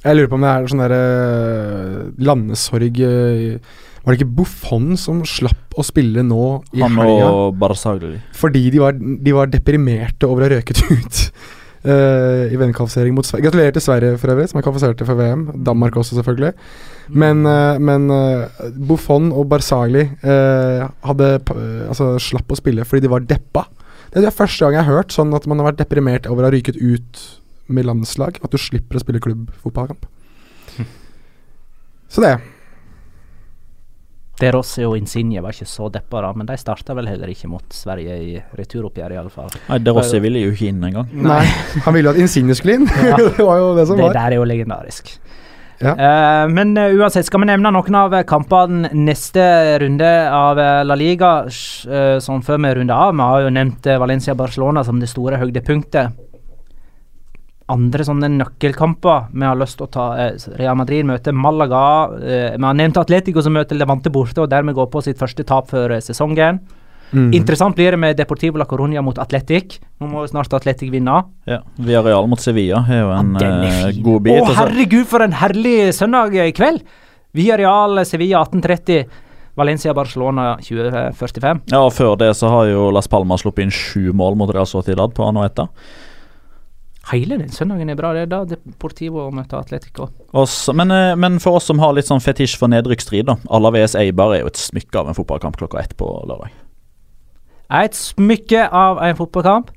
[0.00, 1.00] Jeg lurer på om det er sånn derre
[2.24, 7.30] landesorg eh, Var det ikke Buffon som slapp å spille nå i Han helga?
[7.30, 8.16] og Barzagli.
[8.36, 11.18] Fordi de var, de var deprimerte over å ha røket ut
[11.84, 13.44] uh, i VM-kvalifisering mot Sverige.
[13.48, 15.42] Gratulerer til Sverige for øvrig, som er kvalifiserte for VM.
[15.66, 16.54] Danmark også, selvfølgelig.
[17.12, 21.28] Men, uh, men uh, Buffon og Barzagli hadde
[21.90, 23.66] altså, slapp å spille fordi de var deppa.
[24.14, 26.48] Det er første gang jeg har hørt sånn at man har vært deprimert over å
[26.48, 27.20] ha ryket ut
[27.70, 28.40] med landslag.
[28.42, 30.08] At du slipper å spille klubbfotballkamp.
[32.12, 32.32] Så det.
[34.40, 37.50] De Rossi og Insigne var ikke så deppa, da, men de starta vel heller ikke
[37.50, 39.50] mot Sverige i returoppgjøret, iallfall.
[39.68, 41.10] Nei, De Rossi ville jo ikke inn engang.
[41.12, 41.42] Nei,
[41.84, 42.88] han ville jo at Insigne skulle inn.
[42.88, 43.18] Ja.
[43.36, 44.16] det var jo det som Det var.
[44.16, 45.12] der er jo legendarisk.
[45.80, 45.94] Ja.
[45.96, 49.44] Uh, men uh, uansett, skal vi nevne noen av kampene neste
[49.80, 53.14] runde av eh, La Liga, eh, sånn før vi runder av?
[53.16, 56.29] Vi har jo nevnt Valencia-Barcelona som det store høydepunktet.
[57.70, 60.06] Andre sånne nøkkelkamper vi har lyst til å ta.
[60.20, 61.84] Eh, Real Madrid møter Malaga.
[62.18, 65.46] Eh, vi har nevnt Atletico som møter Levante borte, og dermed går på sitt første
[65.46, 66.60] tap før eh, sesongen.
[67.10, 67.32] Mm.
[67.34, 69.80] Interessant blir det med Deportivo la Coruña mot Atletic.
[69.98, 71.16] Nå må snart Atletic vinne.
[71.50, 74.36] Ja, Via Real mot Sevilla er jo en Den er god bit.
[74.36, 76.84] Å, og herregud, for en herlig søndag i kveld!
[77.34, 79.26] Via Real Sevilla 1830.
[79.58, 81.64] Valencia Barcelona 2045.
[81.72, 84.68] Ja, og Før det så har jo Las Palmas sluppet inn sju mål mot Real
[84.68, 85.66] Sociedad på Anoeta.
[87.10, 88.12] Hele den søndagen er bra.
[88.14, 90.10] Det er da Deportivo møter Atletico.
[90.36, 93.36] Også, men, eh, men for oss som har litt sånn fetisj for nedrykksstrid, da.
[93.50, 96.54] Alaves Eibar er jo et smykke av en fotballkamp klokka ett på lørdag.
[97.70, 99.70] Et smykke av en fotballkamp.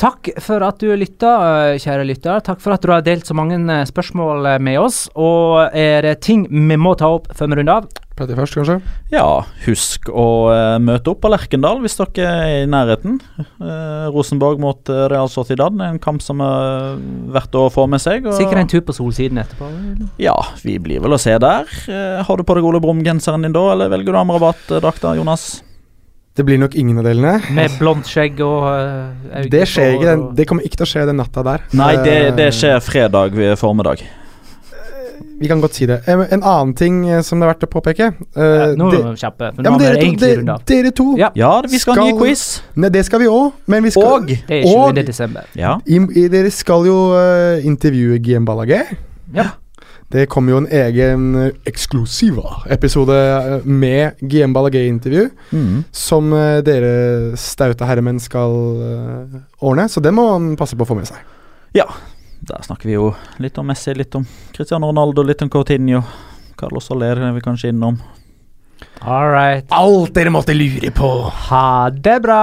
[0.00, 1.32] Takk for at du lytta,
[1.74, 2.40] eh, kjære lytter.
[2.40, 5.08] Takk for at du har delt så mange eh, spørsmål med oss.
[5.14, 7.90] Og er det ting vi må ta opp før vi runder av?
[8.20, 8.74] Petter først, kanskje?
[9.14, 9.24] Ja,
[9.64, 13.16] husk å uh, møte opp på Lerkendal hvis dere er i nærheten.
[13.56, 16.98] Uh, Rosenborg mot eh, Real Sociedad er en kamp som er
[17.32, 18.28] verdt å få med seg.
[18.28, 19.70] og- Sikkert en tur på Solsiden etterpå.
[20.20, 21.64] Ja, vi blir vel å se der.
[22.26, 25.62] Har du på deg Ole Brumm-genseren din da, eller velger du Amrabat-drakta, Jonas?
[26.36, 27.38] Det blir nok ingen av delene.
[27.56, 30.06] Med blondt skjegg og uh, Det skjer ikke.
[30.12, 31.64] Den, det kommer ikke til å skje den natta der.
[31.76, 34.04] Nei, det, det skjer fredag formiddag.
[35.40, 36.02] Vi kan godt si det.
[36.06, 39.20] En annen ting eh, som det er verdt å påpeke uh, Ja, Nå er vi
[39.22, 41.30] kjappe, for ja, nå men dere, to, egentlig dere, runda dere to Ja.
[41.38, 42.42] Ja, vi skal ha ny quiz.
[42.76, 45.06] Nei, det skal vi òg, men vi skal Og Det er Og- 20.
[45.08, 45.48] desember.
[45.56, 45.78] Ja.
[45.86, 48.82] i, i, Dere skal jo uh, intervjue GM Ballagé.
[49.34, 49.48] Ja.
[50.12, 55.84] Det kommer jo en egen eksklusiva episode eh, med GM Ballagé-intervju, Mm.
[55.94, 56.30] som
[56.66, 58.50] dere staute herremenn skal
[59.62, 61.22] ordne, så det må man passe på å få med seg.
[62.50, 66.02] Der snakker vi jo litt om Messi, litt om Cristiano Ronaldo, litt om Coutinho.
[66.58, 68.00] Carlos Soler er vi kanskje innom.
[69.00, 69.70] All right.
[69.70, 71.12] Alt dere måtte lure på!
[71.50, 72.42] Ha det bra!